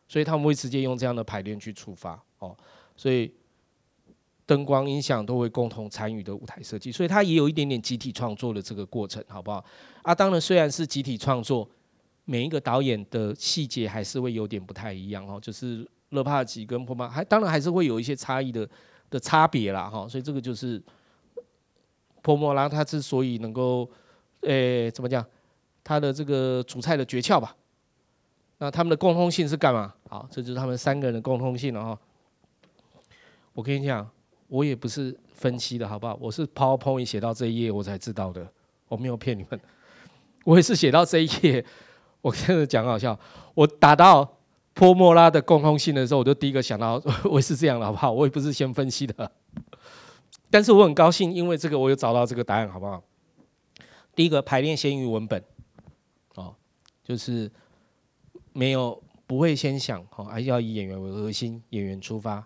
[0.09, 2.56] 所以他们会直接用这样的排练去出发哦。
[2.97, 3.32] 所以
[4.44, 9.64] 灯光、音响都会共同参与的舞台设计，所以它也有一点点集体创作的这个过程，好不好？
[10.02, 11.68] 啊，当然虽然是集体创作，
[12.27, 18.69] 每一个导演的细节还是会有点不太一样哦，就是勒帕吉跟波莫，还当然还是会有一些差异的
[19.09, 20.82] 的差别啦哈，所以这个就是
[22.23, 23.89] 波莫拉他之所以能够，
[24.40, 25.24] 诶怎么讲，
[25.85, 27.57] 他的这个煮菜的诀窍吧。
[28.59, 29.94] 那他们的共通性是干嘛？
[30.09, 31.98] 好，这就是他们三个人的共通性了哈。
[33.53, 34.09] 我跟你讲，
[34.48, 36.19] 我也不是分析的好不好？
[36.20, 38.51] 我是 PowerPoint 写到这一页我才知道的，
[38.89, 39.61] 我没有骗你们。
[40.44, 41.65] 我也是写到这一页，
[42.27, 43.16] 我真的讲好笑。
[43.55, 44.28] 我打到
[44.74, 47.01] 波莫拉的共通性的时候，我就第一个想到，
[47.31, 48.11] 我是这样的好不好？
[48.11, 49.31] 我也不是先分析的，
[50.51, 53.01] 但是我很高兴，因为这个我有找到这个答案好不好？
[54.16, 55.43] 第一个排练先于文本，
[56.35, 56.55] 哦，
[57.05, 57.51] 就是。
[58.53, 62.43] 没有，不会先想，哦，还是要以演员为核心，演员出发，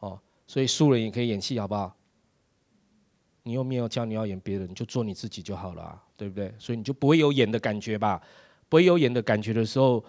[0.00, 1.96] 哦，所以素人也可以演戏，好不好？
[3.42, 6.52] 你又没有教你要演别人，你就做你自己就好了，对不对？
[6.58, 8.20] 所以你就不会有演的感觉吧？
[8.70, 10.02] 不会有演的感觉的时候，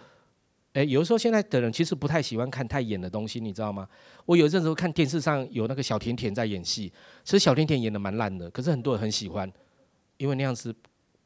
[0.72, 3.86] 哎，有的时候现在的人其实不太喜欢看太演的东西，你知道吗？
[4.26, 6.90] 我有一阵子看电视上有那个小甜甜在演戏，
[7.26, 9.52] 其实小甜甜演的蛮烂的，可是很多人很喜欢，
[10.16, 10.74] 因为那样子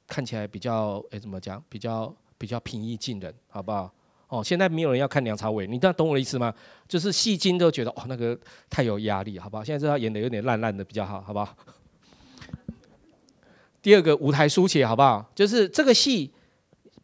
[0.08, 1.64] 看起来比较，哎，怎么讲？
[1.70, 2.12] 比较。
[2.38, 3.90] 比较平易近人，好不好？
[4.28, 6.54] 哦，现在没有人要看梁朝伟，你这样懂我的意思吗？
[6.86, 8.38] 就是戏精都觉得哦，那个
[8.70, 9.64] 太有压力，好不好？
[9.64, 11.56] 现在知道演的有点烂烂的比较好，好不好？
[13.82, 15.32] 第二个舞台书写，好不好？
[15.34, 16.30] 就是这个戏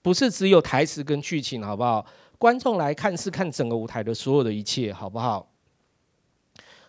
[0.01, 2.05] 不是只有台词跟剧情，好不好？
[2.37, 5.51] 观众来看是看整个舞台的所有的一切，好不好？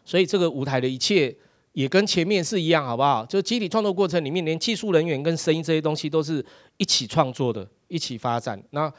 [0.04, 1.36] 所以这个舞台的一切。
[1.74, 3.24] 也跟前面是一样，好不好？
[3.24, 6.44] 就集体创作过程里面，连技术人员跟声音这些东西都是
[6.76, 8.62] 一起创作的，一起发展。
[8.72, 8.92] 那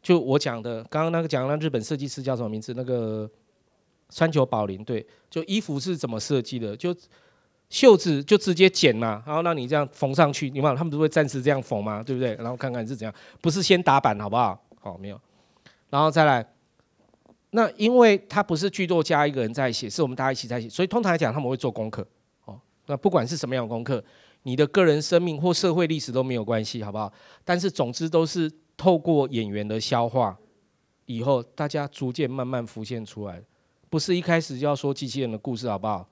[0.00, 2.72] 就我讲的，刚刚那个讲那日本设计师叫什么名字？
[2.74, 3.30] 那个
[4.08, 6.74] 川久保玲，对，就衣服是怎么设计的？
[6.74, 6.96] 就
[7.70, 10.48] 袖子就直接剪嘛，然后让你这样缝上去。
[10.50, 12.34] 你看他们都会暂时这样缝嘛，对不对？
[12.36, 14.58] 然后看看是怎样，不是先打板，好不好？
[14.80, 15.20] 好，没有，
[15.90, 16.46] 然后再来。
[17.50, 22.06] 那因为他不是剧作家一个人在写，是我们大家一起在写，所以通常来讲他们会做功课
[22.44, 22.60] 哦。
[22.86, 24.04] 那不管是什么样的功课，
[24.42, 27.10] 你的个人生命或社会历史都没有关系，好不好？
[27.44, 30.36] 但是总之都是透过演员的消化
[31.06, 33.42] 以后，大家逐渐慢慢浮现出来，
[33.88, 36.06] 不是一开始就要说机器人的故事，好不好？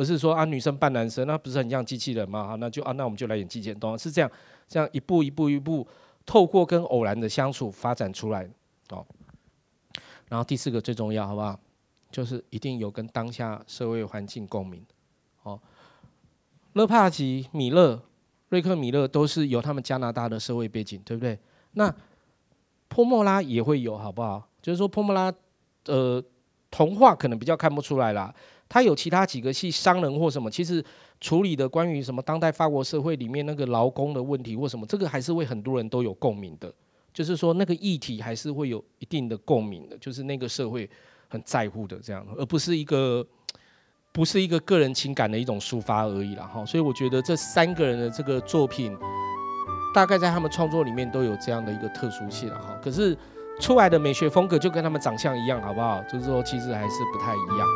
[0.00, 2.46] 而是说啊，女生扮男生，那不是很像机器人吗？
[2.46, 3.98] 好，那就啊，那我们就来演机器人，懂？
[3.98, 4.30] 是这样，
[4.66, 5.86] 这样一步一步一步，
[6.24, 8.48] 透过跟偶然的相处发展出来，
[8.88, 9.04] 哦。
[10.30, 11.60] 然后第四个最重要，好不好？
[12.10, 14.82] 就是一定有跟当下社会环境共鸣。
[15.42, 15.60] 哦，
[16.72, 18.00] 勒帕吉、米勒、
[18.48, 21.38] 瑞克米勒都是有他们加拿大的社会背景，对不对？
[21.72, 21.94] 那
[22.88, 24.48] 泼莫拉也会有，好不好？
[24.62, 25.30] 就是说泼莫拉，
[25.88, 26.24] 呃，
[26.70, 28.34] 童话可能比较看不出来啦。
[28.70, 30.82] 他有其他几个戏，商人或什么，其实
[31.20, 36.72] 处理的关于什么当代法国社会里面那个劳工的问题或什么，这个还是会很多人都有共鸣的。
[37.12, 40.88] 就是说，那个议题还是会有一定的共鸣的，就是那个社会
[41.28, 43.26] 很在乎的这样，而不是一个
[44.12, 46.64] 不是一个个人情感的一种抒发而已了哈。
[46.64, 48.96] 所以我觉得这三个人的这个作品，
[49.92, 52.78] 大概在他们创作里面都有这样的一个特殊性哈。
[52.80, 53.18] 可是
[53.60, 56.00] 出来的美学风格就跟他们长相一样，好不好？
[56.04, 57.66] 就是说，其实还是不太一样。